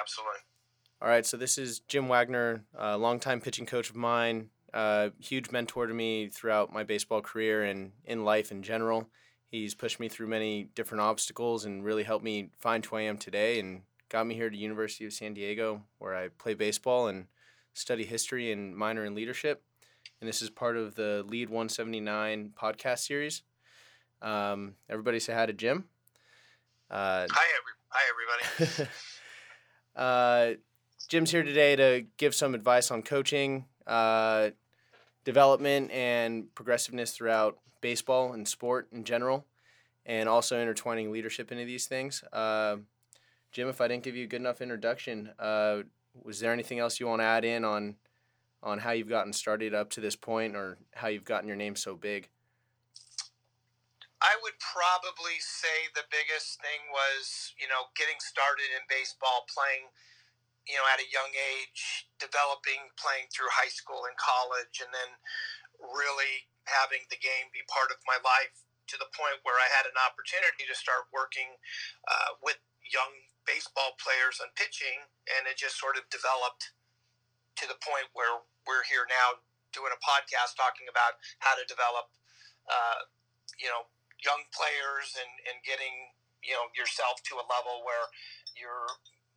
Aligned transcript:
absolutely. 0.00 0.40
All 1.00 1.08
right, 1.08 1.24
so 1.24 1.36
this 1.36 1.58
is 1.58 1.80
Jim 1.80 2.08
Wagner, 2.08 2.64
a 2.76 2.98
longtime 2.98 3.40
pitching 3.40 3.66
coach 3.66 3.88
of 3.88 3.96
mine, 3.96 4.50
uh, 4.74 5.10
huge 5.20 5.50
mentor 5.50 5.86
to 5.86 5.94
me 5.94 6.28
throughout 6.28 6.72
my 6.72 6.82
baseball 6.82 7.20
career 7.20 7.62
and 7.62 7.92
in 8.04 8.24
life 8.24 8.50
in 8.50 8.62
general. 8.62 9.08
He's 9.46 9.74
pushed 9.74 10.00
me 10.00 10.08
through 10.08 10.26
many 10.26 10.64
different 10.74 11.02
obstacles 11.02 11.64
and 11.64 11.84
really 11.84 12.02
helped 12.02 12.24
me 12.24 12.50
find 12.58 12.84
who 12.84 12.96
I 12.96 13.02
am 13.02 13.16
today 13.16 13.60
and 13.60 13.82
got 14.08 14.26
me 14.26 14.34
here 14.34 14.50
to 14.50 14.56
University 14.56 15.06
of 15.06 15.12
San 15.12 15.34
Diego 15.34 15.82
where 15.98 16.14
I 16.16 16.28
play 16.28 16.54
baseball 16.54 17.06
and 17.08 17.26
study 17.74 18.04
history 18.04 18.52
and 18.52 18.76
minor 18.76 19.04
in 19.04 19.14
leadership. 19.14 19.62
And 20.20 20.28
this 20.28 20.42
is 20.42 20.50
part 20.50 20.76
of 20.76 20.96
the 20.96 21.24
Lead 21.28 21.48
179 21.48 22.52
podcast 22.60 23.06
series. 23.06 23.42
Um, 24.20 24.74
everybody 24.90 25.20
say 25.20 25.32
hi 25.32 25.46
to 25.46 25.52
Jim. 25.52 25.84
Uh, 26.90 27.26
hi, 27.30 27.46
every, 27.56 27.72
hi, 27.88 28.66
everybody. 28.66 28.90
uh, 29.98 30.52
Jim's 31.08 31.30
here 31.30 31.42
today 31.42 31.76
to 31.76 32.06
give 32.16 32.34
some 32.34 32.54
advice 32.54 32.90
on 32.90 33.02
coaching, 33.02 33.66
uh, 33.86 34.50
development, 35.24 35.90
and 35.90 36.54
progressiveness 36.54 37.12
throughout 37.12 37.58
baseball 37.80 38.32
and 38.32 38.46
sport 38.46 38.88
in 38.92 39.04
general, 39.04 39.46
and 40.06 40.28
also 40.28 40.60
intertwining 40.60 41.10
leadership 41.10 41.50
into 41.52 41.64
these 41.64 41.86
things. 41.86 42.22
Uh, 42.32 42.76
Jim, 43.52 43.68
if 43.68 43.80
I 43.80 43.88
didn't 43.88 44.04
give 44.04 44.16
you 44.16 44.24
a 44.24 44.28
good 44.28 44.40
enough 44.40 44.60
introduction, 44.60 45.30
uh, 45.38 45.78
was 46.22 46.40
there 46.40 46.52
anything 46.52 46.78
else 46.78 47.00
you 47.00 47.06
want 47.06 47.20
to 47.20 47.26
add 47.26 47.44
in 47.44 47.64
on 47.64 47.96
on 48.60 48.80
how 48.80 48.90
you've 48.90 49.08
gotten 49.08 49.32
started 49.32 49.72
up 49.72 49.88
to 49.90 50.00
this 50.00 50.16
point, 50.16 50.56
or 50.56 50.78
how 50.94 51.08
you've 51.08 51.24
gotten 51.24 51.46
your 51.46 51.56
name 51.56 51.76
so 51.76 51.94
big? 51.94 52.28
I 54.18 54.34
would 54.42 54.58
probably 54.58 55.38
say 55.38 55.86
the 55.94 56.06
biggest 56.10 56.58
thing 56.58 56.90
was, 56.90 57.54
you 57.54 57.70
know, 57.70 57.94
getting 57.94 58.18
started 58.18 58.66
in 58.74 58.82
baseball, 58.90 59.46
playing, 59.46 59.94
you 60.66 60.74
know, 60.74 60.86
at 60.90 60.98
a 60.98 61.06
young 61.06 61.30
age, 61.34 62.10
developing, 62.18 62.90
playing 62.98 63.30
through 63.30 63.50
high 63.54 63.70
school 63.70 64.10
and 64.10 64.18
college, 64.18 64.82
and 64.82 64.90
then 64.90 65.22
really 65.78 66.50
having 66.66 67.06
the 67.08 67.20
game 67.22 67.48
be 67.54 67.62
part 67.70 67.94
of 67.94 68.02
my 68.10 68.18
life 68.26 68.66
to 68.90 68.98
the 68.98 69.08
point 69.14 69.38
where 69.46 69.56
I 69.56 69.70
had 69.70 69.86
an 69.86 69.94
opportunity 70.00 70.66
to 70.66 70.74
start 70.74 71.06
working 71.14 71.54
uh, 72.08 72.40
with 72.42 72.58
young 72.82 73.12
baseball 73.46 73.94
players 74.00 74.42
on 74.42 74.50
pitching, 74.58 75.06
and 75.30 75.46
it 75.46 75.60
just 75.60 75.78
sort 75.78 75.94
of 75.94 76.08
developed 76.10 76.74
to 77.60 77.70
the 77.70 77.78
point 77.78 78.10
where 78.18 78.42
we're 78.66 78.84
here 78.88 79.06
now 79.06 79.40
doing 79.70 79.92
a 79.94 80.00
podcast 80.00 80.58
talking 80.58 80.88
about 80.90 81.20
how 81.38 81.54
to 81.54 81.62
develop, 81.68 82.10
uh, 82.66 83.06
you 83.60 83.68
know, 83.68 83.86
young 84.24 84.42
players 84.50 85.14
and, 85.18 85.32
and 85.46 85.56
getting 85.62 86.14
you 86.42 86.54
know 86.54 86.70
yourself 86.74 87.22
to 87.26 87.38
a 87.38 87.46
level 87.46 87.82
where 87.82 88.06
you're 88.54 88.90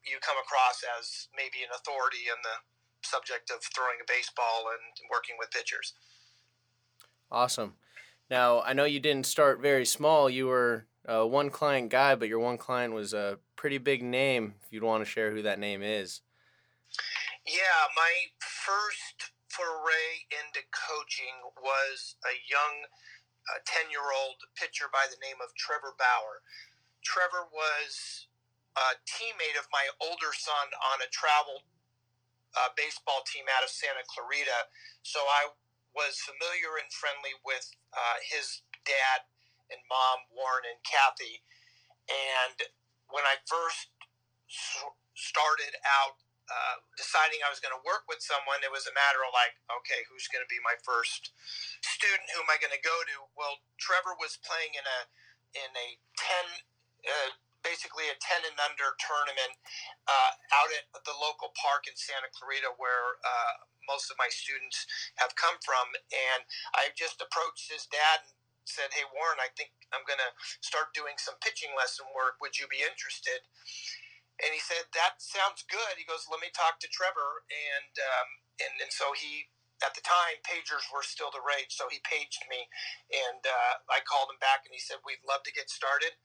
you 0.06 0.18
come 0.22 0.38
across 0.42 0.82
as 0.98 1.30
maybe 1.38 1.62
an 1.62 1.70
authority 1.74 2.30
in 2.30 2.40
the 2.42 2.58
subject 3.06 3.50
of 3.50 3.62
throwing 3.74 4.02
a 4.02 4.08
baseball 4.08 4.70
and 4.74 4.82
working 5.10 5.36
with 5.38 5.50
pitchers. 5.52 5.94
Awesome. 7.32 7.74
Now 8.30 8.62
I 8.62 8.74
know 8.74 8.86
you 8.86 9.00
didn't 9.00 9.26
start 9.26 9.62
very 9.62 9.86
small. 9.86 10.30
You 10.30 10.48
were 10.48 10.86
a 11.06 11.26
one 11.26 11.50
client 11.50 11.90
guy, 11.90 12.16
but 12.16 12.30
your 12.30 12.40
one 12.40 12.58
client 12.58 12.94
was 12.94 13.14
a 13.14 13.40
pretty 13.56 13.78
big 13.78 14.04
name. 14.04 14.56
If 14.66 14.72
you'd 14.72 14.84
want 14.84 15.04
to 15.04 15.10
share 15.10 15.32
who 15.32 15.42
that 15.42 15.60
name 15.60 15.82
is. 15.82 16.22
Yeah, 17.46 17.90
my 17.96 18.30
first 18.40 19.32
foray 19.50 20.30
into 20.30 20.62
coaching 20.72 21.42
was 21.60 22.16
a 22.24 22.38
young 22.50 22.86
a 23.50 23.58
10 23.66 23.90
year 23.90 24.14
old 24.14 24.42
pitcher 24.54 24.92
by 24.94 25.10
the 25.10 25.20
name 25.20 25.42
of 25.42 25.54
Trevor 25.58 25.98
Bauer. 25.98 26.46
Trevor 27.02 27.50
was 27.50 28.30
a 28.78 28.96
teammate 29.04 29.58
of 29.58 29.68
my 29.74 29.90
older 30.00 30.32
son 30.32 30.72
on 30.94 31.02
a 31.02 31.10
travel 31.10 31.66
uh, 32.56 32.72
baseball 32.76 33.24
team 33.28 33.48
out 33.52 33.64
of 33.64 33.72
Santa 33.72 34.04
Clarita. 34.08 34.70
So 35.04 35.20
I 35.20 35.52
was 35.92 36.20
familiar 36.24 36.80
and 36.80 36.88
friendly 36.92 37.36
with 37.44 37.68
uh, 37.92 38.18
his 38.24 38.64
dad 38.88 39.28
and 39.72 39.80
mom, 39.88 40.28
Warren 40.32 40.68
and 40.68 40.80
Kathy. 40.84 41.44
And 42.08 42.58
when 43.12 43.24
I 43.28 43.40
first 43.48 43.92
started 45.16 45.76
out 45.84 46.20
uh, 46.52 46.84
deciding 47.00 47.40
I 47.44 47.52
was 47.52 47.64
going 47.64 47.74
to 47.76 47.84
work 47.88 48.04
with 48.12 48.20
someone, 48.20 48.60
it 48.60 48.74
was 48.74 48.84
a 48.92 48.96
matter 48.96 49.24
of 49.24 49.32
like, 49.32 49.56
okay, 49.72 50.04
who's 50.12 50.28
going 50.28 50.44
to 50.44 50.52
be 50.52 50.60
my 50.60 50.76
first 50.84 51.32
student? 51.80 52.28
Who 52.36 52.44
am 52.44 52.52
I 52.52 52.60
going 52.60 52.76
to 52.76 52.84
go 52.84 52.98
to? 53.08 53.18
Well, 53.40 53.64
Trevor 53.80 54.20
was 54.20 54.36
playing 54.44 54.76
in 54.76 54.84
a 54.84 55.00
in 55.56 55.72
a 55.76 55.88
ten, 56.20 56.48
uh, 57.08 57.32
basically 57.64 58.12
a 58.12 58.18
ten 58.20 58.44
and 58.44 58.60
under 58.60 58.96
tournament 59.00 59.56
uh, 60.08 60.32
out 60.60 60.72
at 60.76 60.88
the 61.08 61.16
local 61.16 61.56
park 61.56 61.88
in 61.88 61.96
Santa 61.96 62.32
Clarita, 62.36 62.76
where 62.76 63.20
uh, 63.24 63.56
most 63.88 64.12
of 64.12 64.20
my 64.20 64.28
students 64.32 64.84
have 65.24 65.36
come 65.40 65.56
from, 65.64 65.96
and 66.12 66.44
I 66.76 66.92
just 66.96 67.20
approached 67.24 67.72
his 67.72 67.88
dad 67.88 68.28
and 68.28 68.36
said, 68.68 68.92
"Hey, 68.96 69.08
Warren, 69.12 69.40
I 69.40 69.52
think 69.56 69.72
I'm 69.96 70.04
going 70.08 70.22
to 70.22 70.34
start 70.64 70.96
doing 70.96 71.16
some 71.20 71.40
pitching 71.40 71.72
lesson 71.76 72.08
work. 72.12 72.40
Would 72.44 72.60
you 72.60 72.68
be 72.68 72.84
interested?" 72.84 73.40
And 74.42 74.52
he 74.54 74.62
said 74.62 74.90
that 74.98 75.22
sounds 75.22 75.64
good. 75.70 75.98
He 75.98 76.06
goes, 76.06 76.26
let 76.30 76.42
me 76.42 76.50
talk 76.54 76.82
to 76.82 76.90
Trevor, 76.90 77.46
and 77.50 77.94
um, 77.98 78.30
and 78.62 78.74
and 78.82 78.92
so 78.92 79.14
he 79.14 79.50
at 79.82 79.94
the 79.98 80.06
time 80.06 80.38
pagers 80.46 80.86
were 80.94 81.06
still 81.06 81.34
the 81.34 81.42
rage, 81.42 81.74
so 81.74 81.90
he 81.90 82.02
paged 82.06 82.46
me, 82.50 82.70
and 83.10 83.42
uh, 83.42 83.82
I 83.90 84.06
called 84.06 84.30
him 84.30 84.42
back, 84.42 84.66
and 84.66 84.74
he 84.74 84.82
said 84.82 85.02
we'd 85.06 85.26
love 85.26 85.42
to 85.46 85.54
get 85.54 85.70
started, 85.70 86.18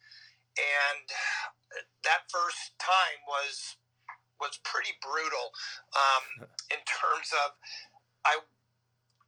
and 0.57 1.07
that 2.05 2.29
first 2.33 2.77
time 2.81 3.21
was 3.29 3.77
was 4.41 4.61
pretty 4.65 4.97
brutal 5.01 5.53
um, 5.97 6.49
in 6.75 6.81
terms 6.85 7.33
of 7.33 7.57
I 8.25 8.45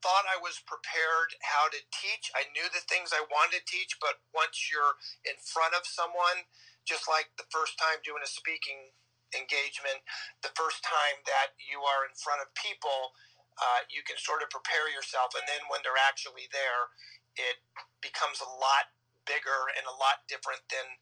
thought 0.02 0.30
I 0.30 0.38
was 0.38 0.62
prepared 0.62 1.34
how 1.42 1.66
to 1.70 1.80
teach. 1.90 2.30
I 2.34 2.46
knew 2.54 2.70
the 2.70 2.84
things 2.86 3.10
I 3.10 3.26
wanted 3.26 3.62
to 3.62 3.70
teach, 3.70 3.98
but 3.98 4.22
once 4.30 4.70
you're 4.70 4.98
in 5.26 5.34
front 5.42 5.74
of 5.74 5.86
someone 5.86 6.46
just 6.88 7.04
like 7.04 7.28
the 7.36 7.46
first 7.52 7.76
time 7.76 8.00
doing 8.00 8.24
a 8.24 8.30
speaking 8.30 8.96
engagement, 9.36 10.00
the 10.40 10.52
first 10.56 10.80
time 10.80 11.20
that 11.28 11.52
you 11.60 11.84
are 11.84 12.08
in 12.08 12.16
front 12.16 12.40
of 12.40 12.48
people, 12.56 13.12
uh, 13.60 13.84
you 13.92 14.00
can 14.00 14.16
sort 14.16 14.40
of 14.40 14.48
prepare 14.48 14.88
yourself. 14.88 15.36
And 15.36 15.44
then 15.44 15.60
when 15.68 15.84
they're 15.84 16.00
actually 16.00 16.48
there, 16.48 16.88
it 17.36 17.60
becomes 18.00 18.40
a 18.40 18.48
lot 18.48 18.88
bigger 19.28 19.68
and 19.76 19.84
a 19.84 19.92
lot 19.92 20.24
different 20.24 20.64
than 20.72 20.96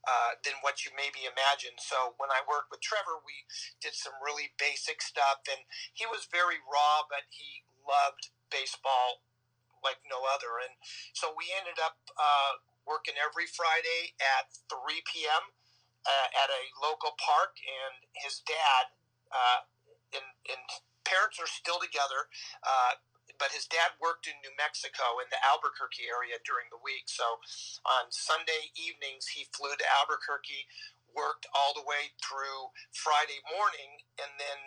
uh, 0.00 0.32
than 0.40 0.56
what 0.64 0.80
you 0.80 0.88
maybe 0.96 1.28
imagined. 1.28 1.76
So 1.76 2.16
when 2.16 2.32
I 2.32 2.40
worked 2.48 2.72
with 2.72 2.80
Trevor, 2.80 3.20
we 3.20 3.44
did 3.84 3.92
some 3.92 4.16
really 4.16 4.48
basic 4.56 5.04
stuff, 5.04 5.44
and 5.44 5.68
he 5.92 6.08
was 6.08 6.24
very 6.24 6.56
raw, 6.64 7.04
but 7.04 7.28
he 7.28 7.68
loved 7.84 8.32
baseball 8.48 9.20
like 9.84 10.00
no 10.08 10.24
other. 10.24 10.56
And 10.60 10.72
so 11.12 11.36
we 11.36 11.52
ended 11.52 11.76
up 11.80 12.00
uh, 12.16 12.64
working 12.90 13.14
every 13.22 13.46
Friday 13.46 14.18
at 14.18 14.50
3 14.66 14.82
p.m. 15.06 15.44
Uh, 16.02 16.28
at 16.42 16.50
a 16.50 16.62
local 16.82 17.14
park, 17.22 17.54
and 17.62 17.94
his 18.18 18.42
dad 18.42 18.90
uh, 19.30 19.62
and, 20.16 20.26
and 20.50 20.62
parents 21.06 21.38
are 21.38 21.46
still 21.46 21.78
together. 21.78 22.26
Uh, 22.66 22.98
but 23.38 23.54
his 23.56 23.64
dad 23.70 23.96
worked 24.02 24.28
in 24.28 24.36
New 24.44 24.52
Mexico 24.58 25.16
in 25.22 25.28
the 25.32 25.40
Albuquerque 25.40 26.04
area 26.10 26.36
during 26.44 26.68
the 26.68 26.80
week. 26.84 27.08
So 27.08 27.40
on 27.88 28.12
Sunday 28.12 28.68
evenings, 28.76 29.32
he 29.32 29.48
flew 29.56 29.72
to 29.72 29.86
Albuquerque, 30.02 30.68
worked 31.16 31.48
all 31.56 31.72
the 31.72 31.86
way 31.86 32.12
through 32.20 32.68
Friday 32.92 33.40
morning, 33.48 34.04
and 34.20 34.36
then 34.36 34.60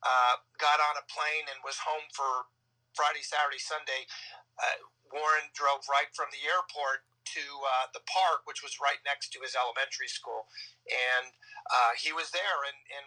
uh, 0.00 0.40
got 0.56 0.80
on 0.80 0.96
a 0.96 1.04
plane 1.04 1.52
and 1.52 1.60
was 1.60 1.84
home 1.84 2.08
for 2.16 2.48
Friday, 2.96 3.20
Saturday, 3.20 3.60
Sunday. 3.60 4.08
Uh, 4.56 4.88
Warren 5.12 5.52
drove 5.52 5.84
right 5.90 6.08
from 6.16 6.32
the 6.32 6.42
airport 6.48 7.04
to 7.24 7.44
uh, 7.64 7.86
the 7.96 8.04
park, 8.04 8.44
which 8.44 8.62
was 8.62 8.80
right 8.82 9.00
next 9.04 9.32
to 9.34 9.42
his 9.42 9.56
elementary 9.56 10.08
school, 10.08 10.46
and 10.88 11.32
uh, 11.72 11.92
he 11.96 12.12
was 12.12 12.30
there, 12.30 12.64
and, 12.68 12.78
and 12.92 13.06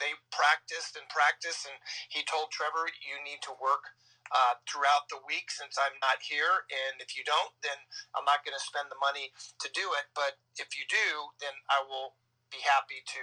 they 0.00 0.16
practiced 0.32 0.96
and 0.96 1.06
practiced, 1.12 1.68
and 1.68 1.78
he 2.08 2.24
told 2.24 2.50
Trevor, 2.50 2.88
"You 3.04 3.20
need 3.22 3.44
to 3.46 3.54
work." 3.56 3.94
Uh, 4.28 4.60
throughout 4.68 5.08
the 5.08 5.16
week 5.24 5.48
since 5.48 5.80
I'm 5.80 5.96
not 6.04 6.20
here. 6.20 6.68
And 6.68 7.00
if 7.00 7.16
you 7.16 7.24
don't, 7.24 7.56
then 7.64 7.80
I'm 8.12 8.28
not 8.28 8.44
going 8.44 8.52
to 8.52 8.60
spend 8.60 8.92
the 8.92 9.00
money 9.00 9.32
to 9.56 9.72
do 9.72 9.96
it. 9.96 10.12
But 10.12 10.36
if 10.60 10.76
you 10.76 10.84
do, 10.84 11.32
then 11.40 11.56
I 11.72 11.80
will 11.80 12.12
be 12.50 12.60
happy 12.64 13.04
to 13.04 13.22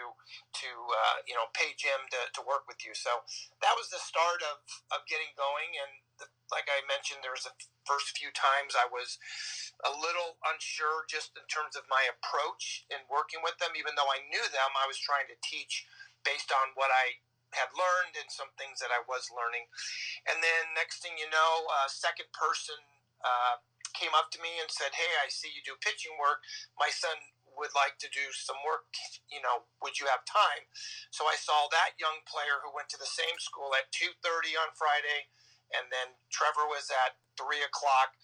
to 0.61 0.69
uh, 0.69 1.17
you 1.25 1.33
know 1.33 1.49
pay 1.53 1.73
Jim 1.77 2.05
to, 2.13 2.21
to 2.37 2.41
work 2.45 2.69
with 2.69 2.81
you. 2.85 2.93
So 2.93 3.25
that 3.61 3.73
was 3.77 3.89
the 3.89 4.01
start 4.01 4.41
of, 4.45 4.61
of 4.93 5.05
getting 5.09 5.33
going. 5.37 5.73
And 5.77 5.91
like 6.53 6.69
I 6.69 6.85
mentioned, 6.85 7.21
there 7.25 7.35
was 7.35 7.47
the 7.47 7.55
first 7.85 8.13
few 8.17 8.29
times 8.33 8.77
I 8.77 8.89
was 8.89 9.17
a 9.85 9.93
little 9.93 10.37
unsure 10.45 11.05
just 11.09 11.33
in 11.37 11.45
terms 11.49 11.77
of 11.77 11.89
my 11.89 12.05
approach 12.09 12.85
in 12.89 13.01
working 13.09 13.41
with 13.41 13.57
them. 13.57 13.73
Even 13.77 13.97
though 13.97 14.09
I 14.09 14.25
knew 14.29 14.45
them, 14.49 14.71
I 14.77 14.89
was 14.89 15.01
trying 15.01 15.29
to 15.29 15.37
teach 15.45 15.85
based 16.25 16.49
on 16.53 16.73
what 16.77 16.89
I 16.93 17.21
had 17.53 17.71
learned 17.71 18.19
and 18.19 18.27
some 18.27 18.51
things 18.59 18.83
that 18.83 18.91
I 18.91 19.01
was 19.07 19.31
learning. 19.31 19.69
And 20.29 20.43
then 20.43 20.75
next 20.75 21.01
thing 21.01 21.15
you 21.17 21.29
know, 21.31 21.65
a 21.85 21.89
second 21.89 22.29
person 22.35 22.77
uh, 23.23 23.61
came 23.95 24.13
up 24.13 24.29
to 24.35 24.41
me 24.43 24.59
and 24.59 24.69
said, 24.69 24.93
"Hey, 24.93 25.11
I 25.23 25.31
see 25.31 25.49
you 25.53 25.63
do 25.63 25.77
pitching 25.79 26.17
work. 26.19 26.43
My 26.77 26.91
son 26.91 27.15
would 27.55 27.71
like 27.71 27.95
to 28.03 28.11
do 28.11 28.31
some 28.35 28.59
work. 28.67 28.91
You 29.31 29.39
know, 29.39 29.67
would 29.79 29.97
you 29.99 30.07
have 30.11 30.27
time? 30.27 30.67
So 31.09 31.25
I 31.25 31.39
saw 31.39 31.71
that 31.71 31.95
young 31.97 32.21
player 32.27 32.59
who 32.61 32.75
went 32.75 32.91
to 32.91 32.99
the 32.99 33.09
same 33.09 33.39
school 33.39 33.71
at 33.73 33.91
two 33.95 34.11
thirty 34.19 34.53
on 34.59 34.75
Friday, 34.75 35.31
and 35.73 35.89
then 35.89 36.17
Trevor 36.29 36.67
was 36.69 36.91
at 36.91 37.17
three 37.39 37.63
o'clock, 37.63 38.15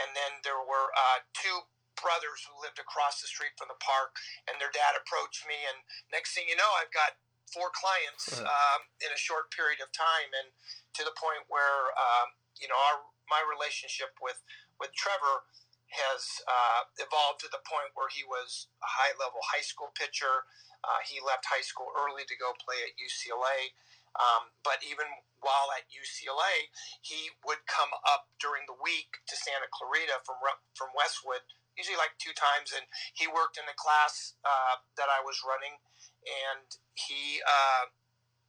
and 0.00 0.12
then 0.12 0.42
there 0.42 0.60
were 0.60 0.92
uh, 0.92 1.24
two 1.32 1.68
brothers 1.98 2.42
who 2.48 2.58
lived 2.58 2.82
across 2.82 3.22
the 3.22 3.30
street 3.30 3.54
from 3.54 3.70
the 3.70 3.78
park, 3.78 4.18
and 4.50 4.58
their 4.58 4.72
dad 4.72 4.98
approached 4.98 5.46
me, 5.46 5.56
and 5.68 5.86
next 6.10 6.34
thing 6.34 6.48
you 6.50 6.58
know, 6.58 6.72
I've 6.80 6.92
got 6.92 7.16
four 7.52 7.68
clients 7.70 8.40
um, 8.40 8.80
in 9.04 9.12
a 9.12 9.20
short 9.20 9.52
period 9.52 9.78
of 9.84 9.92
time, 9.92 10.32
and 10.32 10.48
to 10.96 11.04
the 11.04 11.14
point 11.14 11.44
where 11.52 11.92
um, 11.96 12.34
you 12.56 12.66
know 12.66 12.76
our 12.76 13.12
my 13.28 13.44
relationship 13.44 14.16
with 14.20 14.40
with 14.80 14.90
Trevor 14.96 15.46
has 15.92 16.24
uh, 16.48 16.88
evolved 17.04 17.44
to 17.44 17.52
the 17.52 17.60
point 17.68 17.92
where 17.92 18.08
he 18.08 18.24
was 18.24 18.72
a 18.80 18.88
high 18.88 19.12
level 19.20 19.44
high 19.44 19.64
school 19.64 19.92
pitcher. 19.92 20.48
Uh, 20.82 21.04
he 21.06 21.22
left 21.22 21.46
high 21.46 21.62
school 21.62 21.92
early 21.94 22.26
to 22.26 22.34
go 22.40 22.56
play 22.58 22.80
at 22.82 22.96
UCLA. 22.96 23.76
Um, 24.18 24.52
but 24.62 24.84
even 24.84 25.08
while 25.40 25.72
at 25.74 25.88
UCLA, 25.90 26.70
he 27.00 27.32
would 27.42 27.64
come 27.66 27.90
up 28.06 28.30
during 28.38 28.68
the 28.68 28.76
week 28.78 29.24
to 29.26 29.34
Santa 29.34 29.66
Clarita 29.72 30.22
from 30.22 30.38
from 30.76 30.92
Westwood, 30.92 31.42
usually 31.74 31.98
like 31.98 32.14
two 32.20 32.36
times, 32.36 32.70
and 32.76 32.86
he 33.16 33.26
worked 33.26 33.56
in 33.56 33.66
the 33.66 33.76
class 33.76 34.36
uh, 34.44 34.84
that 35.00 35.08
I 35.08 35.24
was 35.24 35.40
running, 35.42 35.80
and 36.28 36.68
he 36.94 37.40
uh, 37.42 37.90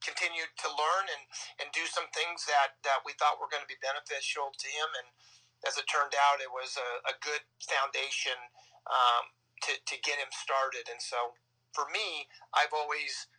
continued 0.04 0.51
to 0.60 0.68
learn 0.68 1.07
and, 1.07 1.24
and 1.63 1.68
do 1.71 1.88
some 1.88 2.12
things 2.12 2.44
that, 2.45 2.75
that 2.83 3.01
we 3.07 3.15
thought 3.15 3.39
were 3.39 3.50
going 3.50 3.63
to 3.63 3.71
be 3.71 3.80
beneficial 3.80 4.51
to 4.51 4.68
him. 4.68 4.89
And 5.00 5.07
as 5.63 5.80
it 5.80 5.88
turned 5.88 6.13
out, 6.13 6.44
it 6.44 6.51
was 6.51 6.75
a, 6.75 6.89
a 7.07 7.15
good 7.24 7.48
foundation 7.63 8.36
um, 8.86 9.31
to, 9.63 9.80
to 9.80 9.95
get 10.04 10.19
him 10.19 10.30
started. 10.36 10.92
And 10.92 11.00
so 11.00 11.39
for 11.71 11.88
me, 11.89 12.27
I've 12.51 12.75
always 12.75 13.31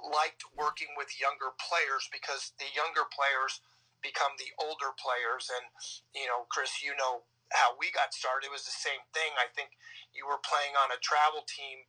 liked 0.00 0.44
working 0.52 0.92
with 0.96 1.20
younger 1.20 1.52
players 1.56 2.08
because 2.12 2.52
the 2.60 2.68
younger 2.72 3.08
players 3.08 3.60
become 4.00 4.36
the 4.40 4.52
older 4.56 4.92
players. 4.96 5.48
And, 5.52 5.68
you 6.16 6.28
know, 6.28 6.48
Chris, 6.48 6.80
you 6.80 6.96
know 6.96 7.24
how 7.52 7.74
we 7.76 7.90
got 7.90 8.14
started. 8.14 8.48
It 8.48 8.54
was 8.54 8.64
the 8.64 8.74
same 8.74 9.02
thing. 9.12 9.34
I 9.36 9.50
think 9.52 9.74
you 10.14 10.24
were 10.24 10.40
playing 10.40 10.78
on 10.78 10.94
a 10.94 11.00
travel 11.02 11.42
team 11.44 11.84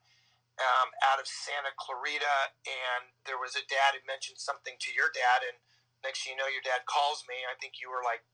um, 0.62 0.90
out 1.06 1.22
of 1.22 1.26
Santa 1.26 1.74
Clarita, 1.78 2.54
and 2.68 3.14
there 3.26 3.40
was 3.40 3.58
a 3.58 3.66
dad 3.66 3.98
who 3.98 4.02
mentioned 4.06 4.38
something 4.38 4.78
to 4.78 4.90
your 4.94 5.10
dad, 5.14 5.42
and 5.46 5.58
next 6.06 6.26
thing 6.26 6.36
you 6.36 6.38
know, 6.38 6.50
your 6.50 6.66
dad 6.66 6.86
calls 6.86 7.26
me. 7.26 7.46
I 7.48 7.56
think 7.58 7.82
you 7.82 7.90
were 7.90 8.04
like 8.04 8.26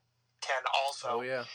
ten, 0.44 0.64
also. 0.72 1.22
Oh 1.22 1.24
yeah. 1.24 1.48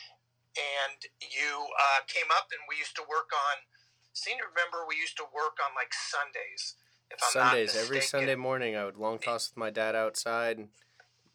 And 0.52 0.98
you 1.20 1.66
uh, 1.72 2.04
came 2.08 2.28
up, 2.32 2.52
and 2.52 2.60
we 2.68 2.76
used 2.76 2.96
to 3.00 3.04
work 3.04 3.32
on. 3.32 3.64
Seem 4.12 4.36
to 4.40 4.48
remember 4.48 4.84
we 4.84 5.00
used 5.00 5.16
to 5.16 5.26
work 5.32 5.56
on 5.60 5.72
like 5.72 5.96
Sundays. 5.96 6.76
Sundays, 7.18 7.76
every 7.76 8.00
Sunday 8.00 8.34
morning, 8.34 8.76
I 8.76 8.84
would 8.84 8.96
long 8.96 9.18
toss 9.18 9.50
with 9.50 9.56
my 9.56 9.70
dad 9.70 9.94
outside. 9.94 10.58
And 10.58 10.68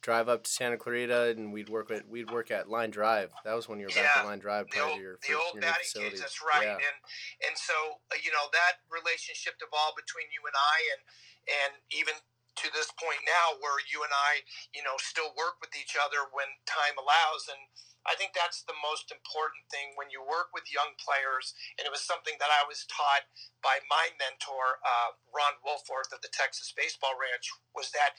drive 0.08 0.30
up 0.30 0.44
to 0.44 0.50
Santa 0.50 0.78
Clarita 0.78 1.36
and 1.36 1.52
we'd 1.52 1.68
work 1.68 1.92
at 1.92 2.08
we'd 2.08 2.32
work 2.32 2.52
at 2.52 2.70
Line 2.70 2.92
Drive. 2.92 3.32
That 3.44 3.56
was 3.60 3.68
when 3.68 3.80
you 3.80 3.88
were 3.88 3.96
yeah, 3.96 4.08
back 4.08 4.18
at 4.18 4.26
Line 4.26 4.40
Drive 4.40 4.70
prior 4.70 4.96
to 4.96 5.02
your 5.02 5.20
the 5.28 5.36
old 5.36 5.60
batting 5.60 5.92
cage. 5.92 6.20
That's 6.20 6.40
right. 6.40 6.64
Yeah. 6.64 6.80
And 6.80 6.98
and 7.44 7.56
so 7.60 7.76
uh, 8.08 8.16
you 8.24 8.32
know 8.32 8.48
that 8.54 8.80
relationship 8.88 9.60
evolved 9.60 10.00
between 10.00 10.32
you 10.32 10.40
and 10.48 10.56
I, 10.56 10.78
and 10.96 11.02
and 11.48 11.72
even 11.92 12.16
to 12.64 12.68
this 12.74 12.90
point 12.98 13.22
now, 13.26 13.58
where 13.62 13.78
you 13.86 14.02
and 14.02 14.14
I, 14.14 14.42
you 14.74 14.82
know, 14.82 14.98
still 14.98 15.34
work 15.38 15.62
with 15.62 15.74
each 15.78 15.94
other 15.94 16.26
when 16.34 16.50
time 16.66 16.98
allows, 16.98 17.46
and 17.50 17.70
I 18.08 18.16
think 18.16 18.32
that's 18.32 18.64
the 18.64 18.78
most 18.80 19.12
important 19.12 19.68
thing 19.68 19.92
when 20.00 20.08
you 20.08 20.24
work 20.24 20.56
with 20.56 20.72
young 20.72 20.96
players. 20.96 21.52
And 21.76 21.84
it 21.84 21.92
was 21.92 22.08
something 22.08 22.40
that 22.40 22.48
I 22.48 22.64
was 22.64 22.88
taught 22.88 23.28
by 23.60 23.84
my 23.92 24.16
mentor, 24.16 24.80
uh, 24.80 25.20
Ron 25.28 25.60
Wolforth 25.60 26.16
of 26.16 26.24
the 26.24 26.32
Texas 26.32 26.72
Baseball 26.72 27.20
Ranch, 27.20 27.52
was 27.76 27.92
that, 27.92 28.16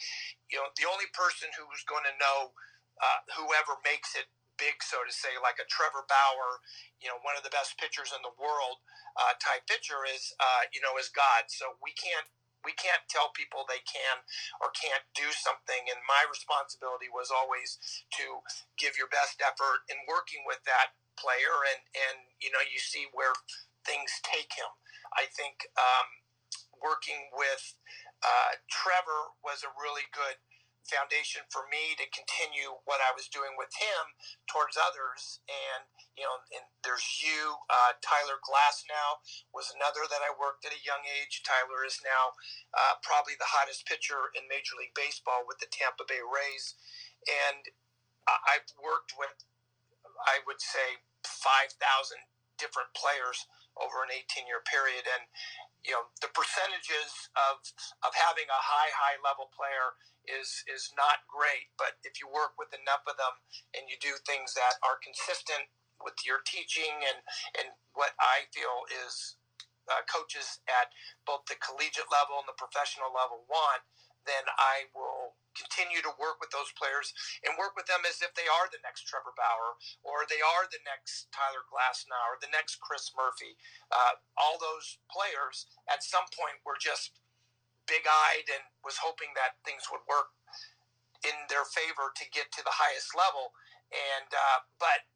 you 0.52 0.61
know, 0.61 0.69
the 0.76 0.84
only 0.84 1.08
person 1.17 1.49
who's 1.56 1.88
going 1.88 2.05
to 2.05 2.20
know 2.20 2.52
uh, 3.00 3.25
whoever 3.32 3.81
makes 3.81 4.12
it 4.12 4.29
big, 4.61 4.82
so 4.84 5.00
to 5.06 5.14
say, 5.14 5.38
like 5.41 5.56
a 5.62 5.67
Trevor 5.70 6.05
Bauer, 6.05 6.61
you 7.00 7.08
know, 7.08 7.17
one 7.23 7.38
of 7.38 7.46
the 7.46 7.55
best 7.55 7.79
pitchers 7.79 8.12
in 8.12 8.20
the 8.20 8.34
world 8.37 8.82
uh, 9.17 9.38
type 9.41 9.64
pitcher 9.70 10.05
is, 10.05 10.34
uh, 10.37 10.69
you 10.75 10.82
know, 10.84 10.99
is 11.00 11.08
God. 11.08 11.49
So 11.49 11.79
we 11.81 11.94
can't 11.96 12.29
we 12.66 12.75
can't 12.76 13.06
tell 13.10 13.31
people 13.34 13.64
they 13.66 13.82
can 13.87 14.22
or 14.62 14.75
can't 14.75 15.06
do 15.14 15.31
something 15.34 15.88
and 15.90 16.00
my 16.06 16.22
responsibility 16.26 17.10
was 17.10 17.31
always 17.31 17.78
to 18.14 18.43
give 18.78 18.99
your 18.99 19.10
best 19.10 19.40
effort 19.43 19.87
in 19.90 19.99
working 20.08 20.43
with 20.46 20.62
that 20.66 20.94
player 21.19 21.66
and 21.75 21.82
and 21.94 22.16
you 22.38 22.50
know 22.50 22.62
you 22.62 22.78
see 22.78 23.06
where 23.12 23.34
things 23.88 24.10
take 24.26 24.52
him. 24.52 24.69
I 25.16 25.25
think 25.32 25.64
um, 25.81 26.08
working 26.82 27.32
with 27.32 27.75
uh, 28.20 28.60
trevor 28.69 29.32
was 29.40 29.64
a 29.64 29.72
really 29.78 30.05
good 30.12 30.37
foundation 30.88 31.44
for 31.52 31.69
me 31.69 31.94
to 32.00 32.08
continue 32.11 32.81
what 32.88 33.05
I 33.05 33.12
was 33.12 33.29
doing 33.29 33.55
with 33.55 33.70
him 33.76 34.05
towards 34.49 34.81
others. 34.81 35.44
And, 35.46 35.87
you 36.17 36.25
know, 36.25 36.40
and 36.56 36.67
there's 36.82 37.05
you, 37.20 37.61
uh, 37.69 37.96
Tyler 38.00 38.40
Glasnow 38.40 39.20
was 39.52 39.70
another 39.70 40.08
that 40.08 40.25
I 40.25 40.35
worked 40.35 40.64
at 40.64 40.75
a 40.75 40.82
young 40.82 41.05
age. 41.06 41.44
Tyler 41.44 41.85
is 41.85 42.00
now 42.02 42.35
uh, 42.75 42.99
probably 43.05 43.37
the 43.37 43.49
hottest 43.49 43.85
pitcher 43.85 44.32
in 44.35 44.49
Major 44.49 44.75
League 44.81 44.96
Baseball 44.96 45.44
with 45.44 45.61
the 45.61 45.70
Tampa 45.70 46.08
Bay 46.08 46.25
Rays. 46.25 46.75
And 47.29 47.69
I've 48.26 48.69
worked 48.81 49.17
with, 49.17 49.44
I 50.25 50.44
would 50.44 50.61
say, 50.61 51.05
5,000 51.25 51.76
different 52.56 52.93
players 52.93 53.46
over 53.79 54.02
an 54.02 54.11
18 54.11 54.49
year 54.49 54.64
period. 54.64 55.06
And, 55.06 55.29
you 55.87 55.95
know, 55.95 56.11
the 56.21 56.31
percentages 56.35 57.31
of, 57.39 57.63
of 58.03 58.13
having 58.15 58.47
a 58.51 58.61
high, 58.61 58.91
high 58.93 59.19
level 59.23 59.51
player 59.55 59.95
is 60.29 60.63
is 60.69 60.93
not 60.99 61.25
great. 61.31 61.73
But 61.81 61.97
if 62.05 62.21
you 62.21 62.29
work 62.29 62.59
with 62.61 62.75
enough 62.77 63.07
of 63.09 63.17
them 63.17 63.41
and 63.73 63.89
you 63.89 63.97
do 63.99 64.19
things 64.29 64.53
that 64.59 64.77
are 64.85 65.01
consistent 65.01 65.71
with 66.03 66.19
your 66.27 66.45
teaching 66.45 67.03
and 67.03 67.19
and 67.57 67.69
what 67.95 68.15
I 68.21 68.51
feel 68.53 68.85
is 68.91 69.39
uh, 69.89 70.05
coaches 70.07 70.61
at 70.69 70.93
both 71.25 71.49
the 71.49 71.57
collegiate 71.59 72.13
level 72.13 72.39
and 72.39 72.49
the 72.49 72.59
professional 72.61 73.09
level 73.11 73.49
want, 73.49 73.83
then 74.29 74.45
I 74.61 74.93
will 74.93 75.35
continue 75.57 75.99
to 76.05 76.15
work 76.23 76.39
with 76.39 76.55
those 76.55 76.71
players 76.79 77.11
and 77.43 77.59
work 77.59 77.75
with 77.75 77.91
them 77.91 78.07
as 78.07 78.23
if 78.23 78.31
they 78.39 78.47
are 78.47 78.71
the 78.71 78.83
next 78.87 79.11
Trevor 79.11 79.35
Bauer 79.35 79.75
or 80.07 80.29
they 80.29 80.39
are 80.39 80.71
the 80.71 80.83
next 80.87 81.33
Tyler 81.35 81.67
Glasnow 81.67 82.21
or 82.31 82.39
the 82.39 82.53
next 82.55 82.79
Chris 82.79 83.11
Murphy. 83.17 83.59
Uh, 83.91 84.23
all 84.39 84.61
those 84.61 85.03
players 85.11 85.67
at 85.91 86.07
some 86.07 86.29
point 86.31 86.63
were 86.63 86.79
just 86.79 87.19
big 87.91 88.07
eyed 88.07 88.47
and 88.53 88.63
was 88.85 89.01
hoping 89.01 89.35
that 89.35 89.59
things 89.67 89.89
would 89.91 90.05
work 90.07 90.31
in 91.27 91.35
their 91.51 91.67
favor 91.67 92.15
to 92.15 92.25
get 92.31 92.53
to 92.55 92.63
the 92.63 92.77
highest 92.79 93.17
level. 93.17 93.56
And 93.91 94.31
uh, 94.31 94.69
but 94.79 95.08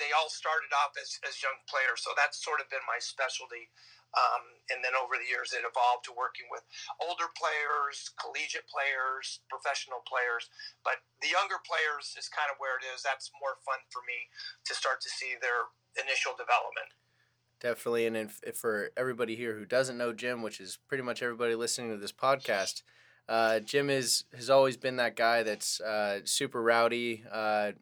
they 0.00 0.14
all 0.14 0.30
started 0.30 0.72
off 0.72 0.96
as, 0.96 1.18
as 1.26 1.42
young 1.42 1.58
players, 1.68 2.00
so 2.00 2.14
that's 2.16 2.40
sort 2.40 2.62
of 2.62 2.70
been 2.70 2.82
my 2.86 3.02
specialty. 3.02 3.68
Um, 4.12 4.44
and 4.68 4.84
then 4.84 4.92
over 4.92 5.16
the 5.16 5.28
years, 5.28 5.56
it 5.56 5.64
evolved 5.64 6.04
to 6.08 6.12
working 6.12 6.48
with 6.52 6.64
older 7.00 7.32
players, 7.32 8.12
collegiate 8.20 8.68
players, 8.68 9.40
professional 9.48 10.04
players. 10.04 10.52
But 10.84 11.00
the 11.24 11.32
younger 11.32 11.60
players 11.64 12.12
is 12.16 12.28
kind 12.28 12.52
of 12.52 12.60
where 12.60 12.76
it 12.76 12.84
is. 12.84 13.00
That's 13.00 13.32
more 13.40 13.56
fun 13.64 13.80
for 13.88 14.04
me 14.04 14.28
to 14.68 14.72
start 14.76 15.00
to 15.04 15.10
see 15.10 15.36
their 15.40 15.72
initial 15.96 16.36
development. 16.36 16.92
Definitely, 17.62 18.06
and 18.10 18.16
if, 18.16 18.40
if 18.42 18.56
for 18.56 18.90
everybody 18.96 19.36
here 19.36 19.54
who 19.56 19.64
doesn't 19.64 19.96
know 19.96 20.12
Jim, 20.12 20.42
which 20.42 20.60
is 20.60 20.78
pretty 20.88 21.04
much 21.04 21.22
everybody 21.22 21.54
listening 21.54 21.90
to 21.90 21.96
this 21.96 22.12
podcast, 22.12 22.82
uh, 23.28 23.60
Jim 23.60 23.88
is 23.88 24.24
has 24.34 24.50
always 24.50 24.76
been 24.76 24.96
that 24.96 25.14
guy 25.14 25.42
that's 25.42 25.80
uh, 25.80 26.20
super 26.24 26.60
rowdy. 26.60 27.22
Uh, 27.30 27.72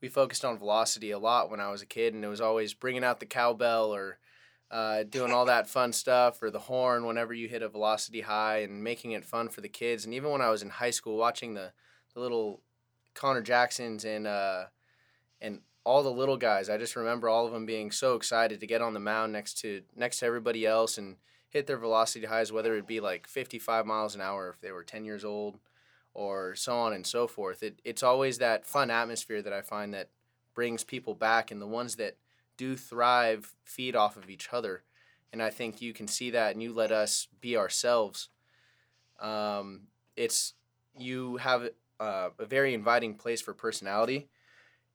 we 0.00 0.08
focused 0.08 0.44
on 0.44 0.58
velocity 0.58 1.10
a 1.10 1.18
lot 1.18 1.50
when 1.50 1.60
I 1.60 1.70
was 1.70 1.82
a 1.82 1.86
kid, 1.86 2.14
and 2.14 2.24
it 2.24 2.28
was 2.28 2.40
always 2.40 2.74
bringing 2.74 3.02
out 3.02 3.20
the 3.20 3.26
cowbell 3.26 3.92
or 3.92 4.18
uh, 4.74 5.04
doing 5.04 5.30
all 5.30 5.44
that 5.44 5.68
fun 5.68 5.92
stuff 5.92 6.42
or 6.42 6.50
the 6.50 6.58
horn 6.58 7.06
whenever 7.06 7.32
you 7.32 7.46
hit 7.46 7.62
a 7.62 7.68
velocity 7.68 8.22
high 8.22 8.58
and 8.58 8.82
making 8.82 9.12
it 9.12 9.24
fun 9.24 9.48
for 9.48 9.60
the 9.60 9.68
kids. 9.68 10.04
And 10.04 10.12
even 10.12 10.32
when 10.32 10.40
I 10.40 10.50
was 10.50 10.62
in 10.62 10.68
high 10.68 10.90
school, 10.90 11.16
watching 11.16 11.54
the 11.54 11.72
the 12.12 12.20
little 12.20 12.60
Connor 13.14 13.40
Jacksons 13.40 14.04
and 14.04 14.26
uh, 14.26 14.64
and 15.40 15.60
all 15.84 16.02
the 16.02 16.10
little 16.10 16.36
guys. 16.36 16.68
I 16.68 16.76
just 16.76 16.96
remember 16.96 17.28
all 17.28 17.46
of 17.46 17.52
them 17.52 17.66
being 17.66 17.92
so 17.92 18.16
excited 18.16 18.58
to 18.60 18.66
get 18.66 18.82
on 18.82 18.94
the 18.94 19.00
mound 19.00 19.32
next 19.32 19.58
to 19.60 19.82
next 19.94 20.18
to 20.18 20.26
everybody 20.26 20.66
else 20.66 20.98
and 20.98 21.16
hit 21.48 21.68
their 21.68 21.78
velocity 21.78 22.26
highs, 22.26 22.50
whether 22.50 22.76
it 22.76 22.86
be 22.86 22.98
like 22.98 23.28
55 23.28 23.86
miles 23.86 24.16
an 24.16 24.20
hour 24.20 24.48
if 24.48 24.60
they 24.60 24.72
were 24.72 24.82
10 24.82 25.04
years 25.04 25.24
old, 25.24 25.60
or 26.14 26.56
so 26.56 26.76
on 26.76 26.92
and 26.92 27.06
so 27.06 27.28
forth. 27.28 27.62
It, 27.62 27.78
it's 27.84 28.02
always 28.02 28.38
that 28.38 28.66
fun 28.66 28.90
atmosphere 28.90 29.40
that 29.40 29.52
I 29.52 29.60
find 29.60 29.94
that 29.94 30.08
brings 30.52 30.82
people 30.82 31.14
back, 31.14 31.52
and 31.52 31.62
the 31.62 31.66
ones 31.66 31.94
that 31.96 32.16
do 32.56 32.76
thrive 32.76 33.54
feed 33.64 33.96
off 33.96 34.16
of 34.16 34.30
each 34.30 34.48
other. 34.52 34.82
And 35.32 35.42
I 35.42 35.50
think 35.50 35.82
you 35.82 35.92
can 35.92 36.06
see 36.06 36.30
that, 36.30 36.52
and 36.52 36.62
you 36.62 36.72
let 36.72 36.92
us 36.92 37.28
be 37.40 37.56
ourselves. 37.56 38.28
Um, 39.20 39.88
it's 40.16 40.54
you 40.96 41.38
have 41.38 41.70
uh, 41.98 42.30
a 42.38 42.46
very 42.46 42.74
inviting 42.74 43.14
place 43.14 43.40
for 43.40 43.52
personality 43.52 44.28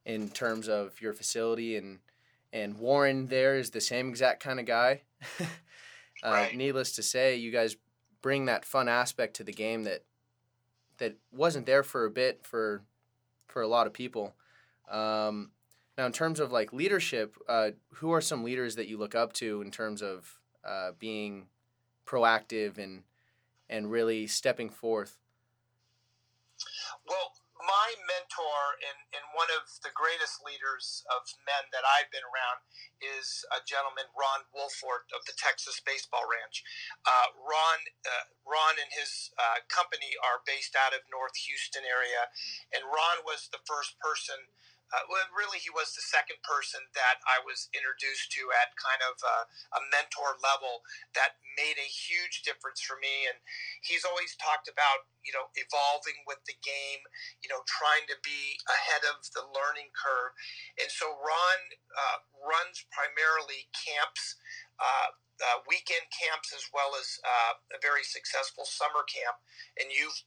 in 0.06 0.28
terms 0.28 0.68
of 0.68 1.00
your 1.00 1.12
facility 1.12 1.76
and 1.76 1.98
and 2.52 2.78
Warren 2.78 3.28
there 3.28 3.56
is 3.56 3.70
the 3.70 3.80
same 3.80 4.08
exact 4.08 4.42
kind 4.42 4.58
of 4.58 4.66
guy. 4.66 5.02
uh, 5.40 5.46
right. 6.24 6.56
Needless 6.56 6.92
to 6.96 7.02
say, 7.02 7.36
you 7.36 7.52
guys 7.52 7.76
bring 8.22 8.46
that 8.46 8.64
fun 8.64 8.88
aspect 8.88 9.36
to 9.36 9.44
the 9.44 9.52
game 9.52 9.84
that 9.84 10.04
that 10.98 11.16
wasn't 11.32 11.66
there 11.66 11.82
for 11.82 12.04
a 12.04 12.10
bit 12.10 12.44
for 12.44 12.82
for 13.46 13.62
a 13.62 13.68
lot 13.68 13.86
of 13.86 13.92
people. 13.92 14.34
Um, 14.90 15.52
now, 16.00 16.06
in 16.06 16.16
terms 16.16 16.40
of 16.40 16.48
like 16.48 16.72
leadership, 16.72 17.36
uh, 17.44 17.76
who 18.00 18.08
are 18.08 18.24
some 18.24 18.40
leaders 18.40 18.80
that 18.80 18.88
you 18.88 18.96
look 18.96 19.12
up 19.12 19.36
to 19.36 19.60
in 19.60 19.68
terms 19.68 20.00
of 20.00 20.40
uh, 20.64 20.96
being 20.98 21.52
proactive 22.08 22.80
and 22.80 23.04
and 23.68 23.92
really 23.92 24.24
stepping 24.24 24.72
forth? 24.72 25.20
Well, 27.04 27.36
my 27.60 27.92
mentor 28.08 28.80
and, 28.80 29.12
and 29.12 29.28
one 29.36 29.52
of 29.52 29.68
the 29.84 29.92
greatest 29.92 30.40
leaders 30.40 31.04
of 31.12 31.28
men 31.44 31.68
that 31.68 31.84
I've 31.84 32.08
been 32.08 32.24
around 32.24 32.64
is 33.04 33.44
a 33.52 33.60
gentleman, 33.68 34.08
Ron 34.16 34.48
Wolforth 34.56 35.04
of 35.12 35.20
the 35.28 35.36
Texas 35.36 35.84
Baseball 35.84 36.24
Ranch. 36.24 36.64
Uh, 37.04 37.28
Ron, 37.44 37.78
uh, 38.08 38.24
Ron 38.48 38.80
and 38.80 38.88
his 38.88 39.36
uh, 39.36 39.60
company 39.68 40.16
are 40.24 40.40
based 40.48 40.72
out 40.72 40.96
of 40.96 41.04
North 41.12 41.36
Houston 41.44 41.84
area, 41.84 42.32
and 42.72 42.88
Ron 42.88 43.20
was 43.28 43.52
the 43.52 43.60
first 43.68 44.00
person 44.00 44.48
uh, 44.90 45.06
well, 45.06 45.22
really, 45.30 45.62
he 45.62 45.70
was 45.70 45.94
the 45.94 46.02
second 46.02 46.42
person 46.42 46.82
that 46.98 47.22
I 47.22 47.38
was 47.46 47.70
introduced 47.70 48.34
to 48.34 48.42
at 48.58 48.74
kind 48.74 48.98
of 49.06 49.14
a, 49.22 49.38
a, 49.78 49.80
mentor 49.90 50.34
level 50.42 50.82
that 51.14 51.38
made 51.54 51.78
a 51.78 51.86
huge 51.86 52.42
difference 52.42 52.82
for 52.82 52.98
me. 52.98 53.30
And 53.30 53.38
he's 53.86 54.02
always 54.02 54.34
talked 54.34 54.66
about, 54.66 55.06
you 55.22 55.30
know, 55.30 55.46
evolving 55.54 56.26
with 56.26 56.42
the 56.42 56.58
game, 56.58 57.06
you 57.38 57.46
know, 57.46 57.62
trying 57.70 58.10
to 58.10 58.18
be 58.26 58.58
ahead 58.66 59.06
of 59.06 59.22
the 59.30 59.46
learning 59.46 59.94
curve. 59.94 60.34
And 60.82 60.90
so 60.90 61.06
Ron 61.22 61.60
uh, 61.94 62.18
runs 62.42 62.82
primarily 62.90 63.70
camps. 63.70 64.42
Uh, 64.80 65.14
uh, 65.40 65.64
weekend 65.64 66.04
camps 66.12 66.52
as 66.52 66.68
well 66.68 66.92
as 66.92 67.16
uh, 67.24 67.56
a 67.72 67.80
very 67.80 68.04
successful 68.04 68.68
summer 68.68 69.00
camp, 69.08 69.40
and 69.80 69.88
you've 69.88 70.20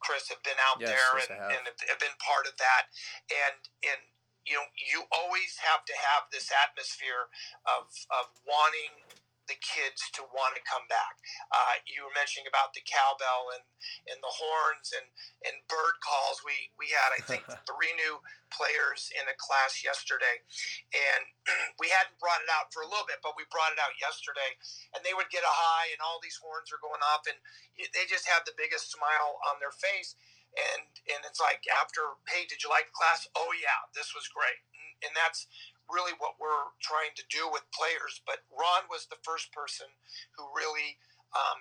Chris, 0.00 0.28
have 0.32 0.42
been 0.42 0.58
out 0.64 0.80
yes, 0.80 0.90
there 0.90 1.12
yes, 1.20 1.28
and, 1.28 1.38
have. 1.38 1.50
and 1.52 1.62
have 1.88 2.00
been 2.00 2.18
part 2.20 2.48
of 2.48 2.56
that. 2.58 2.88
And 3.30 3.56
and 3.84 4.00
you 4.48 4.56
know, 4.56 4.66
you 4.80 5.04
always 5.12 5.60
have 5.60 5.84
to 5.84 5.94
have 5.94 6.26
this 6.32 6.48
atmosphere 6.50 7.28
of 7.68 7.86
of 8.10 8.32
wanting 8.48 9.09
the 9.50 9.58
kids 9.58 10.06
to 10.14 10.22
want 10.30 10.54
to 10.54 10.62
come 10.62 10.86
back. 10.86 11.18
Uh, 11.50 11.82
you 11.90 12.06
were 12.06 12.14
mentioning 12.14 12.46
about 12.46 12.70
the 12.72 12.86
cowbell 12.86 13.50
and, 13.50 13.66
and 14.06 14.22
the 14.22 14.30
horns 14.30 14.94
and, 14.94 15.10
and 15.42 15.66
bird 15.66 15.98
calls. 15.98 16.46
We, 16.46 16.70
we 16.78 16.94
had, 16.94 17.10
I 17.10 17.20
think, 17.26 17.42
three 17.68 17.92
new 17.98 18.22
players 18.54 19.10
in 19.10 19.26
a 19.26 19.34
class 19.34 19.82
yesterday. 19.82 20.46
And 20.94 21.22
we 21.82 21.90
hadn't 21.90 22.22
brought 22.22 22.46
it 22.46 22.50
out 22.54 22.70
for 22.70 22.86
a 22.86 22.90
little 22.90 23.06
bit, 23.10 23.18
but 23.26 23.34
we 23.34 23.42
brought 23.50 23.74
it 23.74 23.82
out 23.82 23.98
yesterday. 23.98 24.54
And 24.94 25.02
they 25.02 25.12
would 25.18 25.34
get 25.34 25.42
a 25.42 25.50
high, 25.50 25.90
and 25.90 25.98
all 25.98 26.22
these 26.22 26.38
horns 26.38 26.70
are 26.70 26.78
going 26.78 27.02
off, 27.02 27.26
and 27.26 27.38
they 27.74 28.06
just 28.06 28.30
have 28.30 28.46
the 28.46 28.54
biggest 28.54 28.94
smile 28.94 29.42
on 29.50 29.58
their 29.58 29.74
face. 29.74 30.14
And, 30.50 30.82
and 31.10 31.22
it's 31.26 31.38
like 31.38 31.62
after, 31.70 32.18
hey, 32.26 32.46
did 32.46 32.62
you 32.62 32.70
like 32.70 32.90
class? 32.90 33.26
Oh 33.38 33.54
yeah, 33.54 33.86
this 33.94 34.14
was 34.14 34.26
great. 34.26 34.58
And, 34.74 35.10
and 35.10 35.12
that's 35.14 35.46
really 35.90 36.14
what 36.22 36.38
we're 36.38 36.72
trying 36.80 37.12
to 37.18 37.24
do 37.28 37.50
with 37.50 37.66
players. 37.74 38.22
But 38.24 38.46
Ron 38.48 38.86
was 38.88 39.10
the 39.10 39.20
first 39.26 39.50
person 39.50 39.90
who 40.38 40.46
really 40.54 40.96
um, 41.34 41.60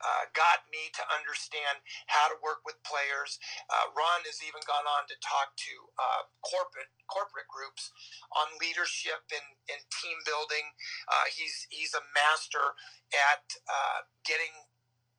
uh, 0.00 0.28
got 0.36 0.68
me 0.68 0.92
to 0.92 1.02
understand 1.08 1.80
how 2.08 2.28
to 2.28 2.36
work 2.44 2.60
with 2.68 2.76
players. 2.84 3.40
Uh, 3.68 3.92
Ron 3.96 4.24
has 4.28 4.40
even 4.44 4.60
gone 4.68 4.84
on 4.84 5.08
to 5.08 5.16
talk 5.24 5.56
to 5.56 5.74
uh, 5.96 6.22
corporate 6.44 6.92
corporate 7.08 7.48
groups 7.48 7.94
on 8.34 8.60
leadership 8.60 9.24
and, 9.32 9.46
and 9.72 9.80
team 9.88 10.18
building. 10.28 10.74
Uh, 11.08 11.26
he's 11.32 11.66
he's 11.72 11.96
a 11.96 12.04
master 12.12 12.76
at 13.14 13.44
uh, 13.66 14.04
getting 14.24 14.52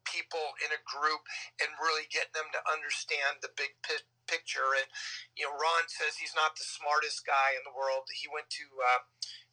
people 0.06 0.56
in 0.64 0.72
a 0.72 0.82
group 0.88 1.26
and 1.60 1.68
really 1.84 2.08
getting 2.08 2.32
them 2.32 2.48
to 2.56 2.62
understand 2.72 3.44
the 3.44 3.52
big 3.60 3.76
picture 3.84 4.17
picture. 4.28 4.76
And 4.76 4.88
you 5.34 5.48
know, 5.48 5.56
Ron 5.56 5.88
says 5.88 6.20
he's 6.20 6.36
not 6.36 6.60
the 6.60 6.68
smartest 6.68 7.26
guy 7.26 7.56
in 7.56 7.64
the 7.64 7.74
world. 7.74 8.12
He 8.12 8.30
went 8.30 8.52
to 8.60 8.66
uh, 8.78 9.02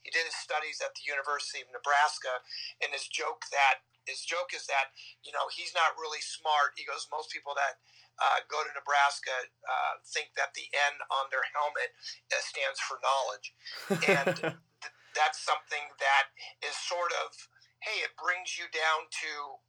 he 0.02 0.12
did 0.12 0.28
his 0.28 0.36
studies 0.36 0.84
at 0.84 0.92
the 0.98 1.08
University 1.08 1.64
of 1.64 1.72
Nebraska, 1.72 2.44
and 2.84 2.92
his 2.92 3.08
joke 3.08 3.48
that 3.54 3.86
his 4.04 4.20
joke 4.20 4.52
is 4.52 4.68
that 4.68 4.92
you 5.24 5.32
know 5.32 5.48
he's 5.48 5.72
not 5.72 5.96
really 5.96 6.20
smart. 6.20 6.76
He 6.76 6.84
goes, 6.84 7.08
most 7.08 7.32
people 7.32 7.56
that 7.56 7.80
uh, 8.20 8.44
go 8.46 8.60
to 8.62 8.70
Nebraska 8.76 9.32
uh, 9.64 9.94
think 10.04 10.36
that 10.36 10.52
the 10.52 10.68
N 10.92 10.94
on 11.08 11.32
their 11.32 11.46
helmet 11.56 11.90
uh, 12.30 12.42
stands 12.44 12.78
for 12.84 13.00
knowledge, 13.00 13.46
and 14.10 14.28
th- 14.82 14.96
that's 15.16 15.40
something 15.40 15.88
that 15.98 16.34
is 16.60 16.76
sort 16.76 17.14
of 17.24 17.32
hey, 17.84 18.00
it 18.00 18.16
brings 18.16 18.56
you 18.56 18.64
down 18.72 19.04
to 19.12 19.60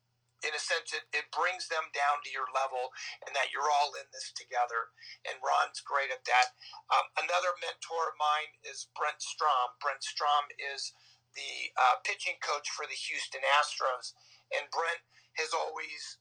in 0.43 0.51
a 0.51 0.59
sense, 0.59 0.91
it, 0.91 1.07
it 1.15 1.31
brings 1.31 1.71
them 1.71 1.87
down 1.95 2.19
to 2.25 2.33
your 2.33 2.49
level 2.51 2.91
and 3.23 3.31
that 3.37 3.53
you're 3.55 3.71
all 3.71 3.95
in 3.95 4.07
this 4.11 4.35
together. 4.35 4.91
And 5.23 5.39
Ron's 5.39 5.79
great 5.79 6.11
at 6.11 6.27
that. 6.27 6.57
Um, 6.91 7.07
another 7.23 7.55
mentor 7.63 8.11
of 8.11 8.19
mine 8.19 8.59
is 8.67 8.91
Brent 8.91 9.23
Strom. 9.23 9.79
Brent 9.79 10.03
Strom 10.03 10.51
is 10.59 10.91
the 11.35 11.71
uh, 11.75 12.01
pitching 12.03 12.39
coach 12.43 12.67
for 12.71 12.87
the 12.87 12.97
Houston 12.97 13.43
Astros. 13.59 14.15
And 14.51 14.67
Brent 14.71 15.03
has 15.39 15.51
always 15.55 16.19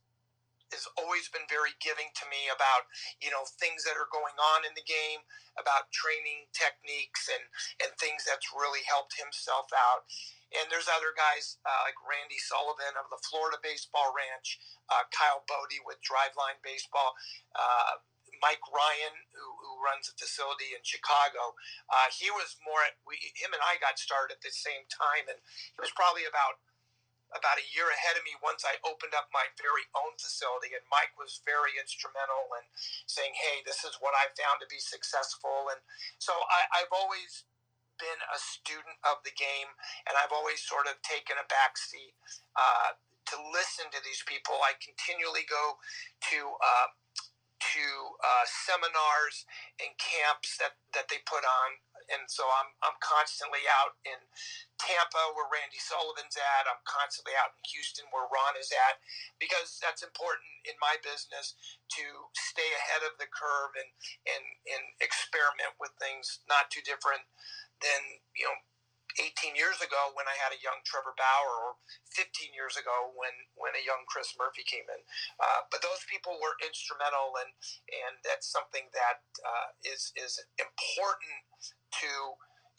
has 0.73 0.91
always 0.99 1.31
been 1.31 1.47
very 1.47 1.71
giving 1.79 2.11
to 2.19 2.27
me 2.27 2.51
about 2.51 2.91
you 3.23 3.31
know 3.31 3.47
things 3.47 3.87
that 3.87 3.95
are 3.95 4.11
going 4.11 4.35
on 4.57 4.67
in 4.67 4.75
the 4.75 4.83
game 4.83 5.23
about 5.55 5.93
training 5.95 6.51
techniques 6.51 7.31
and 7.31 7.47
and 7.79 7.95
things 7.95 8.27
that's 8.27 8.51
really 8.51 8.83
helped 8.83 9.15
himself 9.15 9.71
out 9.71 10.09
and 10.61 10.71
there's 10.71 10.91
other 10.91 11.11
guys 11.15 11.59
uh, 11.67 11.83
like 11.87 11.99
Randy 12.03 12.39
Sullivan 12.39 12.95
of 12.99 13.11
the 13.11 13.21
Florida 13.27 13.59
Baseball 13.61 14.15
Ranch, 14.15 14.59
uh, 14.91 15.05
Kyle 15.11 15.43
Boddy 15.51 15.83
with 15.83 15.99
Driveline 16.05 16.59
Baseball, 16.63 17.15
uh, 17.55 17.99
Mike 18.43 18.63
Ryan, 18.69 19.15
who, 19.33 19.49
who, 19.63 19.73
runs 19.85 20.09
a 20.09 20.17
facility 20.17 20.73
in 20.73 20.81
Chicago. 20.81 21.55
Uh, 21.93 22.09
he 22.09 22.33
was 22.33 22.57
more, 22.65 22.81
we, 23.05 23.21
him 23.37 23.53
and 23.53 23.63
I 23.63 23.77
got 23.79 24.01
started 24.01 24.37
at 24.37 24.43
the 24.43 24.53
same 24.53 24.89
time, 24.89 25.29
and 25.29 25.39
he 25.77 25.79
was 25.81 25.93
probably 25.93 26.25
about 26.25 26.61
about 27.35 27.59
a 27.59 27.67
year 27.75 27.91
ahead 27.91 28.15
of 28.15 28.23
me 28.23 28.39
once 28.39 28.63
I 28.63 28.79
opened 28.87 29.11
up 29.11 29.27
my 29.35 29.51
very 29.59 29.83
own 29.99 30.15
facility. 30.23 30.71
And 30.71 30.87
Mike 30.87 31.11
was 31.19 31.43
very 31.43 31.75
instrumental 31.75 32.47
in 32.55 32.65
saying, 33.11 33.35
hey, 33.35 33.61
this 33.67 33.83
is 33.83 33.99
what 33.99 34.15
I 34.15 34.31
found 34.39 34.63
to 34.63 34.71
be 34.71 34.79
successful. 34.79 35.67
And 35.75 35.83
so 36.23 36.31
I, 36.31 36.83
I've 36.83 36.95
always 36.95 37.43
been 37.99 38.21
a 38.31 38.39
student 38.39 38.99
of 39.07 39.23
the 39.23 39.35
game, 39.35 39.71
and 40.07 40.15
I've 40.19 40.35
always 40.35 40.63
sort 40.63 40.87
of 40.87 40.99
taken 41.03 41.39
a 41.39 41.47
backseat 41.47 42.15
uh, 42.55 42.97
to 43.33 43.37
listen 43.53 43.89
to 43.93 44.01
these 44.05 44.23
people. 44.27 44.61
I 44.61 44.77
continually 44.79 45.47
go 45.49 45.81
to 46.31 46.39
uh, 46.61 46.89
to 47.73 47.87
uh, 48.21 48.45
seminars 48.45 49.49
and 49.81 49.91
camps 49.97 50.61
that, 50.61 50.77
that 50.93 51.09
they 51.09 51.23
put 51.25 51.43
on. 51.47 51.81
And 52.13 52.29
so 52.29 52.45
I'm, 52.45 52.69
I'm 52.85 53.01
constantly 53.01 53.65
out 53.81 53.97
in 54.05 54.21
Tampa 54.77 55.33
where 55.33 55.49
Randy 55.49 55.81
Sullivan's 55.81 56.37
at. 56.37 56.69
I'm 56.69 56.85
constantly 56.85 57.33
out 57.33 57.57
in 57.57 57.65
Houston 57.73 58.05
where 58.13 58.29
Ron 58.29 58.61
is 58.61 58.69
at 58.69 59.01
because 59.41 59.81
that's 59.81 60.05
important 60.05 60.45
in 60.69 60.77
my 60.77 61.01
business 61.01 61.57
to 61.97 62.05
stay 62.37 62.69
ahead 62.77 63.09
of 63.09 63.17
the 63.17 63.31
curve 63.33 63.73
and, 63.81 63.89
and, 64.29 64.45
and 64.69 64.85
experiment 65.01 65.73
with 65.81 65.97
things 65.97 66.45
not 66.45 66.69
too 66.69 66.85
different 66.85 67.25
than 67.85 68.03
you 68.33 68.49
know 68.49 68.57
18 69.21 69.55
years 69.55 69.79
ago 69.79 70.11
when 70.19 70.27
I 70.27 70.35
had 70.35 70.51
a 70.51 70.59
young 70.59 70.83
Trevor 70.83 71.15
Bauer, 71.15 71.55
or 71.71 71.79
15 72.19 72.51
years 72.51 72.75
ago 72.75 73.15
when 73.15 73.35
when 73.55 73.77
a 73.79 73.85
young 73.85 74.03
Chris 74.11 74.35
Murphy 74.35 74.67
came 74.67 74.87
in. 74.91 75.03
Uh, 75.39 75.69
but 75.71 75.85
those 75.85 76.03
people 76.09 76.35
were 76.41 76.57
instrumental, 76.65 77.39
and 77.39 77.51
and 77.93 78.15
that's 78.27 78.49
something 78.49 78.91
that 78.97 79.23
uh, 79.45 79.69
is 79.87 80.11
is 80.19 80.41
important 80.59 81.39
to 82.03 82.11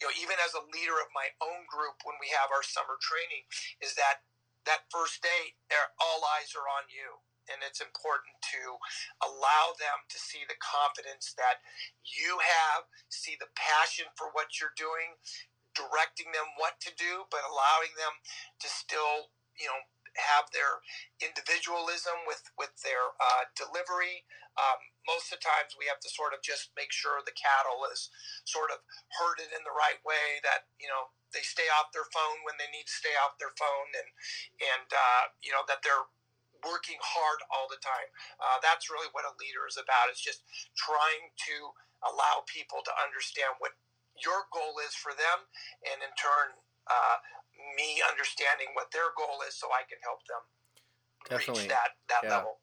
you 0.02 0.04
know 0.10 0.14
even 0.20 0.36
as 0.44 0.52
a 0.52 0.66
leader 0.74 0.98
of 1.00 1.08
my 1.16 1.32
own 1.40 1.64
group 1.70 2.04
when 2.04 2.18
we 2.20 2.28
have 2.34 2.52
our 2.52 2.64
summer 2.64 3.00
training 3.00 3.48
is 3.80 3.96
that 3.96 4.26
that 4.68 4.84
first 4.92 5.22
day 5.22 5.56
all 6.02 6.20
eyes 6.36 6.52
are 6.52 6.68
on 6.68 6.84
you 6.92 7.22
and 7.50 7.62
it's 7.62 7.80
important 7.80 8.36
to 8.54 8.78
allow 9.22 9.74
them 9.78 10.06
to 10.10 10.18
see 10.18 10.44
the 10.46 10.58
confidence 10.58 11.34
that 11.38 11.62
you 12.02 12.38
have, 12.42 12.86
see 13.08 13.34
the 13.38 13.50
passion 13.54 14.06
for 14.14 14.30
what 14.34 14.58
you're 14.58 14.76
doing, 14.76 15.18
directing 15.76 16.32
them 16.32 16.56
what 16.56 16.80
to 16.82 16.90
do, 16.96 17.28
but 17.28 17.44
allowing 17.44 17.92
them 17.96 18.20
to 18.60 18.68
still, 18.68 19.32
you 19.58 19.68
know, 19.68 19.80
have 20.16 20.48
their 20.52 20.80
individualism 21.20 22.24
with 22.24 22.40
with 22.56 22.72
their 22.82 23.12
uh, 23.20 23.48
delivery. 23.52 24.24
Um, 24.56 24.80
most 25.04 25.28
of 25.28 25.36
the 25.38 25.44
times, 25.44 25.76
we 25.76 25.84
have 25.92 26.00
to 26.00 26.08
sort 26.08 26.32
of 26.32 26.40
just 26.40 26.72
make 26.72 26.88
sure 26.88 27.20
the 27.20 27.36
cattle 27.36 27.84
is 27.92 28.08
sort 28.48 28.72
of 28.72 28.80
herded 29.20 29.52
in 29.52 29.62
the 29.68 29.76
right 29.76 30.00
way. 30.02 30.40
That 30.40 30.72
you 30.80 30.88
know 30.88 31.12
they 31.36 31.44
stay 31.44 31.68
off 31.76 31.92
their 31.92 32.08
phone 32.08 32.40
when 32.48 32.56
they 32.56 32.68
need 32.72 32.88
to 32.88 32.96
stay 32.96 33.12
off 33.20 33.36
their 33.36 33.52
phone, 33.60 33.92
and 33.92 34.08
and 34.64 34.88
uh, 34.88 35.24
you 35.44 35.52
know 35.52 35.64
that 35.68 35.84
they're 35.84 36.08
working 36.64 37.00
hard 37.02 37.40
all 37.52 37.66
the 37.68 37.80
time. 37.80 38.08
Uh, 38.38 38.58
that's 38.62 38.88
really 38.88 39.10
what 39.12 39.28
a 39.28 39.34
leader 39.40 39.64
is 39.68 39.76
about. 39.76 40.12
It's 40.12 40.22
just 40.22 40.44
trying 40.76 41.32
to 41.50 41.56
allow 42.04 42.44
people 42.46 42.84
to 42.84 42.92
understand 43.00 43.56
what 43.58 43.74
your 44.20 44.48
goal 44.52 44.80
is 44.84 44.96
for 44.96 45.12
them, 45.12 45.44
and 45.92 46.00
in 46.00 46.12
turn, 46.16 46.56
uh, 46.88 47.16
me 47.76 48.00
understanding 48.04 48.72
what 48.72 48.88
their 48.92 49.12
goal 49.16 49.44
is 49.44 49.56
so 49.56 49.68
I 49.72 49.84
can 49.84 50.00
help 50.00 50.24
them 50.24 50.44
Definitely. 51.28 51.68
reach 51.68 51.72
that, 51.72 52.00
that 52.08 52.24
Yeah. 52.24 52.36
level. 52.36 52.60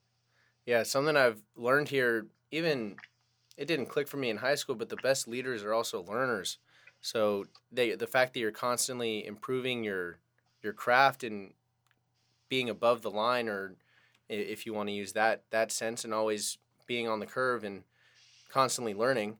Yeah, 0.65 0.83
something 0.83 1.17
I've 1.17 1.43
learned 1.55 1.89
here, 1.89 2.27
even 2.51 2.95
it 3.57 3.65
didn't 3.65 3.87
click 3.87 4.07
for 4.07 4.17
me 4.17 4.29
in 4.29 4.37
high 4.37 4.55
school, 4.55 4.75
but 4.75 4.89
the 4.89 4.95
best 4.95 5.27
leaders 5.27 5.63
are 5.63 5.73
also 5.73 6.03
learners. 6.03 6.57
So 7.01 7.45
they 7.71 7.95
the 7.95 8.07
fact 8.07 8.33
that 8.33 8.39
you're 8.39 8.51
constantly 8.51 9.25
improving 9.25 9.83
your 9.83 10.19
your 10.61 10.73
craft 10.73 11.23
and 11.23 11.53
being 12.47 12.69
above 12.69 13.01
the 13.01 13.11
line 13.11 13.49
or 13.49 13.75
if 14.29 14.65
you 14.65 14.73
want 14.73 14.89
to 14.89 14.93
use 14.93 15.13
that 15.13 15.43
that 15.51 15.71
sense 15.71 16.03
and 16.03 16.13
always 16.13 16.57
being 16.87 17.07
on 17.07 17.19
the 17.19 17.25
curve 17.25 17.63
and 17.63 17.83
constantly 18.49 18.93
learning, 18.93 19.37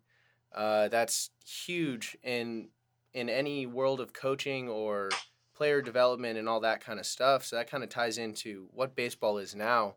uh, 0.54 0.88
that's 0.88 1.30
huge 1.46 2.18
in 2.24 2.70
in 3.14 3.30
any 3.30 3.66
world 3.66 4.00
of 4.00 4.14
coaching 4.14 4.70
or 4.70 5.10
player 5.56 5.82
development 5.82 6.38
and 6.38 6.50
all 6.50 6.60
that 6.60 6.82
kind 6.82 7.00
of 7.00 7.06
stuff. 7.06 7.46
So 7.46 7.56
that 7.56 7.70
kind 7.70 7.84
of 7.84 7.90
ties 7.90 8.18
into 8.18 8.68
what 8.72 8.96
baseball 8.96 9.38
is 9.38 9.56
now 9.56 9.96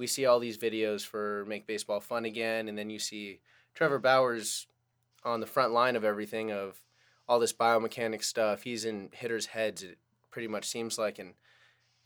we 0.00 0.06
see 0.06 0.24
all 0.24 0.40
these 0.40 0.56
videos 0.56 1.04
for 1.04 1.44
make 1.46 1.66
baseball 1.66 2.00
fun 2.00 2.24
again 2.24 2.68
and 2.68 2.78
then 2.78 2.88
you 2.88 2.98
see 2.98 3.38
trevor 3.74 3.98
bauers 3.98 4.66
on 5.26 5.40
the 5.40 5.46
front 5.46 5.74
line 5.74 5.94
of 5.94 6.04
everything 6.04 6.50
of 6.50 6.80
all 7.28 7.38
this 7.38 7.52
biomechanics 7.52 8.24
stuff 8.24 8.62
he's 8.62 8.86
in 8.86 9.10
hitters 9.12 9.44
heads 9.44 9.82
it 9.82 9.98
pretty 10.30 10.48
much 10.48 10.64
seems 10.64 10.96
like 10.96 11.18
and 11.18 11.34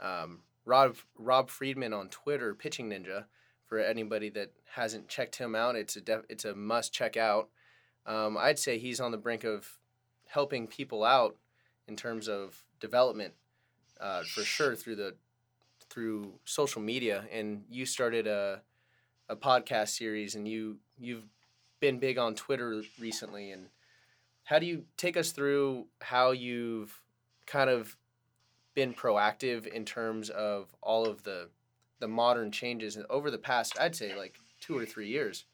um, 0.00 0.40
rob 0.64 0.96
rob 1.18 1.50
friedman 1.50 1.92
on 1.92 2.08
twitter 2.08 2.54
pitching 2.54 2.90
ninja 2.90 3.24
for 3.66 3.78
anybody 3.78 4.28
that 4.30 4.52
hasn't 4.74 5.08
checked 5.08 5.36
him 5.36 5.54
out 5.54 5.76
it's 5.76 5.96
a 5.96 6.00
def- 6.00 6.26
it's 6.28 6.44
a 6.44 6.54
must 6.54 6.92
check 6.92 7.16
out. 7.16 7.48
Um, 8.06 8.36
i'd 8.38 8.58
say 8.58 8.78
he's 8.78 9.00
on 9.00 9.12
the 9.12 9.18
brink 9.18 9.44
of 9.44 9.78
helping 10.26 10.66
people 10.66 11.04
out 11.04 11.36
in 11.86 11.96
terms 11.96 12.28
of 12.28 12.64
development 12.80 13.34
uh, 14.00 14.22
for 14.22 14.42
sure 14.42 14.74
through 14.74 14.96
the 14.96 15.14
through 15.90 16.32
social 16.44 16.82
media. 16.82 17.24
And 17.32 17.64
you 17.70 17.86
started 17.86 18.26
a 18.26 18.62
a 19.28 19.36
podcast 19.36 19.90
series 19.90 20.34
and 20.34 20.46
you 20.46 20.78
you've 20.98 21.24
been 21.80 21.98
big 21.98 22.18
on 22.18 22.34
Twitter 22.34 22.82
recently. 23.00 23.50
And 23.50 23.68
how 24.44 24.58
do 24.58 24.66
you 24.66 24.84
take 24.96 25.16
us 25.16 25.30
through 25.30 25.86
how 26.00 26.32
you've 26.32 27.00
kind 27.46 27.70
of 27.70 27.96
been 28.74 28.94
proactive 28.94 29.66
in 29.66 29.84
terms 29.84 30.30
of 30.30 30.74
all 30.80 31.06
of 31.06 31.22
the 31.22 31.48
the 32.00 32.08
modern 32.08 32.50
changes 32.50 32.98
over 33.08 33.30
the 33.30 33.38
past 33.38 33.78
I'd 33.80 33.96
say 33.96 34.16
like 34.16 34.38
2 34.60 34.76
or 34.76 34.84
3 34.84 35.08
years 35.08 35.44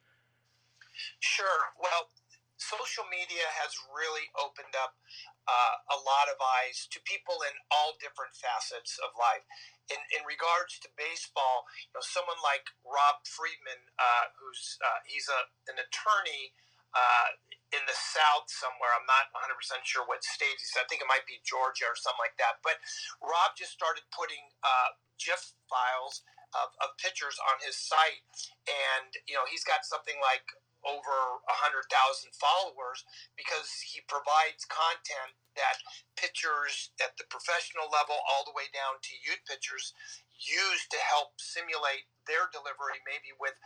Sure. 1.21 1.73
Well, 1.81 2.12
social 2.61 3.09
media 3.09 3.49
has 3.57 3.73
really 3.89 4.29
opened 4.37 4.77
up 4.77 5.00
uh, 5.49 5.97
a 5.97 5.99
lot 6.05 6.29
of 6.29 6.37
eyes 6.61 6.87
to 6.93 7.00
people 7.09 7.41
in 7.49 7.57
all 7.73 7.97
different 7.97 8.37
facets 8.37 9.00
of 9.00 9.17
life. 9.17 9.43
In, 9.89 9.99
in 10.15 10.23
regards 10.23 10.79
to 10.85 10.89
baseball, 10.95 11.67
you 11.89 11.99
know, 11.99 12.05
someone 12.05 12.39
like 12.45 12.69
Rob 12.87 13.25
Friedman, 13.27 13.81
uh, 13.99 14.31
who's 14.39 14.79
uh, 14.79 15.03
he's 15.09 15.27
a 15.27 15.50
an 15.73 15.83
attorney 15.83 16.55
uh, 16.95 17.35
in 17.73 17.83
the 17.87 17.97
South 17.97 18.50
somewhere. 18.50 18.93
I'm 18.95 19.07
not 19.07 19.31
100 19.35 19.55
percent 19.59 19.83
sure 19.87 20.07
what 20.07 20.23
state 20.27 20.59
he's. 20.59 20.75
I 20.79 20.87
think 20.91 21.03
it 21.03 21.11
might 21.11 21.27
be 21.27 21.43
Georgia 21.47 21.87
or 21.91 21.99
something 21.99 22.23
like 22.23 22.39
that. 22.43 22.62
But 22.62 22.83
Rob 23.23 23.55
just 23.59 23.75
started 23.75 24.07
putting 24.15 24.43
uh, 24.62 24.97
GIF 25.19 25.55
files 25.71 26.23
of, 26.57 26.75
of 26.83 26.99
pictures 26.99 27.39
on 27.47 27.62
his 27.62 27.79
site, 27.79 28.27
and 28.67 29.15
you 29.31 29.39
know, 29.39 29.47
he's 29.47 29.67
got 29.67 29.87
something 29.87 30.19
like 30.23 30.47
over 30.87 31.45
hundred 31.61 31.85
thousand 31.93 32.33
followers 32.41 33.05
because 33.37 33.69
he 33.85 34.00
provides 34.09 34.65
content 34.65 35.37
that 35.59 35.77
pitchers 36.17 36.93
at 37.05 37.12
the 37.21 37.27
professional 37.29 37.91
level 37.93 38.17
all 38.25 38.49
the 38.49 38.57
way 38.57 38.65
down 38.73 38.97
to 39.05 39.12
youth 39.21 39.45
pitchers 39.45 39.93
use 40.41 40.89
to 40.89 40.97
help 41.05 41.37
simulate 41.37 42.09
their 42.25 42.49
delivery 42.49 42.97
maybe 43.05 43.35
with 43.37 43.57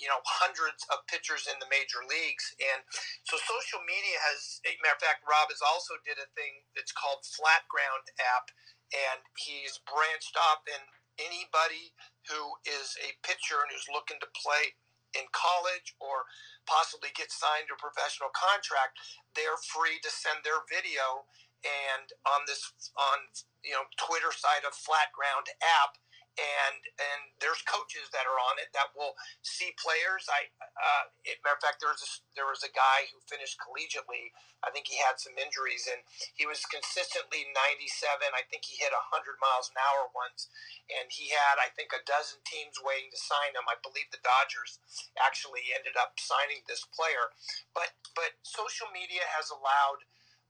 you 0.00 0.08
know 0.08 0.20
hundreds 0.24 0.84
of 0.88 1.04
pitchers 1.08 1.48
in 1.48 1.56
the 1.60 1.68
major 1.68 2.00
leagues. 2.06 2.52
And 2.60 2.80
so 3.28 3.36
social 3.40 3.82
media 3.84 4.16
has 4.32 4.60
matter 4.80 4.96
of 4.96 5.02
fact 5.02 5.24
rob 5.24 5.52
has 5.52 5.62
also 5.62 5.96
did 6.02 6.18
a 6.20 6.28
thing 6.36 6.64
that's 6.72 6.94
called 6.94 7.24
flat 7.26 7.64
ground 7.68 8.08
app. 8.20 8.52
And 8.92 9.24
he's 9.40 9.80
branched 9.88 10.36
off 10.36 10.60
and 10.68 10.84
anybody 11.16 11.96
who 12.28 12.56
is 12.64 12.92
a 13.00 13.16
pitcher 13.24 13.60
and 13.64 13.72
who's 13.72 13.88
looking 13.88 14.20
to 14.20 14.28
play 14.36 14.76
in 15.16 15.28
college 15.32 15.92
or 16.00 16.24
possibly 16.64 17.12
get 17.12 17.28
signed 17.28 17.68
to 17.68 17.76
a 17.76 17.80
professional 17.80 18.32
contract, 18.32 18.96
they're 19.36 19.60
free 19.60 20.00
to 20.00 20.10
send 20.12 20.40
their 20.44 20.64
video. 20.68 21.28
And 21.62 22.10
on 22.26 22.42
this 22.50 22.74
on 22.98 23.30
you 23.62 23.70
know 23.70 23.86
Twitter 23.94 24.34
side 24.34 24.66
of 24.66 24.74
Flat 24.74 25.14
Ground 25.14 25.46
app 25.62 25.94
and 26.40 26.80
and 26.96 27.20
there's 27.44 27.60
coaches 27.68 28.08
that 28.16 28.24
are 28.24 28.40
on 28.40 28.56
it 28.56 28.72
that 28.72 28.94
will 28.96 29.12
see 29.44 29.74
players. 29.76 30.24
I, 30.32 30.48
uh, 30.62 31.04
matter 31.44 31.58
of 31.58 31.64
fact, 31.64 31.84
there 31.84 31.92
was 31.92 32.00
a, 32.00 32.10
there 32.32 32.48
was 32.48 32.64
a 32.64 32.72
guy 32.72 33.10
who 33.12 33.20
finished 33.28 33.60
collegiately. 33.60 34.32
I 34.64 34.70
think 34.72 34.88
he 34.88 34.96
had 34.96 35.20
some 35.20 35.36
injuries, 35.36 35.90
and 35.90 36.00
he 36.38 36.48
was 36.48 36.64
consistently 36.64 37.50
97. 37.52 38.32
I 38.32 38.46
think 38.48 38.64
he 38.64 38.78
hit 38.80 38.94
100 38.94 39.42
miles 39.42 39.68
an 39.68 39.76
hour 39.76 40.08
once, 40.16 40.48
and 40.88 41.10
he 41.12 41.34
had 41.34 41.60
I 41.60 41.68
think 41.76 41.92
a 41.92 42.00
dozen 42.08 42.40
teams 42.48 42.80
waiting 42.80 43.12
to 43.12 43.20
sign 43.20 43.52
him. 43.52 43.68
I 43.68 43.76
believe 43.84 44.08
the 44.08 44.22
Dodgers 44.24 44.80
actually 45.20 45.68
ended 45.76 46.00
up 46.00 46.16
signing 46.16 46.64
this 46.64 46.86
player, 46.96 47.34
but 47.76 47.92
but 48.16 48.40
social 48.40 48.88
media 48.88 49.28
has 49.36 49.52
allowed 49.52 50.00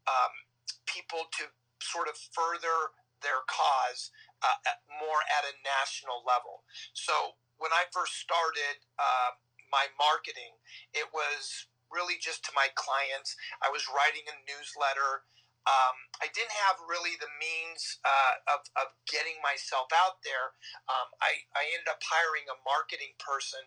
um, 0.07 0.35
people 0.87 1.27
to 1.43 1.51
sort 1.83 2.07
of 2.07 2.15
further 2.15 2.95
their 3.23 3.43
cause 3.47 4.11
uh, 4.43 4.77
more 5.01 5.23
at 5.31 5.47
a 5.47 5.55
national 5.63 6.27
level. 6.27 6.67
So 6.93 7.39
when 7.59 7.71
I 7.71 7.87
first 7.95 8.19
started 8.19 8.83
uh, 8.99 9.39
my 9.71 9.87
marketing, 9.97 10.59
it 10.93 11.09
was 11.15 11.71
really 11.89 12.17
just 12.19 12.43
to 12.49 12.53
my 12.57 12.69
clients. 12.75 13.37
I 13.63 13.71
was 13.71 13.87
writing 13.87 14.27
a 14.27 14.37
newsletter. 14.49 15.25
Um, 15.63 15.95
I 16.19 16.27
didn't 16.35 16.59
have 16.67 16.83
really 16.91 17.15
the 17.23 17.31
means 17.39 18.03
uh, 18.03 18.59
of, 18.59 18.67
of 18.75 18.91
getting 19.07 19.39
myself 19.47 19.95
out 19.95 20.19
there. 20.27 20.59
Um, 20.91 21.15
I, 21.23 21.47
I 21.55 21.63
ended 21.71 21.87
up 21.87 22.03
hiring 22.03 22.51
a 22.51 22.59
marketing 22.67 23.15
person, 23.23 23.63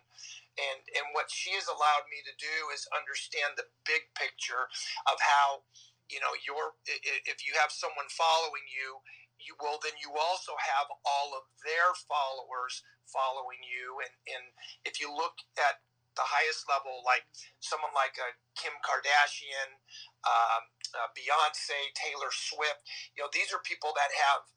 and, 0.59 0.83
and 0.91 1.15
what 1.15 1.31
she 1.31 1.55
has 1.55 1.71
allowed 1.71 2.11
me 2.11 2.19
to 2.27 2.35
do 2.35 2.67
is 2.75 2.83
understand 2.91 3.55
the 3.55 3.71
big 3.87 4.11
picture 4.11 4.67
of 5.07 5.15
how, 5.23 5.63
you 6.11 6.19
know, 6.19 6.35
your 6.43 6.75
if 7.25 7.47
you 7.47 7.55
have 7.55 7.71
someone 7.71 8.11
following 8.11 8.67
you, 8.67 8.99
you 9.39 9.55
will 9.59 9.79
then 9.83 9.95
you 9.99 10.13
also 10.15 10.55
have 10.57 10.87
all 11.03 11.35
of 11.35 11.45
their 11.63 11.93
followers 12.07 12.81
following 13.05 13.61
you. 13.61 13.99
And, 14.01 14.13
and 14.31 14.43
if 14.87 14.97
you 14.99 15.11
look 15.11 15.37
at 15.59 15.83
the 16.15 16.23
highest 16.23 16.63
level 16.71 17.03
like 17.03 17.27
someone 17.59 17.91
like 17.91 18.15
a 18.15 18.31
kim 18.55 18.71
kardashian 18.79 19.83
um, 20.23 20.63
uh, 20.95 21.11
beyonce 21.11 21.75
taylor 21.91 22.31
swift 22.31 22.87
you 23.11 23.19
know 23.19 23.27
these 23.35 23.51
are 23.51 23.59
people 23.67 23.91
that 23.99 24.15
have 24.15 24.47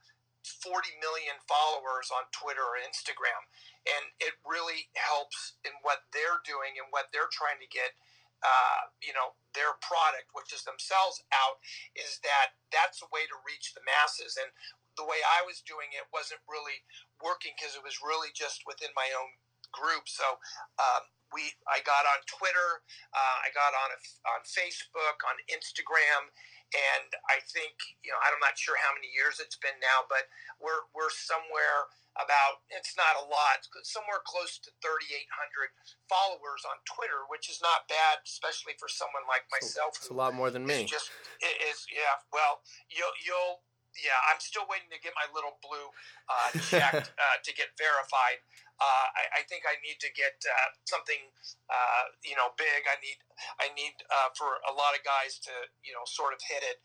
40 0.47 1.03
million 1.03 1.37
followers 1.45 2.09
on 2.15 2.31
twitter 2.31 2.63
or 2.63 2.81
instagram. 2.81 3.43
And 3.85 4.15
it 4.23 4.39
really 4.47 4.89
helps 4.95 5.59
in 5.65 5.73
what 5.83 6.09
they're 6.13 6.41
doing 6.47 6.79
and 6.79 6.89
what 6.95 7.11
they're 7.11 7.31
trying 7.33 7.61
to 7.61 7.69
get 7.69 7.97
uh, 8.45 8.91
you 9.03 9.13
know 9.13 9.35
their 9.57 9.75
product 9.83 10.31
which 10.37 10.55
is 10.55 10.63
themselves 10.63 11.25
out 11.35 11.59
is 11.99 12.23
that 12.23 12.55
that's 12.71 13.03
a 13.03 13.09
way 13.11 13.27
to 13.27 13.37
reach 13.43 13.75
the 13.75 13.83
masses. 13.83 14.39
And 14.39 14.51
the 14.99 15.07
way 15.07 15.23
i 15.23 15.47
was 15.47 15.63
doing 15.63 15.95
it 15.95 16.11
wasn't 16.11 16.43
really 16.51 16.83
working 17.23 17.55
because 17.55 17.79
it 17.79 17.87
was 17.87 18.03
really 18.03 18.35
just 18.35 18.67
within 18.67 18.91
my 18.99 19.07
own 19.15 19.31
group. 19.71 20.11
So 20.11 20.43
um, 20.83 21.07
we 21.33 21.53
i 21.69 21.81
got 21.85 22.09
on 22.09 22.21
twitter 22.25 22.81
uh, 23.13 23.37
i 23.45 23.49
got 23.53 23.73
on 23.77 23.89
a, 23.93 23.99
on 24.33 24.41
facebook 24.49 25.19
on 25.29 25.37
instagram 25.53 26.33
and 26.77 27.09
i 27.33 27.41
think 27.49 27.77
you 28.05 28.13
know 28.13 28.21
i'm 28.25 28.37
not 28.45 28.57
sure 28.61 28.77
how 28.77 28.93
many 28.93 29.09
years 29.13 29.41
it's 29.41 29.57
been 29.57 29.77
now 29.81 30.05
but 30.09 30.29
we're 30.61 30.85
we're 30.93 31.13
somewhere 31.13 31.89
about 32.19 32.67
it's 32.69 32.99
not 32.99 33.15
a 33.21 33.25
lot 33.25 33.63
somewhere 33.87 34.21
close 34.27 34.59
to 34.59 34.75
3800 34.83 35.71
followers 36.11 36.67
on 36.67 36.77
twitter 36.85 37.25
which 37.31 37.49
is 37.49 37.63
not 37.63 37.87
bad 37.89 38.21
especially 38.27 38.75
for 38.77 38.91
someone 38.91 39.25
like 39.31 39.47
myself 39.49 39.97
it's 39.97 40.13
a 40.13 40.17
lot 40.17 40.35
more 40.35 40.51
than 40.51 40.67
me. 40.67 40.85
just 40.85 41.15
it 41.41 41.57
is 41.69 41.87
yeah 41.89 42.19
well 42.35 42.61
you'll 42.91 43.15
you'll 43.23 43.65
yeah 44.03 44.19
i'm 44.31 44.41
still 44.41 44.65
waiting 44.71 44.89
to 44.91 45.01
get 45.03 45.13
my 45.19 45.27
little 45.35 45.59
blue 45.61 45.89
uh, 46.31 46.51
checked 46.71 47.11
uh, 47.23 47.37
to 47.43 47.51
get 47.55 47.75
verified 47.77 48.43
uh, 48.79 49.07
I, 49.11 49.43
I, 49.43 49.51
think 49.51 49.67
I 49.67 49.75
need 49.83 49.99
to 49.99 50.11
get 50.15 50.39
uh, 50.47 50.71
something, 50.87 51.19
uh, 51.67 52.15
you 52.23 52.39
know, 52.39 52.55
big. 52.55 52.87
I 52.87 52.95
need, 53.03 53.19
I 53.59 53.75
need 53.75 53.99
uh, 54.07 54.31
for 54.39 54.63
a 54.71 54.73
lot 54.75 54.95
of 54.95 55.03
guys 55.03 55.43
to, 55.51 55.55
you 55.83 55.91
know, 55.91 56.07
sort 56.07 56.31
of 56.31 56.39
hit 56.47 56.63
it, 56.63 56.79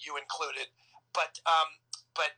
you 0.00 0.16
included. 0.16 0.72
But, 1.12 1.36
um, 1.44 1.68
but 2.16 2.32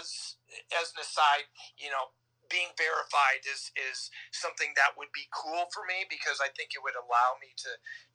as 0.00 0.40
as 0.72 0.96
an 0.96 1.04
aside, 1.04 1.48
you 1.76 1.92
know, 1.92 2.16
being 2.48 2.72
verified 2.76 3.44
is 3.44 3.72
is 3.76 4.08
something 4.32 4.72
that 4.76 4.96
would 4.96 5.12
be 5.12 5.28
cool 5.32 5.68
for 5.72 5.84
me 5.84 6.08
because 6.08 6.40
I 6.40 6.52
think 6.52 6.72
it 6.72 6.80
would 6.80 6.96
allow 6.96 7.36
me 7.40 7.52
to 7.68 7.72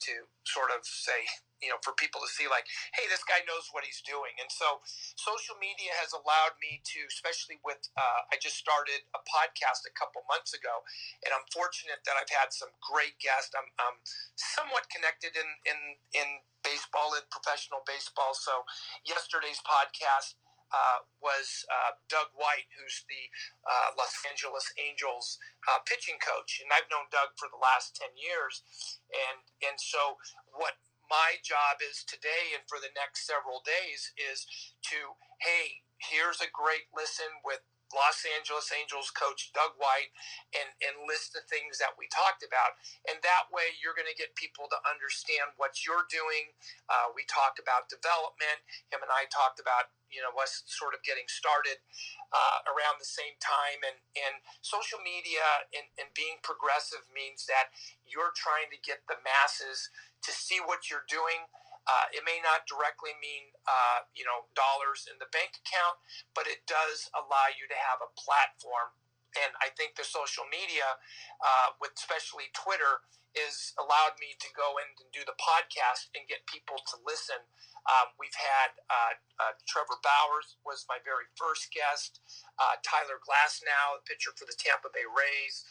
to 0.10 0.13
sort 0.45 0.73
of 0.73 0.82
say, 0.82 1.30
you 1.62 1.69
know 1.69 1.80
for 1.84 1.95
people 1.95 2.19
to 2.24 2.30
see 2.32 2.48
like 2.48 2.65
hey 2.95 3.06
this 3.12 3.24
guy 3.28 3.41
knows 3.45 3.69
what 3.72 3.84
he's 3.84 4.02
doing. 4.04 4.34
And 4.39 4.50
so 4.52 4.82
social 5.15 5.56
media 5.60 5.93
has 6.00 6.15
allowed 6.15 6.56
me 6.60 6.82
to 6.95 7.00
especially 7.08 7.60
with 7.63 7.80
uh, 7.95 8.28
i 8.32 8.36
just 8.39 8.58
started 8.60 9.04
a 9.15 9.22
podcast 9.28 9.84
a 9.88 9.93
couple 9.95 10.24
months 10.30 10.56
ago 10.56 10.82
and 11.24 11.32
i'm 11.36 11.45
fortunate 11.52 12.02
that 12.06 12.15
i've 12.19 12.32
had 12.32 12.52
some 12.52 12.72
great 12.80 13.19
guests. 13.22 13.54
I'm, 13.54 13.69
I'm 13.80 13.98
somewhat 14.36 14.89
connected 14.89 15.36
in 15.36 15.50
in 15.67 15.80
in 16.15 16.28
baseball 16.63 17.15
and 17.15 17.24
professional 17.32 17.86
baseball. 17.88 18.36
So 18.36 18.65
yesterday's 19.06 19.62
podcast 19.63 20.36
uh, 20.69 21.02
was 21.17 21.65
uh, 21.65 21.98
Doug 22.10 22.30
White, 22.38 22.69
who's 22.78 23.02
the 23.10 23.24
uh, 23.65 23.98
Los 23.98 24.13
Angeles 24.30 24.69
Angels 24.78 25.41
uh, 25.65 25.82
pitching 25.89 26.22
coach, 26.22 26.62
and 26.62 26.69
I've 26.69 26.89
known 26.93 27.10
Doug 27.10 27.34
for 27.41 27.50
the 27.50 27.58
last 27.58 27.98
ten 27.98 28.13
years, 28.13 28.62
and 29.10 29.41
and 29.65 29.78
so 29.82 30.22
what 30.54 30.78
my 31.10 31.41
job 31.41 31.82
is 31.82 32.06
today 32.06 32.54
and 32.54 32.63
for 32.69 32.78
the 32.78 32.93
next 32.93 33.26
several 33.26 33.65
days 33.65 34.13
is 34.15 34.45
to 34.86 35.17
hey 35.41 35.82
here's 36.00 36.39
a 36.39 36.54
great 36.54 36.88
listen 36.93 37.28
with 37.43 37.65
Los 37.93 38.21
Angeles 38.38 38.69
Angels 38.73 39.10
coach 39.10 39.49
Doug 39.54 39.73
White 39.82 40.13
and, 40.54 40.69
and 40.84 41.08
list 41.10 41.34
the 41.34 41.43
things 41.49 41.82
that 41.82 41.97
we 41.97 42.06
talked 42.10 42.45
about. 42.45 42.78
And 43.10 43.17
that 43.25 43.49
way, 43.49 43.73
you're 43.82 43.97
going 43.97 44.10
to 44.10 44.17
get 44.17 44.38
people 44.38 44.69
to 44.69 44.78
understand 44.86 45.54
what 45.58 45.82
you're 45.86 46.06
doing. 46.10 46.54
Uh, 46.89 47.13
we 47.13 47.25
talked 47.25 47.58
about 47.58 47.89
development. 47.89 48.62
Him 48.93 49.02
and 49.02 49.12
I 49.13 49.25
talked 49.30 49.58
about, 49.58 49.93
you 50.10 50.21
know, 50.21 50.34
us 50.38 50.65
sort 50.69 50.93
of 50.93 51.02
getting 51.06 51.25
started 51.30 51.82
uh, 52.30 52.60
around 52.69 53.02
the 53.02 53.10
same 53.10 53.38
time. 53.41 53.82
And, 53.86 53.97
and 54.17 54.41
social 54.62 55.02
media 55.02 55.45
and, 55.73 55.89
and 55.97 56.10
being 56.13 56.41
progressive 56.45 57.06
means 57.10 57.49
that 57.49 57.73
you're 58.06 58.34
trying 58.38 58.69
to 58.73 58.80
get 58.82 59.06
the 59.10 59.17
masses 59.21 59.89
to 60.25 60.32
see 60.32 60.62
what 60.62 60.89
you're 60.89 61.08
doing 61.10 61.49
uh, 61.89 62.06
it 62.13 62.21
may 62.21 62.38
not 62.45 62.69
directly 62.69 63.17
mean 63.17 63.49
uh, 63.65 64.06
you 64.13 64.21
know 64.21 64.45
dollars 64.54 65.10
in 65.10 65.17
the 65.17 65.30
bank 65.34 65.58
account, 65.65 65.97
but 66.38 66.45
it 66.45 66.62
does 66.69 67.10
allow 67.17 67.49
you 67.49 67.65
to 67.65 67.78
have 67.78 67.97
a 68.06 68.10
platform. 68.13 68.93
And 69.38 69.54
I 69.62 69.69
think 69.78 69.93
the 69.93 70.06
social 70.06 70.45
media, 70.49 70.97
uh, 71.41 71.78
with 71.82 71.93
especially 71.97 72.49
Twitter, 72.54 73.06
is 73.38 73.78
allowed 73.78 74.17
me 74.17 74.34
to 74.41 74.49
go 74.58 74.82
in 74.82 74.89
and 75.02 75.10
do 75.13 75.21
the 75.25 75.38
podcast 75.38 76.10
and 76.17 76.25
get 76.25 76.41
people 76.49 76.82
to 76.93 76.95
listen. 77.06 77.38
Um, 77.86 78.13
we've 78.17 78.36
had 78.38 78.73
uh, 78.89 79.13
uh, 79.38 79.54
Trevor 79.69 79.97
Bauers 80.02 80.58
was 80.65 80.86
my 80.89 80.97
very 81.06 81.30
first 81.38 81.69
guest. 81.69 82.21
Uh, 82.58 82.78
Tyler 82.82 83.21
Glasnow, 83.21 84.02
the 84.02 84.06
pitcher 84.06 84.34
for 84.34 84.49
the 84.49 84.58
Tampa 84.58 84.89
Bay 84.93 85.06
Rays. 85.06 85.65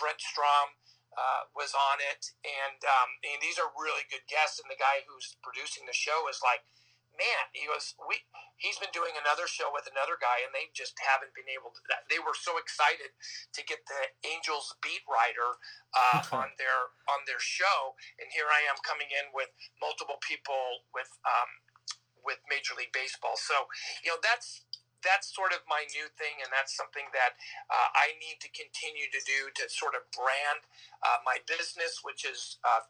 Brent 0.00 0.20
Strom 0.20 0.72
uh, 1.14 1.50
was 1.54 1.74
on 1.74 1.98
it, 2.00 2.34
and, 2.42 2.80
um, 2.86 3.10
and 3.26 3.38
these 3.42 3.58
are 3.58 3.70
really 3.74 4.06
good 4.06 4.24
guests. 4.30 4.62
And 4.62 4.70
the 4.70 4.78
guy 4.78 5.02
who's 5.04 5.36
producing 5.42 5.84
the 5.84 5.96
show 5.96 6.30
is 6.30 6.40
like, 6.42 6.62
man, 7.20 7.50
he 7.52 7.66
goes, 7.66 7.94
we. 8.00 8.24
He's 8.60 8.76
been 8.76 8.92
doing 8.92 9.16
another 9.16 9.48
show 9.48 9.72
with 9.72 9.88
another 9.88 10.20
guy, 10.20 10.44
and 10.44 10.52
they 10.52 10.68
just 10.76 10.92
haven't 11.00 11.32
been 11.32 11.48
able 11.48 11.72
to. 11.72 11.80
They 12.12 12.20
were 12.20 12.36
so 12.36 12.60
excited 12.60 13.08
to 13.56 13.60
get 13.64 13.80
the 13.88 14.12
Angels 14.20 14.76
beat 14.84 15.00
writer 15.08 15.56
uh, 15.96 16.20
on 16.44 16.52
their 16.60 16.92
on 17.08 17.24
their 17.24 17.40
show, 17.40 17.96
and 18.20 18.28
here 18.28 18.52
I 18.52 18.68
am 18.68 18.76
coming 18.84 19.08
in 19.08 19.32
with 19.32 19.48
multiple 19.80 20.20
people 20.20 20.84
with 20.92 21.08
um, 21.24 21.64
with 22.20 22.44
Major 22.52 22.76
League 22.76 22.92
Baseball. 22.92 23.40
So 23.40 23.64
you 24.04 24.12
know 24.12 24.20
that's 24.20 24.68
that's 25.02 25.32
sort 25.32 25.52
of 25.52 25.64
my 25.66 25.84
new 25.92 26.08
thing, 26.16 26.40
and 26.40 26.50
that's 26.52 26.76
something 26.76 27.08
that 27.16 27.36
uh, 27.68 27.88
I 27.96 28.16
need 28.20 28.40
to 28.44 28.50
continue 28.52 29.08
to 29.10 29.20
do 29.24 29.50
to 29.60 29.64
sort 29.72 29.96
of 29.96 30.04
brand 30.12 30.64
uh, 31.04 31.20
my 31.24 31.40
business, 31.48 32.00
which 32.04 32.24
is 32.24 32.60
uh, 32.64 32.84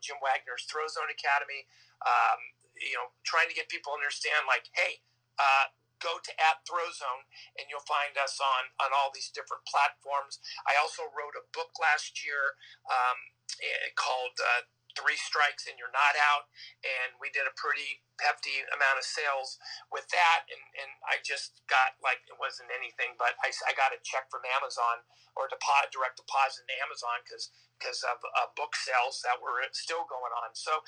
Jim 0.00 0.18
Wagner's 0.20 0.68
Throw 0.68 0.86
Zone 0.88 1.10
Academy. 1.12 1.66
Um, 2.04 2.40
you 2.78 2.94
know, 2.94 3.10
trying 3.26 3.50
to 3.50 3.56
get 3.58 3.66
people 3.66 3.90
to 3.90 3.98
understand, 3.98 4.46
like, 4.46 4.70
hey, 4.70 5.02
uh, 5.34 5.74
go 5.98 6.18
to 6.22 6.32
at 6.38 6.62
Throwzone 6.62 7.26
and 7.58 7.66
you'll 7.66 7.84
find 7.86 8.14
us 8.18 8.38
on 8.38 8.70
on 8.78 8.94
all 8.94 9.10
these 9.10 9.30
different 9.34 9.66
platforms. 9.66 10.38
I 10.66 10.78
also 10.78 11.10
wrote 11.10 11.34
a 11.34 11.44
book 11.50 11.74
last 11.82 12.22
year 12.22 12.54
um, 12.86 13.18
eh, 13.58 13.90
called 13.98 14.38
uh, 14.38 14.62
three 14.94 15.18
strikes 15.18 15.66
and 15.66 15.78
you're 15.78 15.94
not 15.94 16.14
out. 16.18 16.50
And 16.82 17.18
we 17.18 17.30
did 17.34 17.46
a 17.46 17.54
pretty 17.54 18.02
hefty 18.22 18.62
amount 18.70 18.98
of 18.98 19.06
sales 19.06 19.58
with 19.88 20.06
that. 20.10 20.46
And, 20.50 20.62
and 20.78 20.90
I 21.06 21.22
just 21.22 21.62
got 21.70 21.98
like, 22.02 22.22
it 22.26 22.38
wasn't 22.38 22.70
anything, 22.74 23.14
but 23.16 23.38
I, 23.42 23.50
I 23.66 23.72
got 23.74 23.94
a 23.94 24.00
check 24.02 24.28
from 24.28 24.46
Amazon 24.46 25.06
or 25.38 25.46
deposit, 25.46 25.94
direct 25.94 26.18
deposit 26.18 26.66
to 26.66 26.74
Amazon 26.82 27.22
because 27.22 27.54
because 27.78 28.02
of 28.02 28.18
uh, 28.34 28.50
book 28.58 28.74
sales 28.74 29.22
that 29.22 29.38
were 29.38 29.62
still 29.70 30.02
going 30.10 30.34
on. 30.34 30.50
So 30.58 30.82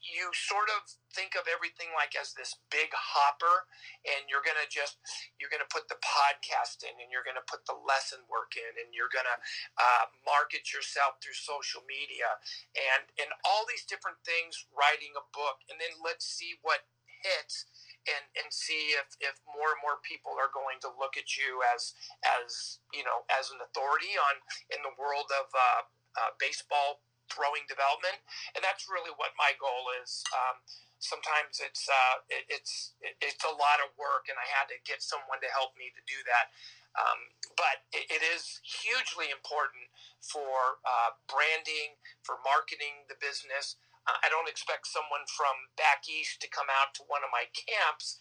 you 0.00 0.32
sort 0.32 0.72
of 0.72 0.84
think 1.12 1.36
of 1.36 1.44
everything 1.50 1.92
like 1.92 2.16
as 2.16 2.32
this 2.32 2.56
big 2.72 2.88
hopper 2.94 3.68
and 4.08 4.26
you're 4.30 4.44
going 4.44 4.58
to 4.58 4.68
just 4.70 4.96
you're 5.36 5.52
going 5.52 5.62
to 5.62 5.68
put 5.68 5.86
the 5.92 6.00
podcast 6.00 6.82
in 6.86 6.94
and 6.98 7.12
you're 7.12 7.26
going 7.26 7.38
to 7.38 7.44
put 7.50 7.64
the 7.68 7.76
lesson 7.76 8.22
work 8.30 8.56
in 8.56 8.72
and 8.80 8.94
you're 8.96 9.12
going 9.12 9.26
to 9.28 9.38
uh, 9.76 10.06
market 10.24 10.72
yourself 10.72 11.20
through 11.20 11.36
social 11.36 11.84
media 11.84 12.38
and 12.74 13.10
and 13.20 13.30
all 13.44 13.68
these 13.68 13.84
different 13.84 14.18
things 14.24 14.56
writing 14.72 15.12
a 15.18 15.24
book 15.34 15.60
and 15.68 15.76
then 15.76 15.92
let's 16.00 16.24
see 16.24 16.56
what 16.64 16.88
hits 17.20 17.68
and 18.08 18.24
and 18.40 18.48
see 18.48 18.96
if 18.96 19.12
if 19.20 19.36
more 19.44 19.76
and 19.76 19.82
more 19.84 20.00
people 20.00 20.32
are 20.40 20.48
going 20.52 20.80
to 20.80 20.88
look 20.96 21.20
at 21.20 21.36
you 21.36 21.60
as 21.76 21.92
as 22.40 22.80
you 22.96 23.04
know 23.04 23.28
as 23.28 23.52
an 23.52 23.60
authority 23.60 24.16
on 24.16 24.40
in 24.72 24.80
the 24.80 24.94
world 24.96 25.28
of 25.36 25.46
uh, 25.52 25.82
uh, 26.16 26.30
baseball 26.40 27.04
throwing 27.30 27.64
development, 27.70 28.20
and 28.52 28.60
that's 28.60 28.90
really 28.90 29.14
what 29.14 29.32
my 29.38 29.54
goal 29.56 29.88
is. 30.02 30.22
Um, 30.34 30.60
sometimes 31.00 31.58
it's 31.64 31.88
uh, 31.88 32.22
it, 32.28 32.44
it's 32.50 32.94
it, 33.00 33.16
it's 33.24 33.42
a 33.46 33.54
lot 33.54 33.80
of 33.80 33.94
work, 33.96 34.28
and 34.28 34.36
I 34.36 34.46
had 34.46 34.68
to 34.70 34.78
get 34.84 35.00
someone 35.00 35.40
to 35.40 35.50
help 35.50 35.74
me 35.80 35.90
to 35.94 36.02
do 36.04 36.20
that. 36.28 36.52
Um, 36.98 37.20
but 37.54 37.86
it, 37.94 38.20
it 38.20 38.22
is 38.22 38.58
hugely 38.66 39.30
important 39.30 39.88
for 40.20 40.82
uh, 40.82 41.16
branding, 41.30 41.96
for 42.26 42.38
marketing 42.42 43.06
the 43.08 43.18
business. 43.18 43.78
Uh, 44.04 44.18
I 44.20 44.28
don't 44.28 44.50
expect 44.50 44.90
someone 44.90 45.24
from 45.30 45.70
back 45.78 46.08
east 46.10 46.42
to 46.44 46.48
come 46.50 46.68
out 46.68 46.92
to 46.98 47.06
one 47.06 47.22
of 47.22 47.30
my 47.30 47.46
camps, 47.52 48.18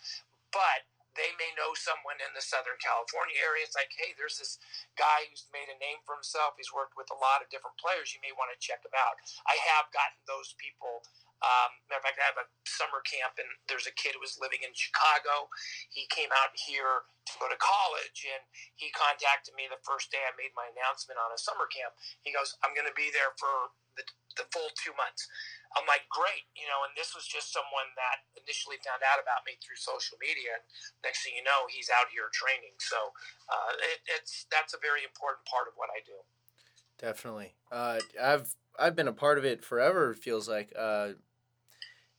but 0.53 0.85
they 1.17 1.33
may 1.37 1.51
know 1.57 1.73
someone 1.73 2.21
in 2.21 2.31
the 2.37 2.43
Southern 2.43 2.77
California 2.77 3.37
area. 3.41 3.65
It's 3.65 3.77
like, 3.77 3.91
hey, 3.95 4.13
there's 4.17 4.37
this 4.37 4.61
guy 4.95 5.25
who's 5.29 5.49
made 5.49 5.69
a 5.69 5.77
name 5.81 6.01
for 6.05 6.13
himself. 6.13 6.57
He's 6.57 6.73
worked 6.73 6.93
with 6.93 7.09
a 7.09 7.17
lot 7.17 7.41
of 7.41 7.49
different 7.49 7.77
players. 7.81 8.13
You 8.13 8.21
may 8.21 8.33
want 8.35 8.53
to 8.53 8.59
check 8.61 8.85
him 8.85 8.93
out. 8.93 9.17
I 9.49 9.57
have 9.73 9.89
gotten 9.89 10.21
those 10.29 10.53
people. 10.57 11.01
Um, 11.39 11.71
matter 11.87 12.03
of 12.03 12.05
fact, 12.05 12.19
I 12.19 12.27
have 12.27 12.41
a 12.43 12.51
summer 12.67 12.99
camp, 13.07 13.39
and 13.39 13.47
there's 13.71 13.87
a 13.87 13.95
kid 13.95 14.11
who 14.11 14.21
was 14.21 14.35
living 14.43 14.59
in 14.59 14.75
Chicago. 14.75 15.47
He 15.87 16.03
came 16.11 16.27
out 16.35 16.51
here 16.51 17.07
to 17.07 17.33
go 17.39 17.47
to 17.47 17.55
college, 17.63 18.27
and 18.27 18.43
he 18.75 18.91
contacted 18.91 19.55
me 19.55 19.71
the 19.71 19.79
first 19.87 20.11
day 20.11 20.19
I 20.19 20.35
made 20.35 20.51
my 20.59 20.67
announcement 20.75 21.15
on 21.15 21.31
a 21.31 21.39
summer 21.39 21.71
camp. 21.71 21.95
He 22.27 22.35
goes, 22.35 22.59
I'm 22.59 22.75
going 22.75 22.91
to 22.91 22.97
be 22.97 23.07
there 23.15 23.31
for 23.39 23.71
the, 23.95 24.03
the 24.35 24.51
full 24.51 24.67
two 24.75 24.91
months. 24.99 25.31
I'm 25.77 25.85
like, 25.85 26.09
great, 26.09 26.49
you 26.57 26.65
know, 26.65 26.81
and 26.81 26.97
this 26.97 27.13
was 27.13 27.29
just 27.29 27.53
someone 27.53 27.93
that 27.93 28.25
initially 28.33 28.81
found 28.81 29.05
out 29.05 29.21
about 29.21 29.45
me 29.45 29.53
through 29.61 29.77
social 29.77 30.17
media. 30.17 30.57
And 30.57 30.65
next 31.05 31.21
thing 31.21 31.37
you 31.37 31.45
know, 31.45 31.69
he's 31.69 31.93
out 31.93 32.09
here 32.09 32.25
training. 32.33 32.73
So 32.81 33.13
uh, 33.45 33.77
it, 33.77 34.01
it's 34.17 34.49
that's 34.49 34.73
a 34.73 34.81
very 34.81 35.05
important 35.05 35.45
part 35.45 35.69
of 35.69 35.77
what 35.77 35.93
I 35.93 36.01
do. 36.01 36.17
Definitely, 36.97 37.53
uh, 37.71 38.01
I've 38.17 38.55
I've 38.77 38.97
been 38.97 39.07
a 39.07 39.15
part 39.15 39.37
of 39.37 39.45
it 39.45 39.63
forever. 39.63 40.13
Feels 40.13 40.49
like, 40.49 40.73
uh, 40.73 41.15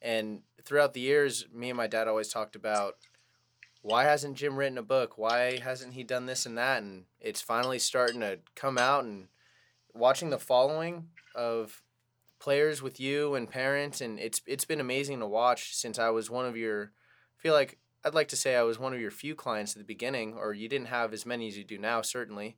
and 0.01 0.47
throughout 0.63 0.95
the 0.95 1.05
years, 1.05 1.47
me 1.53 1.71
and 1.71 1.77
my 1.77 1.87
dad 1.87 2.09
always 2.09 2.29
talked 2.29 2.57
about 2.57 2.97
why 3.83 4.05
hasn't 4.05 4.37
Jim 4.37 4.57
written 4.57 4.79
a 4.79 4.83
book? 4.83 5.17
Why 5.17 5.59
hasn't 5.59 5.95
he 5.95 6.05
done 6.05 6.27
this 6.27 6.45
and 6.45 6.57
that? 6.59 6.83
And 6.83 7.05
it's 7.21 7.41
finally 7.41 7.79
starting 7.79 8.21
to 8.21 8.39
come 8.55 8.79
out 8.79 9.05
and 9.05 9.29
watching 9.95 10.31
the 10.31 10.39
following 10.39 11.09
of 11.35 11.83
players 12.40 12.83
with 12.83 12.98
you 12.98 13.35
and 13.35 13.48
parents, 13.48 14.00
and 14.00 14.18
it's 14.18 14.40
it's 14.46 14.64
been 14.64 14.81
amazing 14.81 15.20
to 15.20 15.26
watch 15.26 15.76
since 15.76 15.98
I 15.98 16.11
was 16.11 16.31
one 16.31 16.46
of 16.46 16.57
your. 16.57 16.92
I 17.38 17.40
feel 17.40 17.55
like 17.55 17.79
I'd 18.05 18.14
like 18.14 18.29
to 18.29 18.37
say 18.37 18.57
I 18.57 18.62
was 18.62 18.79
one 18.79 18.92
of 18.92 19.00
your 19.00 19.11
few 19.11 19.35
clients 19.35 19.72
at 19.72 19.79
the 19.79 19.85
beginning, 19.85 20.35
or 20.35 20.53
you 20.53 20.68
didn't 20.68 20.88
have 20.88 21.12
as 21.12 21.24
many 21.24 21.46
as 21.46 21.57
you 21.57 21.64
do 21.64 21.79
now. 21.79 22.03
Certainly, 22.03 22.57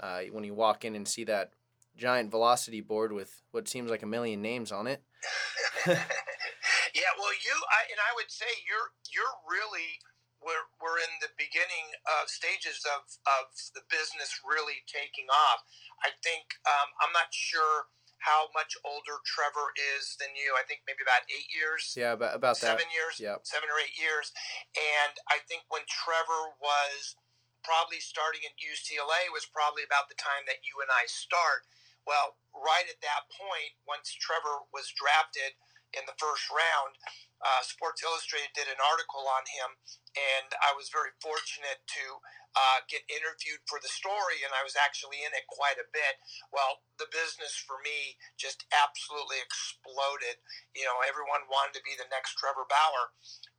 uh, 0.00 0.22
when 0.32 0.44
you 0.44 0.54
walk 0.54 0.84
in 0.84 0.96
and 0.96 1.06
see 1.06 1.24
that 1.24 1.52
giant 1.96 2.30
velocity 2.30 2.80
board 2.80 3.12
with 3.12 3.42
what 3.50 3.68
seems 3.68 3.90
like 3.90 4.02
a 4.02 4.06
million 4.06 4.40
names 4.40 4.72
on 4.72 4.86
it. 4.86 5.02
yeah, 5.86 7.12
well, 7.18 7.34
you 7.34 7.54
I, 7.70 7.86
and 7.92 8.00
I 8.00 8.14
would 8.16 8.30
say 8.30 8.46
you're 8.66 8.90
you're 9.12 9.36
really 9.46 10.00
we're, 10.38 10.70
we're 10.78 11.02
in 11.02 11.18
the 11.18 11.34
beginning 11.34 11.98
uh, 12.06 12.22
stages 12.30 12.86
of, 12.86 13.02
of 13.26 13.50
the 13.74 13.82
business 13.90 14.38
really 14.46 14.86
taking 14.86 15.26
off. 15.26 15.66
I 16.06 16.14
think 16.22 16.54
um, 16.62 16.94
I'm 17.02 17.10
not 17.10 17.34
sure 17.34 17.90
how 18.18 18.50
much 18.54 18.74
older 18.82 19.22
Trevor 19.22 19.70
is 19.96 20.18
than 20.18 20.34
you. 20.34 20.54
I 20.58 20.66
think 20.66 20.82
maybe 20.84 21.06
about 21.06 21.26
eight 21.30 21.48
years. 21.50 21.94
Yeah, 21.94 22.18
about, 22.18 22.34
about 22.34 22.58
seven 22.58 22.86
that. 22.86 22.94
years. 22.94 23.14
Yeah, 23.22 23.38
seven 23.46 23.70
or 23.70 23.78
eight 23.78 23.94
years. 23.94 24.34
And 24.74 25.14
I 25.30 25.42
think 25.46 25.66
when 25.70 25.86
Trevor 25.86 26.54
was 26.58 27.18
probably 27.66 28.00
starting 28.00 28.42
at 28.46 28.56
UCLA 28.58 29.28
was 29.34 29.46
probably 29.50 29.84
about 29.84 30.08
the 30.08 30.18
time 30.18 30.46
that 30.46 30.62
you 30.62 30.78
and 30.80 30.90
I 30.90 31.06
start. 31.10 31.66
Well, 32.06 32.40
right 32.56 32.88
at 32.88 33.04
that 33.04 33.28
point, 33.28 33.76
once 33.84 34.08
Trevor 34.16 34.64
was 34.72 34.88
drafted 34.94 35.58
in 35.96 36.04
the 36.04 36.16
first 36.20 36.48
round. 36.52 36.96
Uh, 37.38 37.62
Sports 37.64 38.02
Illustrated 38.02 38.52
did 38.52 38.68
an 38.68 38.82
article 38.82 39.24
on 39.24 39.46
him, 39.46 39.78
and 40.16 40.50
I 40.60 40.74
was 40.74 40.92
very 40.92 41.14
fortunate 41.22 41.80
to 41.96 42.04
uh, 42.56 42.84
get 42.88 43.04
interviewed 43.08 43.60
for 43.68 43.78
the 43.80 43.90
story, 43.90 44.40
and 44.42 44.52
I 44.56 44.64
was 44.64 44.76
actually 44.76 45.20
in 45.22 45.32
it 45.36 45.44
quite 45.48 45.76
a 45.76 45.88
bit. 45.92 46.20
Well, 46.48 46.84
the 46.96 47.10
business 47.10 47.54
for 47.56 47.78
me 47.84 48.16
just 48.40 48.64
absolutely 48.72 49.40
exploded. 49.40 50.40
You 50.72 50.88
know, 50.88 51.04
everyone 51.04 51.46
wanted 51.48 51.76
to 51.78 51.84
be 51.84 51.94
the 51.94 52.08
next 52.08 52.36
Trevor 52.40 52.66
Bauer, 52.66 53.12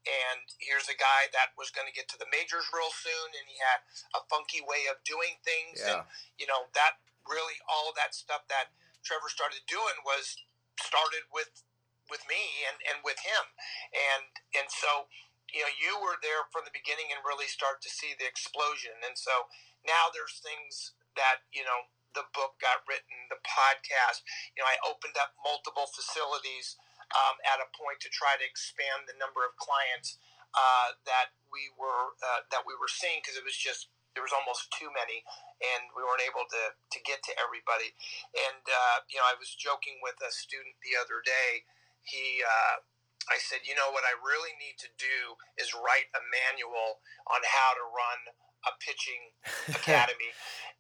and 0.06 0.44
here's 0.60 0.90
a 0.90 0.98
guy 0.98 1.30
that 1.32 1.54
was 1.56 1.70
going 1.70 1.88
to 1.88 1.96
get 1.96 2.10
to 2.14 2.20
the 2.20 2.30
majors 2.30 2.70
real 2.74 2.92
soon, 2.92 3.30
and 3.34 3.46
he 3.46 3.58
had 3.62 3.86
a 4.18 4.26
funky 4.28 4.64
way 4.64 4.90
of 4.90 5.00
doing 5.06 5.38
things, 5.46 5.82
yeah. 5.82 6.02
and 6.02 6.10
you 6.42 6.50
know 6.50 6.68
that 6.74 7.00
really 7.28 7.62
all 7.70 7.88
of 7.88 7.96
that 7.96 8.18
stuff 8.18 8.50
that 8.50 8.74
Trevor 9.06 9.30
started 9.30 9.62
doing 9.70 10.02
was 10.04 10.34
started 10.82 11.30
with 11.30 11.64
with 12.10 12.26
me 12.26 12.66
and, 12.66 12.82
and 12.90 12.98
with 13.06 13.22
him. 13.22 13.46
And 13.94 14.34
and 14.58 14.68
so, 14.68 15.08
you 15.54 15.62
know, 15.66 15.74
you 15.74 15.98
were 16.00 16.18
there 16.22 16.48
from 16.50 16.66
the 16.66 16.74
beginning 16.74 17.10
and 17.14 17.22
really 17.26 17.50
start 17.50 17.82
to 17.86 17.92
see 17.92 18.14
the 18.18 18.28
explosion. 18.28 18.98
And 19.04 19.18
so 19.18 19.50
now 19.86 20.12
there's 20.12 20.42
things 20.42 20.94
that, 21.18 21.46
you 21.52 21.66
know, 21.66 21.90
the 22.18 22.26
book 22.34 22.58
got 22.58 22.82
written, 22.90 23.30
the 23.30 23.38
podcast, 23.46 24.26
you 24.58 24.66
know, 24.66 24.70
I 24.70 24.82
opened 24.82 25.14
up 25.18 25.38
multiple 25.46 25.86
facilities 25.94 26.74
um, 27.14 27.38
at 27.46 27.62
a 27.62 27.70
point 27.74 28.02
to 28.02 28.10
try 28.10 28.38
to 28.38 28.46
expand 28.46 29.06
the 29.06 29.18
number 29.18 29.46
of 29.46 29.54
clients 29.62 30.18
uh, 30.54 30.98
that 31.06 31.38
we 31.54 31.70
were 31.78 32.18
uh, 32.26 32.42
that 32.50 32.66
we 32.66 32.74
were 32.74 32.90
seeing 32.90 33.22
because 33.22 33.38
it 33.38 33.46
was 33.46 33.54
just 33.54 33.94
there 34.18 34.26
was 34.26 34.34
almost 34.34 34.74
too 34.74 34.90
many, 34.90 35.22
and 35.62 35.90
we 35.94 36.02
weren't 36.02 36.26
able 36.26 36.46
to 36.50 36.74
to 36.74 37.00
get 37.06 37.22
to 37.30 37.34
everybody. 37.38 37.94
And 38.34 38.66
uh, 38.66 39.06
you 39.10 39.22
know, 39.22 39.28
I 39.30 39.38
was 39.38 39.54
joking 39.54 40.02
with 40.02 40.18
a 40.22 40.34
student 40.34 40.78
the 40.82 40.98
other 40.98 41.22
day. 41.22 41.66
He, 42.02 42.42
uh, 42.42 42.82
I 43.30 43.38
said, 43.38 43.66
you 43.66 43.78
know, 43.78 43.94
what 43.94 44.06
I 44.06 44.18
really 44.20 44.54
need 44.58 44.82
to 44.82 44.90
do 44.98 45.38
is 45.62 45.72
write 45.78 46.10
a 46.18 46.22
manual 46.22 47.02
on 47.30 47.42
how 47.46 47.78
to 47.78 47.84
run 47.86 48.20
a 48.68 48.74
pitching 48.84 49.32
academy, 49.80 50.34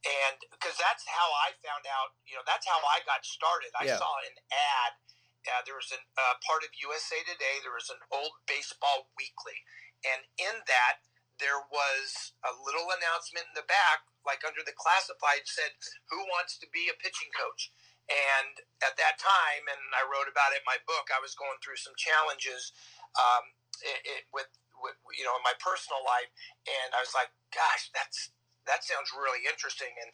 and 0.04 0.38
because 0.52 0.76
that's 0.76 1.06
how 1.08 1.30
I 1.46 1.56
found 1.64 1.88
out. 1.88 2.18
You 2.28 2.36
know, 2.36 2.46
that's 2.46 2.68
how 2.68 2.82
I 2.84 3.06
got 3.06 3.24
started. 3.24 3.72
I 3.78 3.88
yeah. 3.88 4.02
saw 4.02 4.12
an 4.26 4.36
ad. 4.52 4.94
Uh, 5.48 5.64
there 5.64 5.80
was 5.80 5.88
a 5.96 6.02
uh, 6.20 6.36
part 6.44 6.68
of 6.68 6.76
USA 6.84 7.24
Today. 7.24 7.64
There 7.64 7.74
was 7.76 7.88
an 7.88 8.04
old 8.12 8.36
baseball 8.44 9.08
weekly, 9.16 9.64
and 10.04 10.28
in 10.36 10.66
that 10.68 11.08
there 11.40 11.64
was 11.72 12.36
a 12.44 12.52
little 12.52 12.92
announcement 12.92 13.48
in 13.48 13.56
the 13.56 13.66
back, 13.66 14.04
like 14.28 14.44
under 14.44 14.62
the 14.62 14.76
classified, 14.76 15.48
said, 15.48 15.80
Who 16.12 16.28
wants 16.28 16.60
to 16.60 16.68
be 16.70 16.92
a 16.92 17.00
pitching 17.00 17.32
coach? 17.32 17.72
And 18.10 18.66
at 18.82 18.98
that 18.98 19.22
time, 19.22 19.64
and 19.70 19.82
I 19.94 20.02
wrote 20.10 20.26
about 20.26 20.54
it 20.58 20.66
in 20.66 20.68
my 20.68 20.82
book, 20.90 21.14
I 21.14 21.22
was 21.22 21.38
going 21.38 21.62
through 21.62 21.78
some 21.78 21.94
challenges 21.94 22.74
um, 23.14 23.54
it, 23.86 24.00
it, 24.02 24.22
with, 24.34 24.50
with, 24.82 24.98
you 25.14 25.24
know, 25.24 25.38
in 25.38 25.46
my 25.46 25.54
personal 25.62 26.02
life. 26.02 26.30
And 26.66 26.90
I 26.98 27.00
was 27.06 27.14
like, 27.14 27.30
gosh, 27.54 27.94
that's 27.94 28.34
that 28.68 28.86
sounds 28.86 29.10
really 29.18 29.50
interesting. 29.50 29.90
And 29.98 30.10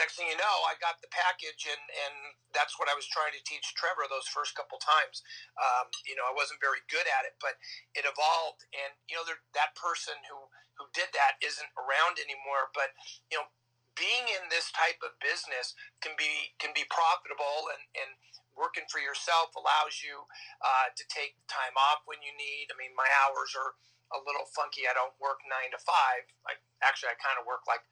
next 0.00 0.16
thing 0.16 0.24
you 0.28 0.38
know, 0.40 0.56
I 0.64 0.76
got 0.80 1.00
the 1.04 1.12
package, 1.12 1.68
and 1.68 1.82
and 1.92 2.14
that's 2.56 2.80
what 2.80 2.88
I 2.88 2.96
was 2.96 3.04
trying 3.08 3.36
to 3.36 3.42
teach 3.44 3.76
Trevor 3.76 4.08
those 4.08 4.28
first 4.32 4.56
couple 4.56 4.80
times. 4.80 5.20
Um, 5.60 5.92
you 6.08 6.16
know, 6.16 6.24
I 6.24 6.32
wasn't 6.32 6.64
very 6.64 6.80
good 6.88 7.04
at 7.04 7.28
it, 7.28 7.36
but 7.42 7.60
it 7.92 8.08
evolved, 8.08 8.64
and 8.72 8.96
you 9.08 9.20
know, 9.20 9.24
there, 9.28 9.40
that 9.52 9.76
person 9.76 10.16
who 10.32 10.48
who 10.80 10.88
did 10.96 11.12
that 11.12 11.36
isn't 11.44 11.68
around 11.76 12.16
anymore. 12.16 12.72
But 12.72 12.96
you 13.28 13.36
know, 13.36 13.46
being 13.94 14.28
in 14.32 14.48
this 14.48 14.72
type 14.72 15.00
of 15.04 15.16
business 15.20 15.76
can 16.00 16.16
be 16.16 16.56
can 16.58 16.72
be 16.72 16.84
profitable, 16.88 17.68
and 17.72 17.82
and 17.96 18.10
working 18.56 18.84
for 18.88 19.00
yourself 19.00 19.52
allows 19.56 20.04
you 20.04 20.28
uh, 20.60 20.92
to 20.92 21.04
take 21.08 21.36
time 21.48 21.76
off 21.76 22.04
when 22.04 22.20
you 22.20 22.32
need. 22.36 22.68
I 22.68 22.76
mean, 22.76 22.92
my 22.92 23.08
hours 23.24 23.56
are 23.56 23.76
a 24.12 24.20
little 24.20 24.44
funky. 24.52 24.84
I 24.84 24.92
don't 24.92 25.16
work 25.16 25.40
nine 25.48 25.72
to 25.72 25.80
five. 25.80 26.28
I 26.44 26.60
actually 26.84 27.16
I 27.16 27.18
kind 27.18 27.40
of 27.40 27.48
work 27.48 27.64
like 27.64 27.84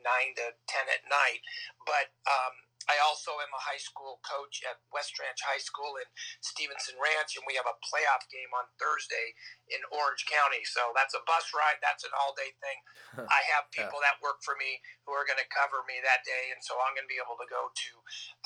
nine 0.00 0.32
to 0.40 0.56
ten 0.66 0.86
at 0.88 1.04
night. 1.06 1.44
But 1.84 2.12
um, 2.26 2.65
I 2.86 3.02
also 3.02 3.34
am 3.42 3.50
a 3.50 3.62
high 3.62 3.82
school 3.82 4.22
coach 4.22 4.62
at 4.62 4.78
West 4.94 5.18
Ranch 5.18 5.42
High 5.42 5.62
School 5.62 5.98
in 5.98 6.06
Stevenson 6.38 6.94
Ranch, 7.02 7.34
and 7.34 7.42
we 7.48 7.58
have 7.58 7.66
a 7.66 7.74
playoff 7.82 8.22
game 8.30 8.50
on 8.54 8.70
Thursday 8.78 9.34
in 9.70 9.82
Orange 9.90 10.22
County. 10.30 10.62
So 10.62 10.94
that's 10.94 11.16
a 11.16 11.22
bus 11.26 11.50
ride. 11.50 11.82
That's 11.82 12.06
an 12.06 12.14
all 12.14 12.36
day 12.38 12.54
thing. 12.62 12.78
I 13.26 13.40
have 13.56 13.66
people 13.74 13.98
yeah. 13.98 14.14
that 14.14 14.22
work 14.22 14.38
for 14.46 14.54
me 14.54 14.78
who 15.02 15.14
are 15.18 15.26
going 15.26 15.42
to 15.42 15.50
cover 15.50 15.82
me 15.90 15.98
that 16.06 16.22
day, 16.22 16.54
and 16.54 16.62
so 16.62 16.78
I'm 16.78 16.94
going 16.94 17.06
to 17.06 17.12
be 17.12 17.20
able 17.20 17.38
to 17.38 17.48
go 17.50 17.74
to. 17.74 17.92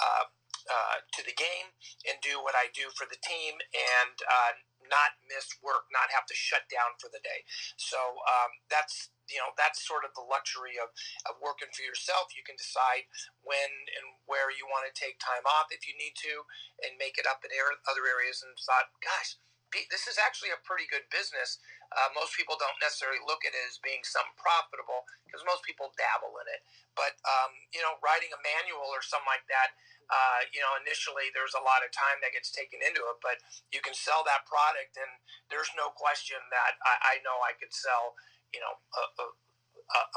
Uh, 0.00 0.26
uh, 0.68 1.00
to 1.16 1.24
the 1.24 1.32
game 1.32 1.72
and 2.04 2.20
do 2.20 2.36
what 2.44 2.52
I 2.52 2.68
do 2.76 2.92
for 2.92 3.08
the 3.08 3.16
team 3.24 3.56
and 3.72 4.16
uh, 4.20 4.52
not 4.90 5.16
miss 5.30 5.48
work, 5.62 5.88
not 5.94 6.10
have 6.12 6.26
to 6.26 6.36
shut 6.36 6.66
down 6.68 6.98
for 6.98 7.08
the 7.08 7.22
day. 7.22 7.46
So 7.78 7.98
um, 8.26 8.50
that's 8.68 9.14
you 9.30 9.38
know 9.38 9.54
that's 9.54 9.80
sort 9.86 10.02
of 10.02 10.10
the 10.18 10.26
luxury 10.26 10.74
of, 10.82 10.90
of 11.30 11.38
working 11.38 11.70
for 11.70 11.86
yourself 11.86 12.34
you 12.34 12.42
can 12.42 12.58
decide 12.58 13.06
when 13.46 13.70
and 13.94 14.18
where 14.26 14.50
you 14.50 14.66
want 14.66 14.90
to 14.90 14.92
take 14.92 15.22
time 15.22 15.46
off 15.46 15.70
if 15.70 15.86
you 15.86 15.94
need 15.94 16.18
to 16.18 16.42
and 16.82 16.98
make 16.98 17.16
it 17.16 17.30
up 17.30 17.46
in 17.46 17.54
other 17.86 18.04
areas 18.10 18.42
and 18.42 18.52
thought 18.58 18.90
gosh 18.98 19.38
this 19.70 20.10
is 20.10 20.18
actually 20.18 20.50
a 20.50 20.58
pretty 20.66 20.90
good 20.90 21.06
business 21.14 21.62
uh, 21.90 22.10
most 22.14 22.38
people 22.38 22.54
don't 22.54 22.78
necessarily 22.78 23.18
look 23.26 23.42
at 23.42 23.54
it 23.54 23.64
as 23.66 23.82
being 23.82 24.02
something 24.06 24.36
profitable 24.38 25.02
because 25.26 25.42
most 25.46 25.66
people 25.66 25.90
dabble 25.98 26.34
in 26.40 26.46
it 26.50 26.62
but 26.94 27.18
um, 27.26 27.50
you 27.74 27.82
know 27.82 27.98
writing 28.02 28.30
a 28.30 28.40
manual 28.40 28.88
or 28.90 29.02
something 29.02 29.28
like 29.30 29.46
that 29.50 29.74
uh, 30.10 30.42
you 30.50 30.58
know, 30.58 30.74
initially 30.82 31.30
there's 31.30 31.54
a 31.54 31.62
lot 31.62 31.86
of 31.86 31.94
time 31.94 32.18
that 32.18 32.34
gets 32.34 32.50
taken 32.50 32.82
into 32.82 32.98
it, 32.98 33.18
but 33.22 33.38
you 33.70 33.78
can 33.78 33.94
sell 33.94 34.26
that 34.26 34.42
product, 34.42 34.98
and 34.98 35.06
there's 35.54 35.70
no 35.78 35.94
question 35.94 36.38
that 36.50 36.74
I, 36.82 37.14
I 37.14 37.22
know 37.22 37.38
I 37.46 37.54
could 37.54 37.70
sell, 37.70 38.18
you 38.50 38.58
know, 38.58 38.74
a, 38.74 39.02
a, 39.22 39.26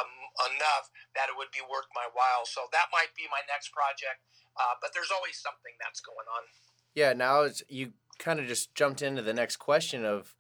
a, 0.02 0.06
enough 0.50 0.90
that 1.14 1.30
it 1.30 1.38
would 1.38 1.54
be 1.54 1.62
worth 1.62 1.86
my 1.94 2.10
while. 2.10 2.42
So 2.50 2.66
that 2.74 2.90
might 2.90 3.14
be 3.14 3.30
my 3.30 3.46
next 3.46 3.70
project, 3.70 4.26
uh, 4.58 4.82
but 4.82 4.98
there's 4.98 5.14
always 5.14 5.38
something 5.38 5.78
that's 5.78 6.02
going 6.02 6.26
on. 6.26 6.44
Yeah, 6.98 7.14
now 7.14 7.46
you 7.70 7.94
kind 8.18 8.42
of 8.42 8.50
just 8.50 8.74
jumped 8.74 9.06
into 9.06 9.22
the 9.22 9.34
next 9.34 9.62
question 9.62 10.10
of 10.10 10.34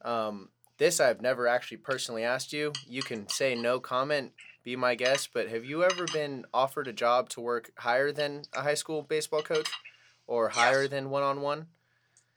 um, 0.00 0.48
this. 0.78 1.00
I've 1.00 1.20
never 1.20 1.46
actually 1.46 1.78
personally 1.78 2.24
asked 2.24 2.52
you. 2.52 2.72
You 2.86 3.02
can 3.02 3.28
say 3.28 3.54
no 3.54 3.80
comment 3.80 4.32
be 4.64 4.76
my 4.76 4.94
guest, 4.94 5.30
but 5.34 5.48
have 5.48 5.64
you 5.64 5.84
ever 5.84 6.06
been 6.06 6.46
offered 6.54 6.88
a 6.88 6.92
job 6.92 7.28
to 7.30 7.40
work 7.40 7.70
higher 7.76 8.10
than 8.10 8.42
a 8.54 8.62
high 8.62 8.74
school 8.74 9.02
baseball 9.02 9.42
coach 9.42 9.68
or 10.26 10.48
higher 10.48 10.88
than 10.88 11.10
one 11.10 11.22
on 11.22 11.42
one? 11.42 11.66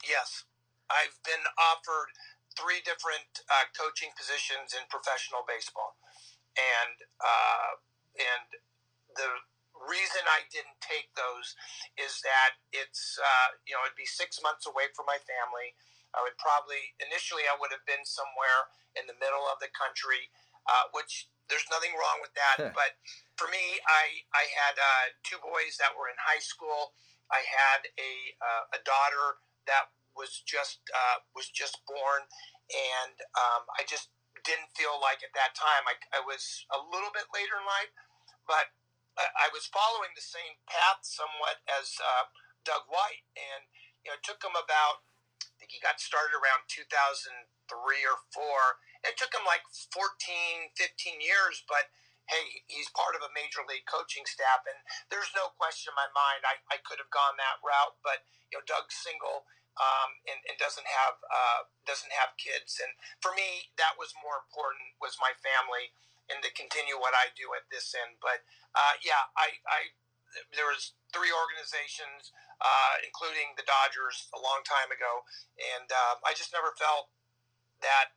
Yes. 0.06 0.44
I've 0.90 1.16
been 1.24 1.44
offered 1.56 2.12
three 2.52 2.84
different 2.84 3.44
uh, 3.48 3.72
coaching 3.72 4.12
positions 4.12 4.76
in 4.76 4.84
professional 4.92 5.40
baseball. 5.48 5.96
And, 6.58 6.96
uh, 7.16 7.80
and 8.18 8.60
the 9.16 9.30
reason 9.86 10.20
I 10.26 10.44
didn't 10.50 10.76
take 10.84 11.08
those 11.14 11.54
is 11.96 12.20
that 12.26 12.60
it's, 12.74 13.16
uh, 13.16 13.56
you 13.64 13.72
know, 13.72 13.86
it'd 13.86 13.96
be 13.96 14.08
six 14.08 14.42
months 14.42 14.66
away 14.66 14.90
from 14.92 15.06
my 15.06 15.16
family. 15.22 15.78
I 16.16 16.24
would 16.24 16.36
probably, 16.40 16.96
initially, 17.02 17.44
I 17.44 17.56
would 17.60 17.72
have 17.72 17.84
been 17.84 18.04
somewhere 18.04 18.72
in 18.96 19.04
the 19.04 19.16
middle 19.20 19.44
of 19.48 19.60
the 19.60 19.68
country, 19.72 20.32
uh, 20.64 20.88
which 20.92 21.28
there's 21.48 21.68
nothing 21.72 21.96
wrong 21.96 22.20
with 22.20 22.32
that. 22.36 22.72
but 22.76 22.96
for 23.36 23.48
me, 23.48 23.80
I 23.88 24.24
I 24.36 24.44
had 24.52 24.76
uh, 24.76 25.04
two 25.24 25.40
boys 25.40 25.80
that 25.80 25.96
were 25.96 26.08
in 26.08 26.18
high 26.20 26.42
school. 26.42 26.96
I 27.28 27.44
had 27.44 27.88
a 27.96 28.12
uh, 28.40 28.76
a 28.76 28.80
daughter 28.84 29.40
that 29.68 29.92
was 30.16 30.40
just 30.44 30.80
uh, 30.92 31.24
was 31.32 31.48
just 31.48 31.80
born, 31.88 32.28
and 32.72 33.16
um, 33.36 33.68
I 33.76 33.84
just 33.84 34.12
didn't 34.44 34.70
feel 34.76 34.96
like 35.02 35.20
at 35.20 35.34
that 35.34 35.52
time 35.52 35.84
I, 35.88 35.98
I 36.14 36.20
was 36.24 36.64
a 36.72 36.80
little 36.80 37.10
bit 37.12 37.28
later 37.34 37.58
in 37.58 37.66
life, 37.66 37.92
but 38.48 38.72
I, 39.18 39.48
I 39.48 39.54
was 39.54 39.68
following 39.68 40.14
the 40.14 40.24
same 40.24 40.56
path 40.70 41.04
somewhat 41.04 41.60
as 41.68 41.98
uh, 42.00 42.32
Doug 42.64 42.88
White, 42.88 43.28
and 43.36 43.68
you 44.04 44.12
know 44.12 44.16
it 44.16 44.24
took 44.24 44.40
him 44.40 44.56
about 44.56 45.04
I 45.46 45.54
think 45.60 45.70
he 45.74 45.80
got 45.82 46.02
started 46.02 46.34
around 46.34 46.66
2003 46.70 47.28
or 48.06 48.18
four 48.34 48.78
it 49.06 49.14
took 49.14 49.30
him 49.30 49.46
like 49.46 49.62
14, 49.94 50.74
15 50.74 51.22
years, 51.22 51.62
but 51.70 51.90
hey, 52.26 52.66
he's 52.66 52.90
part 52.92 53.14
of 53.14 53.22
a 53.22 53.32
major 53.32 53.62
league 53.64 53.86
coaching 53.86 54.26
staff, 54.26 54.66
and 54.66 54.78
there's 55.08 55.30
no 55.38 55.54
question 55.54 55.94
in 55.94 55.96
my 55.96 56.10
mind 56.12 56.44
I, 56.44 56.58
I 56.74 56.82
could 56.82 56.98
have 56.98 57.12
gone 57.12 57.38
that 57.38 57.62
route. 57.62 57.96
But 58.02 58.26
you 58.50 58.58
know, 58.58 58.64
Doug's 58.66 58.98
single 58.98 59.46
um, 59.78 60.10
and, 60.26 60.40
and 60.50 60.58
doesn't 60.58 60.88
have 60.88 61.16
uh, 61.22 61.70
doesn't 61.86 62.12
have 62.12 62.34
kids, 62.36 62.82
and 62.82 62.90
for 63.22 63.30
me, 63.38 63.70
that 63.78 63.94
was 63.96 64.10
more 64.18 64.42
important 64.42 64.98
was 64.98 65.16
my 65.22 65.32
family 65.38 65.94
and 66.28 66.44
to 66.44 66.52
continue 66.52 67.00
what 67.00 67.16
I 67.16 67.32
do 67.32 67.56
at 67.56 67.64
this 67.72 67.94
end. 67.96 68.20
But 68.20 68.44
uh, 68.76 69.00
yeah, 69.00 69.30
I, 69.38 69.62
I 69.64 69.80
there 70.52 70.68
was 70.68 70.92
three 71.14 71.32
organizations, 71.32 72.34
uh, 72.58 72.94
including 73.06 73.54
the 73.54 73.66
Dodgers, 73.66 74.26
a 74.34 74.40
long 74.40 74.66
time 74.66 74.90
ago, 74.90 75.22
and 75.58 75.88
uh, 75.90 76.18
I 76.26 76.34
just 76.34 76.50
never 76.50 76.74
felt 76.74 77.10
that 77.82 78.14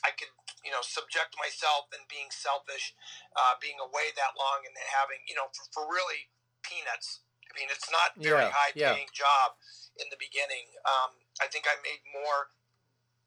I 0.00 0.16
could, 0.16 0.32
you 0.64 0.72
know, 0.72 0.80
subject 0.80 1.36
myself 1.36 1.92
and 1.92 2.08
being 2.08 2.32
selfish, 2.32 2.96
uh, 3.36 3.60
being 3.60 3.76
away 3.76 4.16
that 4.16 4.32
long 4.36 4.64
and 4.64 4.72
having, 4.80 5.20
you 5.28 5.36
know, 5.36 5.52
for, 5.52 5.68
for 5.72 5.84
really 5.84 6.32
peanuts. 6.64 7.20
I 7.50 7.52
mean, 7.58 7.68
it's 7.68 7.90
not 7.90 8.16
very 8.16 8.46
Yeah, 8.46 8.54
high 8.54 8.72
yeah. 8.72 8.94
paying 8.94 9.10
job 9.12 9.58
in 9.98 10.08
the 10.08 10.16
beginning. 10.16 10.70
Um, 10.86 11.20
I 11.42 11.50
think 11.50 11.66
I 11.68 11.76
made 11.82 12.00
more 12.14 12.54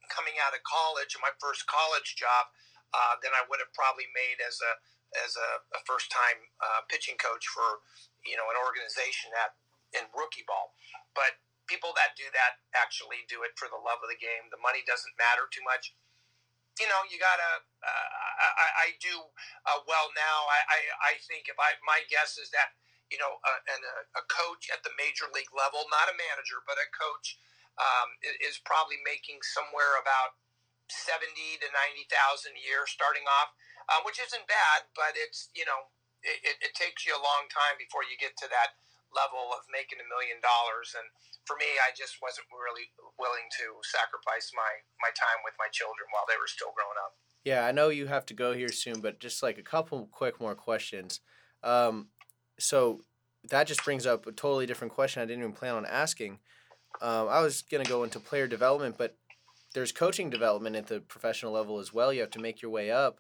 coming 0.10 0.40
out 0.42 0.56
of 0.56 0.64
college, 0.66 1.14
my 1.20 1.34
first 1.38 1.68
college 1.68 2.16
job, 2.16 2.50
uh, 2.94 3.20
than 3.22 3.34
I 3.36 3.44
would 3.46 3.60
have 3.62 3.74
probably 3.74 4.10
made 4.14 4.42
as 4.42 4.58
a 4.64 4.74
as 5.14 5.38
a, 5.38 5.62
a 5.78 5.80
first 5.86 6.10
time 6.10 6.50
uh, 6.58 6.82
pitching 6.90 7.22
coach 7.22 7.46
for 7.46 7.86
you 8.26 8.34
know 8.34 8.50
an 8.50 8.58
organization 8.58 9.30
at 9.38 9.54
in 9.98 10.10
rookie 10.14 10.46
ball. 10.46 10.74
But 11.16 11.40
people 11.70 11.96
that 11.96 12.18
do 12.20 12.28
that 12.36 12.60
actually 12.76 13.24
do 13.32 13.42
it 13.48 13.56
for 13.56 13.70
the 13.72 13.80
love 13.80 14.02
of 14.04 14.10
the 14.12 14.20
game. 14.20 14.52
The 14.52 14.62
money 14.62 14.84
doesn't 14.86 15.16
matter 15.18 15.48
too 15.50 15.64
much. 15.66 15.96
You 16.82 16.90
know, 16.90 17.02
you 17.10 17.22
gotta. 17.22 17.66
Uh, 17.84 18.10
I, 18.42 18.50
I- 18.90 18.98
do 19.04 19.20
uh, 19.68 19.82
well 19.86 20.10
now. 20.16 20.38
I, 20.48 20.60
I, 20.70 20.80
I 21.12 21.14
think 21.28 21.52
if 21.52 21.58
I 21.60 21.76
my 21.86 22.02
guess 22.08 22.40
is 22.40 22.50
that 22.56 22.74
you 23.12 23.20
know 23.20 23.38
a, 23.44 23.54
and 23.76 23.82
a, 23.84 23.96
a 24.22 24.24
coach 24.32 24.72
at 24.72 24.82
the 24.88 24.94
major 24.96 25.28
league 25.36 25.52
level, 25.54 25.86
not 25.92 26.08
a 26.08 26.16
manager, 26.16 26.64
but 26.66 26.80
a 26.80 26.88
coach, 26.96 27.36
um, 27.82 28.16
is 28.44 28.58
probably 28.64 28.98
making 29.04 29.44
somewhere 29.44 30.00
about 30.00 30.40
seventy 30.90 31.60
to 31.62 31.68
ninety 31.74 32.06
thousand 32.10 32.56
a 32.58 32.64
year 32.64 32.86
starting 32.88 33.26
off, 33.28 33.54
uh, 33.92 34.02
which 34.08 34.20
isn't 34.22 34.46
bad, 34.50 34.88
but 34.96 35.16
it's 35.20 35.50
you 35.58 35.66
know 35.68 35.92
it, 36.24 36.40
it, 36.46 36.58
it 36.72 36.74
takes 36.78 37.06
you 37.06 37.14
a 37.16 37.22
long 37.22 37.50
time 37.52 37.76
before 37.80 38.06
you 38.08 38.16
get 38.20 38.36
to 38.40 38.48
that 38.52 38.78
level 39.16 39.54
of 39.54 39.66
making 39.70 40.02
a 40.02 40.08
million 40.10 40.42
dollars. 40.44 40.94
And 40.98 41.08
for 41.46 41.56
me, 41.56 41.70
I 41.82 41.94
just 41.94 42.20
wasn't 42.22 42.50
really 42.52 42.92
willing 43.18 43.48
to 43.62 43.66
sacrifice 43.86 44.52
my 44.54 44.84
my 45.02 45.14
time 45.16 45.42
with 45.46 45.56
my 45.58 45.70
children 45.72 46.10
while 46.12 46.28
they 46.28 46.38
were 46.38 46.50
still 46.50 46.74
growing 46.76 47.00
up. 47.00 47.16
Yeah, 47.46 47.66
I 47.66 47.72
know 47.72 47.90
you 47.90 48.08
have 48.08 48.26
to 48.28 48.38
go 48.38 48.54
here 48.54 48.72
soon, 48.72 49.02
but 49.02 49.20
just 49.20 49.44
like 49.44 49.58
a 49.58 49.66
couple 49.66 50.08
quick 50.12 50.40
more 50.40 50.56
questions. 50.56 51.20
Um, 51.62 52.10
so 52.60 53.02
that 53.50 53.68
just 53.68 53.84
brings 53.84 54.06
up 54.06 54.26
a 54.28 54.32
totally 54.32 54.66
different 54.66 54.94
question 54.94 55.22
I 55.22 55.26
didn't 55.26 55.44
even 55.44 55.54
plan 55.54 55.76
on 55.76 55.86
asking. 55.86 56.40
Um, 57.02 57.28
I 57.28 57.42
was 57.42 57.62
gonna 57.62 57.84
go 57.84 58.04
into 58.04 58.20
player 58.20 58.48
development, 58.48 58.98
but 58.98 59.18
there's 59.74 59.92
coaching 59.92 60.30
development 60.30 60.76
at 60.76 60.88
the 60.88 61.00
professional 61.00 61.52
level 61.52 61.80
as 61.80 61.94
well. 61.94 62.14
You 62.14 62.22
have 62.22 62.30
to 62.32 62.40
make 62.40 62.62
your 62.62 62.72
way 62.72 62.92
up. 62.92 63.20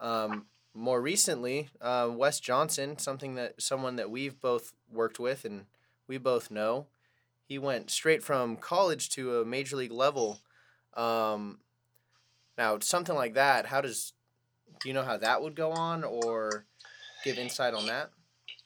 Um, 0.00 0.46
more 0.74 1.02
recently, 1.02 1.68
uh, 1.80 2.08
Wes 2.10 2.40
Johnson, 2.40 2.98
something 2.98 3.34
that 3.34 3.60
someone 3.60 3.96
that 3.96 4.10
we've 4.10 4.40
both 4.40 4.72
worked 4.92 5.18
with 5.18 5.44
and 5.44 5.66
we 6.06 6.18
both 6.18 6.50
know, 6.50 6.86
he 7.44 7.58
went 7.58 7.90
straight 7.90 8.22
from 8.22 8.56
college 8.56 9.10
to 9.10 9.40
a 9.40 9.44
major 9.44 9.76
league 9.76 9.92
level. 9.92 10.40
Um, 10.94 11.60
now, 12.56 12.78
something 12.80 13.14
like 13.14 13.34
that, 13.34 13.66
how 13.66 13.80
does 13.80 14.12
do 14.80 14.88
you 14.88 14.94
know 14.94 15.04
how 15.04 15.16
that 15.16 15.42
would 15.42 15.56
go 15.56 15.72
on, 15.72 16.04
or 16.04 16.66
give 17.24 17.38
insight 17.38 17.74
on 17.74 17.86
that? 17.86 18.10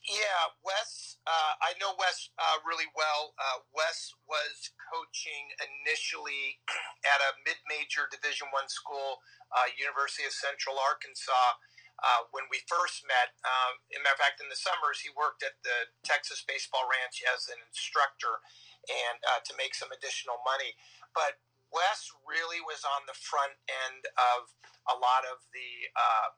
Yeah, 0.04 0.50
Wes. 0.66 1.16
Uh, 1.22 1.54
I 1.62 1.78
know 1.78 1.94
Wes 1.94 2.35
uh, 2.35 2.58
really 2.66 2.90
well. 2.98 3.38
Uh, 3.38 3.62
Wes 3.70 4.11
was 4.26 4.74
coaching 4.90 5.54
initially 5.62 6.58
at 7.14 7.22
a 7.22 7.38
mid-major 7.46 8.11
Division 8.11 8.50
One 8.50 8.66
school, 8.66 9.22
uh, 9.54 9.70
University 9.78 10.26
of 10.26 10.35
Central 10.35 10.74
Arkansas. 10.82 11.62
Uh, 12.02 12.26
when 12.34 12.50
we 12.50 12.58
first 12.66 13.06
met, 13.06 13.30
um, 13.46 13.78
as 13.94 13.98
a 13.98 14.02
matter 14.02 14.18
of 14.18 14.22
fact, 14.22 14.42
in 14.42 14.50
the 14.50 14.58
summers, 14.58 14.98
he 14.98 15.10
worked 15.14 15.46
at 15.46 15.54
the 15.62 15.94
Texas 16.02 16.42
Baseball 16.42 16.82
Ranch 16.90 17.22
as 17.30 17.46
an 17.46 17.62
instructor, 17.62 18.42
and 18.90 19.22
uh, 19.22 19.40
to 19.46 19.54
make 19.54 19.78
some 19.78 19.94
additional 19.94 20.42
money. 20.42 20.74
But 21.14 21.38
Wes 21.70 22.10
really 22.26 22.58
was 22.58 22.82
on 22.82 23.06
the 23.06 23.16
front 23.16 23.54
end 23.70 24.04
of 24.18 24.50
a 24.90 24.98
lot 24.98 25.22
of 25.24 25.46
the 25.54 25.70
uh, 25.94 26.28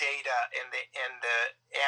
data 0.00 0.38
and 0.56 0.72
the 0.72 0.82
and 0.96 1.14
the 1.20 1.38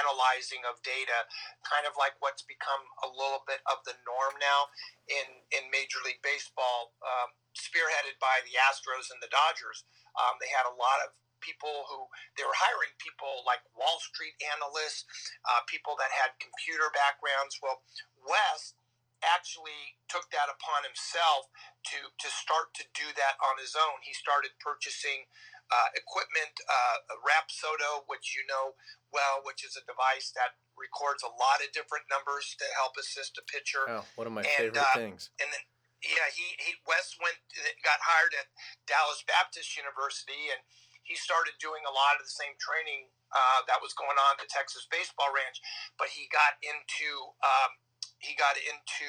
analyzing 0.04 0.60
of 0.68 0.76
data, 0.84 1.24
kind 1.64 1.88
of 1.88 1.96
like 1.96 2.12
what's 2.20 2.44
become 2.44 2.84
a 3.04 3.08
little 3.08 3.40
bit 3.48 3.64
of 3.68 3.80
the 3.88 3.96
norm 4.04 4.36
now 4.36 4.68
in 5.08 5.26
in 5.56 5.72
Major 5.72 6.00
League 6.04 6.20
Baseball, 6.20 6.92
um, 7.00 7.32
spearheaded 7.56 8.20
by 8.20 8.44
the 8.44 8.56
Astros 8.68 9.08
and 9.08 9.20
the 9.24 9.32
Dodgers. 9.32 9.88
Um, 10.12 10.36
they 10.44 10.52
had 10.52 10.68
a 10.68 10.76
lot 10.76 11.00
of 11.08 11.16
people 11.44 11.90
who 11.90 12.08
they 12.38 12.46
were 12.46 12.56
hiring 12.56 12.94
people 13.02 13.42
like 13.44 13.60
Wall 13.76 13.98
Street 14.00 14.38
analysts, 14.40 15.04
uh, 15.44 15.62
people 15.68 15.98
that 15.98 16.14
had 16.14 16.38
computer 16.38 16.88
backgrounds. 16.94 17.58
Well, 17.60 17.82
Wes 18.16 18.78
actually 19.22 19.98
took 20.10 20.26
that 20.34 20.50
upon 20.50 20.82
himself 20.82 21.46
to 21.90 22.10
to 22.18 22.28
start 22.30 22.74
to 22.74 22.84
do 22.94 23.10
that 23.14 23.38
on 23.38 23.58
his 23.58 23.78
own. 23.78 24.02
He 24.02 24.14
started 24.14 24.54
purchasing 24.58 25.30
uh, 25.70 25.88
equipment, 25.94 26.52
uh, 26.66 27.16
Rapsodo, 27.22 28.04
which 28.10 28.34
you 28.34 28.42
know 28.46 28.74
well, 29.12 29.44
which 29.44 29.62
is 29.62 29.76
a 29.76 29.84
device 29.84 30.32
that 30.34 30.56
records 30.74 31.20
a 31.22 31.30
lot 31.30 31.60
of 31.60 31.70
different 31.76 32.08
numbers 32.08 32.56
to 32.56 32.66
help 32.74 32.96
assist 32.96 33.36
a 33.36 33.44
pitcher. 33.44 33.84
Oh, 33.86 34.04
one 34.16 34.26
of 34.26 34.34
my 34.34 34.42
And, 34.42 34.72
favorite 34.72 34.80
uh, 34.80 34.96
things. 34.96 35.28
And 35.36 35.52
then, 35.52 35.64
yeah, 36.02 36.28
he, 36.32 36.56
he 36.58 36.80
Wes 36.88 37.14
went 37.20 37.38
got 37.84 38.00
hired 38.02 38.34
at 38.34 38.50
Dallas 38.88 39.22
Baptist 39.22 39.76
University, 39.76 40.50
and 40.50 40.64
he 41.02 41.18
started 41.18 41.58
doing 41.58 41.82
a 41.84 41.94
lot 41.94 42.18
of 42.18 42.24
the 42.24 42.32
same 42.32 42.54
training 42.58 43.10
uh, 43.34 43.66
that 43.66 43.82
was 43.82 43.94
going 43.94 44.16
on 44.16 44.38
at 44.38 44.40
the 44.42 44.50
Texas 44.50 44.86
Baseball 44.90 45.30
Ranch. 45.34 45.58
But 45.98 46.14
he 46.14 46.30
got 46.30 46.58
into 46.62 47.10
um, 47.42 47.78
he 48.22 48.38
got 48.38 48.54
into 48.54 49.08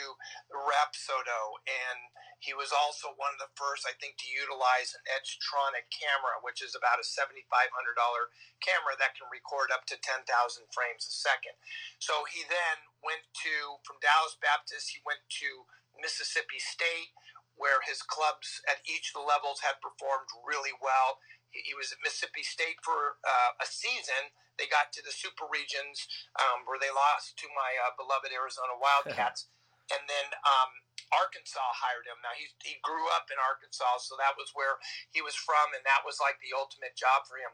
Rapsodo, 0.49 1.62
and 1.69 1.99
he 2.41 2.58
was 2.58 2.73
also 2.73 3.13
one 3.13 3.29
of 3.29 3.39
the 3.39 3.53
first, 3.53 3.86
I 3.86 3.93
think, 4.01 4.17
to 4.19 4.27
utilize 4.27 4.91
an 4.97 5.06
Edgertronic 5.06 5.86
camera, 5.93 6.41
which 6.41 6.65
is 6.65 6.73
about 6.73 6.97
a 6.97 7.06
seventy 7.06 7.45
five 7.47 7.69
hundred 7.71 7.93
dollar 7.93 8.34
camera 8.60 8.97
that 8.97 9.13
can 9.13 9.29
record 9.29 9.69
up 9.69 9.86
to 9.93 10.01
ten 10.01 10.25
thousand 10.25 10.65
frames 10.73 11.06
a 11.06 11.13
second. 11.13 11.56
So 12.01 12.25
he 12.25 12.41
then 12.49 12.89
went 13.06 13.29
to 13.45 13.79
from 13.86 14.01
Dallas 14.01 14.36
Baptist. 14.41 14.91
He 14.91 14.99
went 15.06 15.21
to 15.45 15.69
Mississippi 16.01 16.58
State, 16.58 17.13
where 17.53 17.86
his 17.86 18.01
clubs 18.01 18.65
at 18.65 18.82
each 18.89 19.13
of 19.13 19.21
the 19.21 19.29
levels 19.29 19.62
had 19.62 19.77
performed 19.77 20.27
really 20.41 20.73
well. 20.82 21.21
He, 21.53 21.77
was 21.77 21.93
at 21.93 22.01
Mississippi 22.01 22.41
State 22.41 22.81
for 22.81 23.21
uh, 23.21 23.61
a 23.61 23.67
season. 23.69 24.33
They 24.57 24.65
got 24.69 24.93
to 24.97 25.01
the 25.01 25.13
Super 25.13 25.45
Regions, 25.49 26.05
um, 26.37 26.65
where 26.65 26.77
they 26.77 26.89
lost 26.89 27.37
to 27.41 27.47
my 27.53 27.77
uh, 27.77 27.93
beloved 27.97 28.29
Arizona 28.33 28.77
Wildcats, 28.77 29.49
and 29.93 30.05
then 30.05 30.33
um, 30.45 30.71
Arkansas 31.13 31.73
hired 31.77 32.05
him. 32.09 32.21
Now 32.21 32.33
he 32.37 32.49
he 32.61 32.81
grew 32.81 33.09
up 33.13 33.29
in 33.29 33.37
Arkansas, 33.41 34.05
so 34.05 34.17
that 34.17 34.37
was 34.37 34.53
where 34.57 34.81
he 35.13 35.21
was 35.21 35.37
from, 35.37 35.73
and 35.73 35.85
that 35.85 36.05
was 36.05 36.21
like 36.21 36.41
the 36.41 36.53
ultimate 36.53 36.97
job 36.97 37.25
for 37.25 37.37
him. 37.37 37.53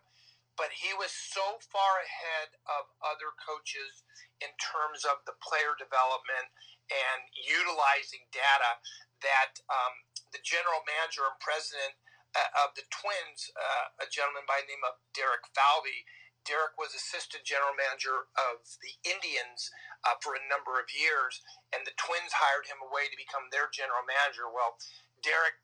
But 0.59 0.75
he 0.75 0.91
was 0.91 1.15
so 1.15 1.63
far 1.71 2.03
ahead 2.03 2.59
of 2.67 2.91
other 2.99 3.31
coaches 3.39 4.03
in 4.43 4.51
terms 4.59 5.07
of 5.07 5.23
the 5.23 5.39
player 5.39 5.71
development 5.79 6.51
and 6.91 7.31
utilizing 7.31 8.27
data 8.35 8.79
that 9.23 9.59
um, 9.71 10.03
the 10.35 10.41
general 10.43 10.83
manager 10.83 11.23
and 11.27 11.39
president 11.39 11.95
of 12.35 12.77
the 12.77 12.85
Twins, 12.93 13.49
uh, 13.57 14.05
a 14.05 14.07
gentleman 14.07 14.45
by 14.45 14.61
the 14.61 14.69
name 14.69 14.85
of 14.85 15.01
Derek 15.17 15.49
Falvey, 15.51 16.05
Derek 16.47 16.79
was 16.79 16.95
assistant 16.95 17.43
general 17.43 17.75
manager 17.75 18.31
of 18.33 18.63
the 18.81 18.95
Indians 19.03 19.69
uh, 20.07 20.15
for 20.23 20.33
a 20.33 20.47
number 20.47 20.79
of 20.79 20.87
years, 20.89 21.43
and 21.75 21.83
the 21.83 21.95
Twins 21.99 22.31
hired 22.31 22.65
him 22.65 22.79
away 22.79 23.11
to 23.11 23.17
become 23.19 23.51
their 23.51 23.67
general 23.69 24.01
manager. 24.07 24.47
Well, 24.47 24.79
Derek 25.19 25.59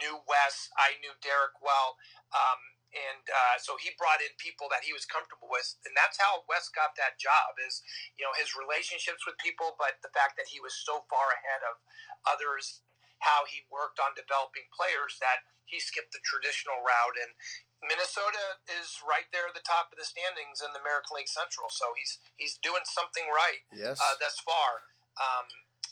knew 0.00 0.20
Wes. 0.28 0.68
I 0.76 1.00
knew 1.00 1.12
Derek 1.20 1.56
well. 1.60 1.96
Um, 2.32 2.60
and 2.94 3.26
uh, 3.26 3.58
so 3.58 3.74
he 3.74 3.90
brought 3.98 4.22
in 4.22 4.30
people 4.38 4.70
that 4.70 4.86
he 4.86 4.94
was 4.94 5.02
comfortable 5.02 5.50
with, 5.50 5.66
and 5.82 5.98
that's 5.98 6.14
how 6.14 6.46
Wes 6.46 6.70
got 6.70 6.94
that 6.94 7.18
job. 7.18 7.58
Is 7.58 7.82
you 8.14 8.22
know 8.22 8.30
his 8.38 8.54
relationships 8.54 9.26
with 9.26 9.34
people, 9.42 9.74
but 9.82 9.98
the 9.98 10.14
fact 10.14 10.38
that 10.38 10.46
he 10.46 10.62
was 10.62 10.78
so 10.78 11.02
far 11.10 11.34
ahead 11.34 11.66
of 11.66 11.82
others, 12.22 12.86
how 13.24 13.48
he 13.48 13.64
worked 13.72 13.98
on 13.98 14.12
developing 14.14 14.68
players 14.70 15.16
that 15.24 15.42
he 15.64 15.80
skipped 15.80 16.12
the 16.12 16.20
traditional 16.22 16.78
route. 16.84 17.16
And 17.16 17.32
Minnesota 17.80 18.60
is 18.68 19.00
right 19.04 19.28
there 19.32 19.48
at 19.48 19.56
the 19.56 19.64
top 19.64 19.88
of 19.92 19.96
the 19.96 20.04
standings 20.04 20.60
in 20.60 20.72
the 20.76 20.80
American 20.84 21.16
League 21.20 21.32
Central, 21.32 21.68
so 21.72 21.92
he's 21.96 22.20
he's 22.36 22.56
doing 22.60 22.84
something 22.84 23.24
right 23.32 23.64
Yes. 23.72 24.00
uh, 24.00 24.16
thus 24.20 24.40
far. 24.40 24.84
Um, 25.20 25.46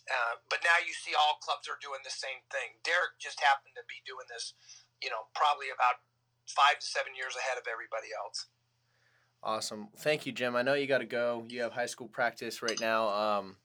uh, 0.08 0.34
but 0.50 0.60
now 0.66 0.76
you 0.82 0.92
see 0.92 1.14
all 1.16 1.38
clubs 1.40 1.68
are 1.68 1.78
doing 1.80 2.00
the 2.02 2.12
same 2.12 2.42
thing. 2.50 2.80
Derek 2.82 3.16
just 3.22 3.38
happened 3.38 3.76
to 3.78 3.84
be 3.86 4.02
doing 4.02 4.26
this, 4.28 4.52
you 5.00 5.08
know, 5.12 5.30
probably 5.36 5.70
about 5.70 6.02
five 6.48 6.80
to 6.82 6.86
seven 6.86 7.14
years 7.14 7.36
ahead 7.38 7.54
of 7.56 7.64
everybody 7.70 8.10
else. 8.10 8.50
Awesome. 9.42 9.88
Thank 9.98 10.26
you, 10.26 10.32
Jim. 10.32 10.54
I 10.56 10.62
know 10.62 10.74
you 10.74 10.86
got 10.86 10.98
to 10.98 11.04
go. 11.06 11.44
You 11.48 11.62
have 11.62 11.72
high 11.72 11.86
school 11.86 12.08
practice 12.08 12.62
right 12.62 12.78
now. 12.80 13.08
Um, 13.08 13.56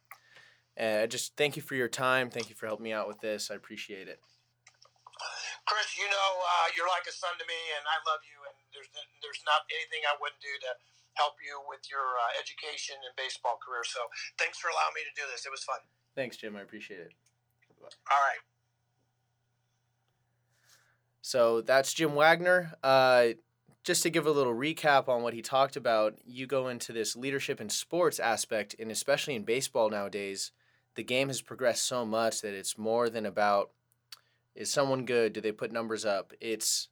and 0.78 1.02
I 1.02 1.08
just 1.10 1.36
thank 1.36 1.58
you 1.58 1.62
for 1.66 1.74
your 1.74 1.90
time. 1.90 2.30
Thank 2.30 2.50
you 2.50 2.56
for 2.56 2.70
helping 2.70 2.86
me 2.86 2.94
out 2.94 3.10
with 3.10 3.20
this. 3.20 3.50
I 3.50 3.56
appreciate 3.58 4.08
it. 4.08 4.22
Chris, 5.66 5.98
you 5.98 6.08
know, 6.08 6.32
uh, 6.40 6.68
you're 6.78 6.88
like 6.88 7.04
a 7.10 7.12
son 7.12 7.36
to 7.36 7.44
me, 7.44 7.60
and 7.76 7.84
I 7.90 7.98
love 8.08 8.24
you. 8.24 8.40
And 8.48 8.56
there's 8.72 8.88
there's 9.20 9.44
not 9.44 9.68
anything 9.68 10.06
I 10.08 10.16
wouldn't 10.22 10.40
do 10.40 10.54
to 10.64 10.72
help 11.20 11.36
you 11.44 11.60
with 11.68 11.84
your 11.90 12.16
uh, 12.22 12.40
education 12.40 12.96
and 13.04 13.12
baseball 13.18 13.60
career. 13.60 13.84
So 13.84 14.00
thanks 14.38 14.62
for 14.62 14.70
allowing 14.70 14.96
me 14.96 15.04
to 15.04 15.14
do 15.18 15.26
this. 15.28 15.44
It 15.44 15.52
was 15.52 15.66
fun. 15.66 15.82
Thanks, 16.16 16.38
Jim. 16.38 16.56
I 16.56 16.62
appreciate 16.62 17.02
it. 17.02 17.12
All 17.82 18.24
right. 18.24 18.40
So 21.22 21.60
that's 21.60 21.92
Jim 21.92 22.16
Wagner. 22.16 22.74
Uh, 22.82 23.36
just 23.84 24.04
to 24.04 24.10
give 24.10 24.26
a 24.26 24.32
little 24.32 24.54
recap 24.54 25.08
on 25.08 25.22
what 25.22 25.34
he 25.34 25.42
talked 25.42 25.76
about, 25.76 26.16
you 26.26 26.48
go 26.48 26.68
into 26.68 26.94
this 26.94 27.16
leadership 27.16 27.60
in 27.60 27.70
sports 27.70 28.20
aspect, 28.20 28.76
and 28.80 28.92
especially 28.92 29.36
in 29.36 29.44
baseball 29.44 29.90
nowadays, 29.90 30.52
the 30.98 31.04
game 31.04 31.28
has 31.28 31.42
progressed 31.42 31.86
so 31.86 32.04
much 32.04 32.42
that 32.42 32.56
it's 32.56 32.78
more 32.78 33.08
than 33.08 33.26
about 33.26 33.70
is 34.56 34.74
someone 34.74 35.06
good? 35.06 35.32
Do 35.32 35.40
they 35.40 35.52
put 35.52 35.72
numbers 35.72 36.04
up? 36.04 36.34
It's 36.42 36.90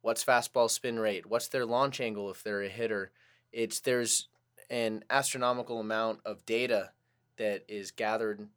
what's 0.00 0.24
fastball 0.24 0.70
spin 0.70 0.98
rate? 0.98 1.26
What's 1.26 1.48
their 1.48 1.66
launch 1.66 2.00
angle 2.00 2.30
if 2.30 2.42
they're 2.42 2.62
a 2.62 2.68
hitter? 2.70 3.12
It's 3.52 3.80
there's 3.80 4.28
an 4.70 5.04
astronomical 5.10 5.78
amount 5.78 6.20
of 6.24 6.46
data 6.46 6.92
that 7.36 7.64
is 7.68 7.90
gathered 7.90 8.48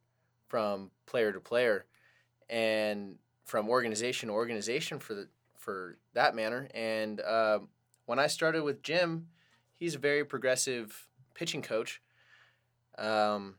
from 0.48 0.92
player 1.06 1.34
to 1.34 1.42
player 1.42 1.86
and 2.50 3.18
from 3.44 3.68
organization 3.68 4.30
to 4.30 4.34
organization 4.34 5.00
for 5.00 5.14
the 5.14 5.28
for 5.58 5.98
that 6.14 6.36
manner. 6.36 6.70
And 6.74 7.20
uh, 7.20 7.60
when 8.06 8.18
I 8.18 8.28
started 8.28 8.64
with 8.64 8.82
Jim, 8.82 9.28
he's 9.76 9.96
a 9.96 10.00
very 10.00 10.24
progressive 10.24 11.10
pitching 11.34 11.62
coach. 11.62 12.02
Um, 12.98 13.56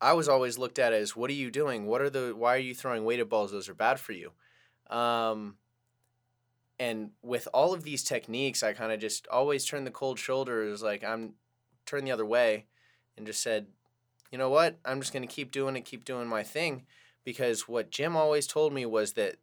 I 0.00 0.12
was 0.12 0.28
always 0.28 0.58
looked 0.58 0.78
at 0.78 0.92
as, 0.92 1.16
what 1.16 1.30
are 1.30 1.34
you 1.34 1.50
doing? 1.50 1.86
What 1.86 2.02
are 2.02 2.10
the? 2.10 2.34
Why 2.36 2.54
are 2.54 2.58
you 2.58 2.74
throwing 2.74 3.04
weighted 3.04 3.28
balls? 3.28 3.52
Those 3.52 3.68
are 3.68 3.74
bad 3.74 3.98
for 3.98 4.12
you. 4.12 4.32
Um, 4.90 5.56
and 6.78 7.10
with 7.22 7.48
all 7.54 7.72
of 7.72 7.82
these 7.82 8.04
techniques, 8.04 8.62
I 8.62 8.72
kind 8.72 8.92
of 8.92 9.00
just 9.00 9.26
always 9.28 9.64
turned 9.64 9.86
the 9.86 9.90
cold 9.90 10.18
shoulders, 10.18 10.82
like 10.82 11.02
I'm 11.02 11.34
turned 11.86 12.06
the 12.06 12.12
other 12.12 12.26
way, 12.26 12.66
and 13.16 13.26
just 13.26 13.42
said, 13.42 13.66
you 14.30 14.38
know 14.38 14.50
what? 14.50 14.78
I'm 14.84 15.00
just 15.00 15.12
gonna 15.12 15.26
keep 15.26 15.50
doing 15.50 15.76
it, 15.76 15.86
keep 15.86 16.04
doing 16.04 16.28
my 16.28 16.42
thing, 16.42 16.84
because 17.24 17.66
what 17.66 17.90
Jim 17.90 18.14
always 18.14 18.46
told 18.46 18.72
me 18.72 18.84
was 18.84 19.14
that 19.14 19.36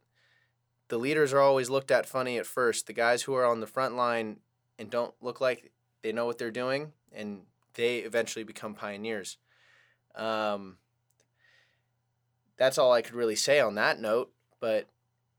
the 0.88 0.98
leaders 0.98 1.32
are 1.32 1.40
always 1.40 1.70
looked 1.70 1.90
at 1.90 2.06
funny 2.06 2.38
at 2.38 2.46
first. 2.46 2.86
The 2.86 2.92
guys 2.92 3.22
who 3.22 3.34
are 3.34 3.46
on 3.46 3.60
the 3.60 3.66
front 3.66 3.96
line 3.96 4.38
and 4.78 4.90
don't 4.90 5.14
look 5.20 5.40
like 5.40 5.72
they 6.02 6.12
know 6.12 6.26
what 6.26 6.38
they're 6.38 6.50
doing, 6.50 6.92
and 7.12 7.42
they 7.74 7.98
eventually 7.98 8.44
become 8.44 8.74
pioneers. 8.74 9.38
Um, 10.16 10.76
that's 12.56 12.78
all 12.78 12.92
I 12.92 13.02
could 13.02 13.14
really 13.14 13.36
say 13.36 13.60
on 13.60 13.74
that 13.74 14.00
note. 14.00 14.30
But 14.60 14.88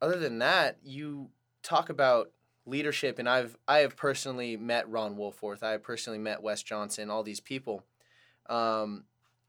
other 0.02 0.20
than 0.20 0.40
that, 0.40 0.78
you 0.84 1.30
talk 1.64 1.90
about 1.90 2.32
leadership, 2.66 3.20
and 3.20 3.30
I've 3.30 3.58
I 3.68 3.80
have 3.80 3.96
personally 3.96 4.58
met 4.58 4.90
Ron 4.90 5.16
Wolforth. 5.16 5.64
I 5.64 5.72
have 5.72 5.84
personally 5.84 6.20
met 6.20 6.44
Wes 6.44 6.64
Johnson. 6.64 7.10
All 7.10 7.24
these 7.24 7.40
people. 7.40 7.84
Um, 8.48 9.06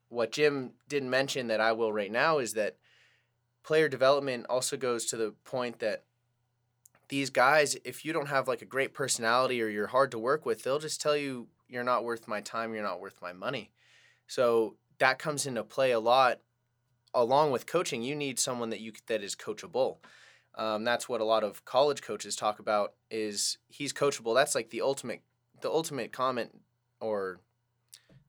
what 0.09 0.33
Jim 0.33 0.72
didn't 0.89 1.11
mention 1.11 1.49
that 1.49 1.61
I 1.61 1.72
will 1.72 1.93
right 1.93 2.12
now 2.12 2.39
is 2.39 2.55
that 2.55 2.77
player 3.62 3.89
development 3.89 4.47
also 4.49 4.77
goes 4.77 5.07
to 5.07 5.16
the 5.16 5.35
point 5.45 5.81
that 5.81 6.05
these 7.09 7.31
guys, 7.31 7.77
if 7.85 8.05
you 8.05 8.12
don't 8.12 8.29
have 8.29 8.49
like 8.49 8.62
a 8.62 8.66
great 8.66 8.95
personality 8.95 9.61
or 9.62 9.68
you're 9.68 9.89
hard 9.89 10.11
to 10.12 10.18
work 10.18 10.47
with, 10.47 10.62
they'll 10.62 10.79
just 10.79 11.01
tell 11.01 11.16
you 11.16 11.49
you're 11.68 11.85
not 11.85 12.05
worth 12.05 12.29
my 12.29 12.41
time, 12.41 12.72
you're 12.74 12.83
not 12.83 13.01
worth 13.01 13.20
my 13.20 13.33
money. 13.33 13.70
So 14.27 14.77
that 14.99 15.19
comes 15.19 15.47
into 15.47 15.63
play 15.65 15.91
a 15.91 16.01
lot. 16.01 16.41
Along 17.15 17.51
with 17.51 17.67
coaching, 17.67 18.03
you 18.03 18.15
need 18.15 18.39
someone 18.39 18.71
that 18.71 18.81
you 18.81 18.93
that 19.07 19.23
is 19.23 19.35
coachable. 19.35 19.97
Um, 20.55 20.85
that's 20.85 21.09
what 21.09 21.21
a 21.21 21.25
lot 21.25 21.45
of 21.45 21.65
college 21.65 22.03
coaches 22.03 22.37
talk 22.37 22.59
about. 22.59 22.93
Is 23.11 23.59
he's 23.69 23.93
coachable? 23.93 24.35
That's 24.35 24.55
like 24.55 24.71
the 24.71 24.83
ultimate, 24.83 25.23
the 25.63 25.71
ultimate 25.71 26.13
comment 26.13 26.61
or 27.01 27.41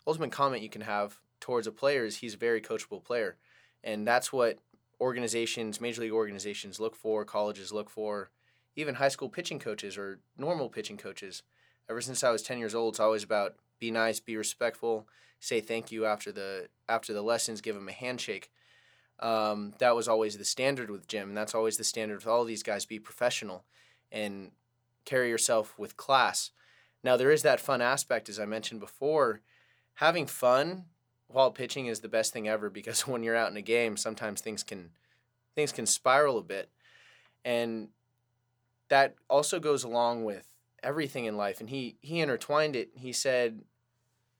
ultimate 0.05 0.31
comment 0.31 0.63
you 0.63 0.69
can 0.69 0.81
have 0.81 1.19
towards 1.39 1.67
a 1.67 1.71
player 1.71 2.05
is 2.05 2.17
he's 2.17 2.35
a 2.35 2.37
very 2.37 2.61
coachable 2.61 3.03
player, 3.03 3.35
and 3.83 4.07
that's 4.07 4.31
what 4.31 4.59
organizations, 5.01 5.81
major 5.81 6.01
league 6.01 6.11
organizations, 6.11 6.79
look 6.79 6.95
for. 6.95 7.25
Colleges 7.25 7.71
look 7.73 7.89
for, 7.89 8.31
even 8.75 8.95
high 8.95 9.09
school 9.09 9.29
pitching 9.29 9.59
coaches 9.59 9.97
or 9.97 10.19
normal 10.37 10.69
pitching 10.69 10.97
coaches. 10.97 11.43
Ever 11.89 12.01
since 12.01 12.23
I 12.23 12.31
was 12.31 12.41
ten 12.41 12.57
years 12.57 12.75
old, 12.75 12.93
it's 12.93 12.99
always 12.99 13.23
about 13.23 13.55
be 13.79 13.91
nice, 13.91 14.19
be 14.19 14.37
respectful, 14.37 15.07
say 15.39 15.61
thank 15.61 15.91
you 15.91 16.05
after 16.05 16.31
the 16.31 16.67
after 16.89 17.13
the 17.13 17.21
lessons, 17.21 17.61
give 17.61 17.75
him 17.75 17.89
a 17.89 17.93
handshake. 17.93 18.51
Um, 19.19 19.73
that 19.79 19.95
was 19.95 20.07
always 20.07 20.37
the 20.37 20.45
standard 20.45 20.89
with 20.89 21.07
Jim, 21.07 21.29
and 21.29 21.37
that's 21.37 21.55
always 21.55 21.77
the 21.77 21.83
standard 21.83 22.17
with 22.17 22.27
all 22.27 22.43
these 22.43 22.63
guys. 22.63 22.85
Be 22.85 22.99
professional 22.99 23.63
and 24.11 24.51
carry 25.05 25.29
yourself 25.29 25.77
with 25.77 25.97
class. 25.97 26.51
Now 27.03 27.17
there 27.17 27.31
is 27.31 27.41
that 27.43 27.59
fun 27.59 27.81
aspect, 27.81 28.29
as 28.29 28.39
I 28.39 28.45
mentioned 28.45 28.79
before. 28.79 29.41
Having 29.95 30.27
fun 30.27 30.85
while 31.27 31.51
pitching 31.51 31.87
is 31.87 32.01
the 32.01 32.07
best 32.07 32.31
thing 32.31 32.47
ever 32.47 32.69
because 32.69 33.01
when 33.07 33.23
you're 33.23 33.35
out 33.35 33.51
in 33.51 33.57
a 33.57 33.61
game, 33.61 33.97
sometimes 33.97 34.41
things 34.41 34.63
can 34.63 34.91
things 35.55 35.71
can 35.71 35.87
spiral 35.87 36.37
a 36.37 36.43
bit, 36.43 36.69
and 37.43 37.89
that 38.89 39.15
also 39.29 39.59
goes 39.59 39.83
along 39.83 40.23
with 40.23 40.47
everything 40.83 41.25
in 41.25 41.37
life. 41.37 41.59
And 41.59 41.69
he 41.69 41.97
he 42.01 42.19
intertwined 42.19 42.75
it. 42.75 42.91
He 42.95 43.11
said 43.11 43.61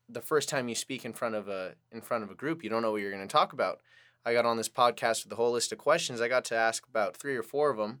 the 0.08 0.20
first 0.20 0.48
time 0.48 0.68
you 0.68 0.74
speak 0.74 1.04
in 1.04 1.12
front 1.12 1.34
of 1.34 1.48
a 1.48 1.74
in 1.92 2.00
front 2.00 2.24
of 2.24 2.30
a 2.30 2.34
group, 2.34 2.64
you 2.64 2.70
don't 2.70 2.82
know 2.82 2.92
what 2.92 3.00
you're 3.00 3.12
going 3.12 3.26
to 3.26 3.32
talk 3.32 3.52
about. 3.52 3.80
I 4.24 4.32
got 4.32 4.46
on 4.46 4.56
this 4.56 4.68
podcast 4.68 5.24
with 5.24 5.32
a 5.32 5.36
whole 5.36 5.52
list 5.52 5.72
of 5.72 5.78
questions. 5.78 6.20
I 6.20 6.28
got 6.28 6.44
to 6.46 6.56
ask 6.56 6.86
about 6.86 7.16
three 7.16 7.36
or 7.36 7.42
four 7.42 7.70
of 7.70 7.76
them. 7.76 8.00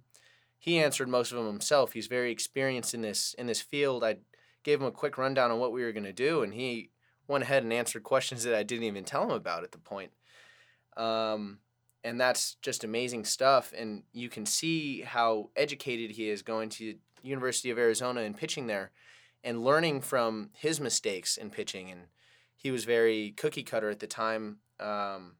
He 0.58 0.78
answered 0.78 1.08
most 1.08 1.30
of 1.30 1.38
them 1.38 1.46
himself. 1.46 1.92
He's 1.92 2.08
very 2.08 2.32
experienced 2.32 2.94
in 2.94 3.02
this 3.02 3.34
in 3.34 3.46
this 3.46 3.60
field. 3.60 4.04
I 4.04 4.18
gave 4.64 4.80
him 4.80 4.86
a 4.86 4.92
quick 4.92 5.16
rundown 5.16 5.50
on 5.50 5.58
what 5.58 5.72
we 5.72 5.82
were 5.82 5.92
going 5.92 6.04
to 6.04 6.12
do, 6.12 6.42
and 6.42 6.52
he 6.54 6.90
went 7.28 7.44
ahead 7.44 7.62
and 7.62 7.72
answered 7.72 8.02
questions 8.02 8.42
that 8.44 8.54
I 8.54 8.62
didn't 8.62 8.84
even 8.84 9.04
tell 9.04 9.24
him 9.24 9.30
about 9.30 9.62
at 9.62 9.72
the 9.72 9.78
point. 9.78 10.10
Um, 10.96 11.58
and 12.02 12.20
that's 12.20 12.56
just 12.62 12.84
amazing 12.84 13.24
stuff. 13.24 13.72
And 13.76 14.02
you 14.12 14.28
can 14.28 14.46
see 14.46 15.02
how 15.02 15.50
educated 15.54 16.12
he 16.12 16.28
is 16.28 16.42
going 16.42 16.70
to 16.70 16.96
University 17.22 17.70
of 17.70 17.78
Arizona 17.78 18.22
and 18.22 18.36
pitching 18.36 18.66
there 18.66 18.90
and 19.44 19.64
learning 19.64 20.00
from 20.00 20.50
his 20.54 20.80
mistakes 20.80 21.36
in 21.36 21.50
pitching. 21.50 21.90
And 21.90 22.02
he 22.56 22.70
was 22.70 22.84
very 22.84 23.32
cookie 23.36 23.62
cutter 23.62 23.90
at 23.90 24.00
the 24.00 24.06
time. 24.06 24.58
Um, 24.80 25.36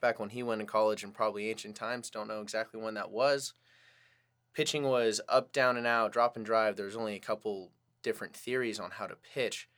back 0.00 0.18
when 0.18 0.30
he 0.30 0.42
went 0.42 0.60
to 0.60 0.66
college 0.66 1.04
in 1.04 1.10
probably 1.10 1.50
ancient 1.50 1.76
times, 1.76 2.10
don't 2.10 2.28
know 2.28 2.40
exactly 2.40 2.80
when 2.80 2.94
that 2.94 3.10
was. 3.10 3.54
Pitching 4.54 4.84
was 4.84 5.20
up, 5.28 5.52
down, 5.52 5.76
and 5.76 5.86
out, 5.86 6.12
drop 6.12 6.36
and 6.36 6.46
drive. 6.46 6.76
There 6.76 6.86
was 6.86 6.96
only 6.96 7.14
a 7.14 7.20
couple 7.20 7.72
different 8.02 8.34
theories 8.34 8.80
on 8.80 8.92
how 8.92 9.06
to 9.06 9.16
pitch, 9.34 9.68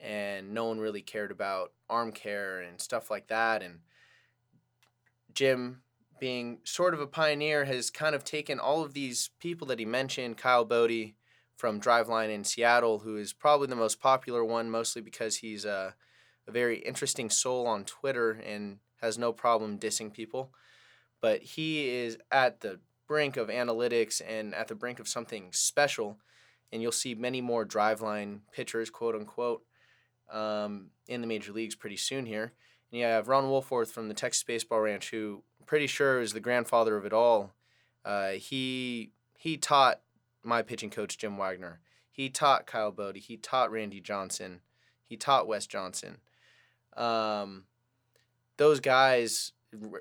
and 0.00 0.54
no 0.54 0.64
one 0.64 0.80
really 0.80 1.02
cared 1.02 1.30
about 1.30 1.72
arm 1.90 2.12
care 2.12 2.60
and 2.60 2.80
stuff 2.80 3.10
like 3.10 3.26
that. 3.26 3.62
And 3.62 3.80
Jim, 5.34 5.82
being 6.18 6.58
sort 6.64 6.94
of 6.94 7.00
a 7.00 7.06
pioneer, 7.06 7.64
has 7.64 7.90
kind 7.90 8.14
of 8.14 8.24
taken 8.24 8.58
all 8.58 8.82
of 8.82 8.94
these 8.94 9.30
people 9.40 9.66
that 9.68 9.78
he 9.78 9.84
mentioned 9.84 10.36
Kyle 10.36 10.64
Boddy 10.64 11.16
from 11.56 11.80
Driveline 11.80 12.30
in 12.30 12.44
Seattle, 12.44 13.00
who 13.00 13.16
is 13.16 13.32
probably 13.32 13.66
the 13.66 13.76
most 13.76 14.00
popular 14.00 14.44
one, 14.44 14.70
mostly 14.70 15.02
because 15.02 15.36
he's 15.36 15.64
a, 15.64 15.94
a 16.46 16.50
very 16.50 16.78
interesting 16.78 17.30
soul 17.30 17.66
on 17.66 17.84
Twitter 17.84 18.32
and 18.32 18.78
has 19.00 19.18
no 19.18 19.32
problem 19.32 19.78
dissing 19.78 20.12
people. 20.12 20.52
But 21.20 21.42
he 21.42 21.88
is 21.88 22.18
at 22.30 22.60
the 22.60 22.80
brink 23.06 23.36
of 23.36 23.48
analytics 23.48 24.20
and 24.26 24.54
at 24.54 24.68
the 24.68 24.74
brink 24.74 24.98
of 24.98 25.08
something 25.08 25.48
special. 25.52 26.18
And 26.72 26.82
you'll 26.82 26.92
see 26.92 27.14
many 27.14 27.40
more 27.40 27.64
driveline 27.64 28.40
pitchers, 28.52 28.90
quote 28.90 29.14
unquote, 29.14 29.62
um, 30.32 30.90
in 31.06 31.20
the 31.20 31.26
major 31.26 31.52
leagues 31.52 31.76
pretty 31.76 31.96
soon 31.96 32.26
here. 32.26 32.52
And 32.90 33.00
you 33.00 33.06
have 33.06 33.28
Ron 33.28 33.44
Wolforth 33.44 33.90
from 33.90 34.08
the 34.08 34.14
Texas 34.14 34.42
Baseball 34.42 34.80
Ranch, 34.80 35.10
who 35.10 35.42
pretty 35.66 35.86
sure 35.86 36.20
is 36.20 36.32
the 36.32 36.40
grandfather 36.40 36.96
of 36.96 37.04
it 37.04 37.12
all. 37.12 37.52
Uh, 38.04 38.32
he 38.32 39.10
he 39.38 39.56
taught 39.56 40.00
my 40.42 40.62
pitching 40.62 40.90
coach 40.90 41.18
Jim 41.18 41.36
Wagner. 41.36 41.80
He 42.10 42.28
taught 42.28 42.66
Kyle 42.66 42.92
Boddy. 42.92 43.20
He 43.20 43.36
taught 43.36 43.72
Randy 43.72 44.00
Johnson. 44.00 44.60
He 45.02 45.16
taught 45.16 45.48
Wes 45.48 45.66
Johnson. 45.66 46.18
Um, 46.96 47.64
those 48.56 48.80
guys, 48.80 49.52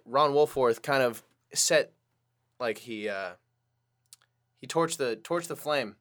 Ron 0.06 0.34
Wolforth, 0.34 0.82
kind 0.82 1.02
of 1.02 1.24
set 1.54 1.92
like 2.60 2.80
he 2.80 3.10
uh, 3.10 3.32
he 4.60 4.68
torched 4.68 4.98
the 4.98 5.20
torched 5.22 5.48
the 5.48 5.56
flame, 5.56 5.96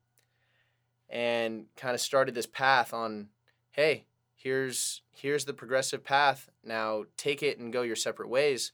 and 1.09 1.67
kind 1.77 1.95
of 1.95 2.01
started 2.01 2.35
this 2.35 2.47
path 2.47 2.93
on, 2.93 3.29
hey, 3.71 4.05
here's 4.37 5.03
here's 5.11 5.45
the 5.45 5.55
progressive 5.55 6.05
path. 6.05 6.51
Now 6.63 7.05
take 7.17 7.43
it 7.43 7.59
and 7.59 7.73
go 7.73 7.83
your 7.83 7.97
separate 7.97 8.29
ways, 8.29 8.73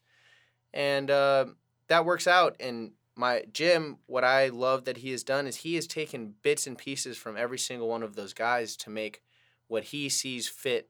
and 0.72 1.10
uh, 1.10 1.46
that 1.88 2.04
works 2.04 2.26
out. 2.26 2.56
And 2.60 2.92
my 3.16 3.44
Jim, 3.52 3.98
what 4.06 4.24
I 4.24 4.48
love 4.48 4.84
that 4.84 4.98
he 4.98 5.10
has 5.10 5.24
done 5.24 5.46
is 5.46 5.56
he 5.56 5.74
has 5.74 5.86
taken 5.86 6.34
bits 6.42 6.66
and 6.66 6.78
pieces 6.78 7.18
from 7.18 7.36
every 7.36 7.58
single 7.58 7.88
one 7.88 8.02
of 8.02 8.14
those 8.14 8.32
guys 8.32 8.76
to 8.78 8.90
make 8.90 9.22
what 9.66 9.84
he 9.84 10.08
sees 10.08 10.48
fit 10.48 10.88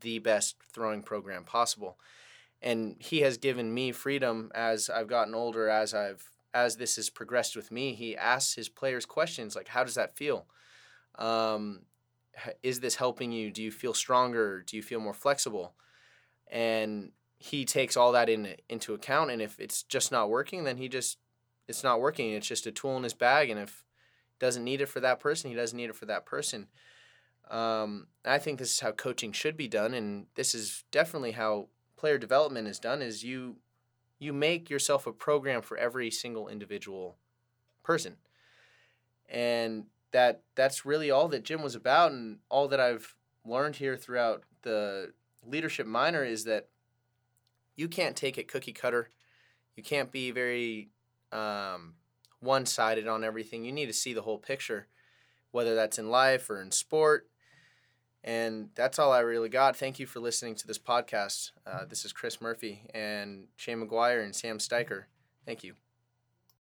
the 0.00 0.18
best 0.18 0.56
throwing 0.72 1.02
program 1.02 1.44
possible. 1.44 1.98
And 2.62 2.96
he 2.98 3.20
has 3.20 3.38
given 3.38 3.72
me 3.72 3.92
freedom 3.92 4.50
as 4.54 4.90
I've 4.90 5.08
gotten 5.08 5.34
older, 5.34 5.68
as 5.68 5.94
I've 5.94 6.30
as 6.52 6.76
this 6.76 6.96
has 6.96 7.08
progressed 7.08 7.54
with 7.54 7.70
me. 7.70 7.94
He 7.94 8.16
asks 8.16 8.54
his 8.54 8.68
players 8.68 9.06
questions 9.06 9.54
like, 9.54 9.68
"How 9.68 9.84
does 9.84 9.94
that 9.94 10.16
feel? 10.16 10.46
Um, 11.14 11.82
is 12.62 12.80
this 12.80 12.96
helping 12.96 13.32
you? 13.32 13.50
Do 13.50 13.62
you 13.62 13.70
feel 13.70 13.94
stronger? 13.94 14.62
Do 14.62 14.76
you 14.76 14.82
feel 14.82 15.00
more 15.00 15.14
flexible?" 15.14 15.74
And 16.48 17.12
he 17.42 17.64
takes 17.64 17.96
all 17.96 18.12
that 18.12 18.28
in, 18.28 18.54
into 18.68 18.92
account. 18.92 19.30
And 19.30 19.40
if 19.40 19.58
it's 19.58 19.82
just 19.82 20.12
not 20.12 20.28
working, 20.28 20.64
then 20.64 20.76
he 20.76 20.88
just 20.88 21.18
it's 21.66 21.82
not 21.82 22.00
working. 22.00 22.32
It's 22.32 22.46
just 22.46 22.66
a 22.66 22.72
tool 22.72 22.96
in 22.96 23.02
his 23.02 23.14
bag, 23.14 23.48
and 23.48 23.58
if 23.58 23.84
doesn't 24.38 24.64
need 24.64 24.80
it 24.80 24.88
for 24.88 25.00
that 25.00 25.20
person, 25.20 25.50
he 25.50 25.56
doesn't 25.56 25.76
need 25.76 25.90
it 25.90 25.96
for 25.96 26.06
that 26.06 26.26
person. 26.26 26.66
Um, 27.50 28.08
I 28.24 28.38
think 28.38 28.58
this 28.58 28.72
is 28.72 28.80
how 28.80 28.92
coaching 28.92 29.32
should 29.32 29.56
be 29.56 29.68
done, 29.68 29.94
and 29.94 30.26
this 30.34 30.54
is 30.54 30.84
definitely 30.90 31.32
how 31.32 31.68
player 31.96 32.18
development 32.18 32.68
is 32.68 32.78
done. 32.78 33.02
Is 33.02 33.24
you 33.24 33.56
you 34.18 34.32
make 34.32 34.68
yourself 34.68 35.06
a 35.06 35.12
program 35.12 35.62
for 35.62 35.78
every 35.78 36.10
single 36.10 36.48
individual 36.48 37.16
person, 37.82 38.16
and 39.28 39.84
that 40.12 40.42
that's 40.56 40.84
really 40.84 41.10
all 41.10 41.28
that 41.28 41.44
Jim 41.44 41.62
was 41.62 41.74
about, 41.74 42.12
and 42.12 42.40
all 42.50 42.68
that 42.68 42.80
I've 42.80 43.14
learned 43.46 43.76
here 43.76 43.96
throughout 43.96 44.42
the 44.62 45.12
leadership 45.46 45.86
minor 45.86 46.24
is 46.24 46.44
that 46.44 46.68
you 47.80 47.88
can't 47.88 48.14
take 48.14 48.36
it 48.36 48.46
cookie 48.46 48.74
cutter. 48.74 49.08
You 49.74 49.82
can't 49.82 50.12
be 50.12 50.30
very 50.30 50.90
um, 51.32 51.94
one 52.40 52.66
sided 52.66 53.08
on 53.08 53.24
everything. 53.24 53.64
You 53.64 53.72
need 53.72 53.86
to 53.86 53.94
see 53.94 54.12
the 54.12 54.20
whole 54.20 54.36
picture, 54.36 54.86
whether 55.50 55.74
that's 55.74 55.98
in 55.98 56.10
life 56.10 56.50
or 56.50 56.60
in 56.60 56.72
sport. 56.72 57.28
And 58.22 58.68
that's 58.74 58.98
all 58.98 59.12
I 59.12 59.20
really 59.20 59.48
got. 59.48 59.76
Thank 59.76 59.98
you 59.98 60.06
for 60.06 60.20
listening 60.20 60.56
to 60.56 60.66
this 60.66 60.78
podcast. 60.78 61.52
Uh, 61.66 61.86
this 61.86 62.04
is 62.04 62.12
Chris 62.12 62.38
Murphy 62.42 62.82
and 62.92 63.46
Shane 63.56 63.80
McGuire 63.80 64.22
and 64.22 64.36
Sam 64.36 64.58
Steiker. 64.58 65.04
Thank 65.46 65.64
you. 65.64 65.74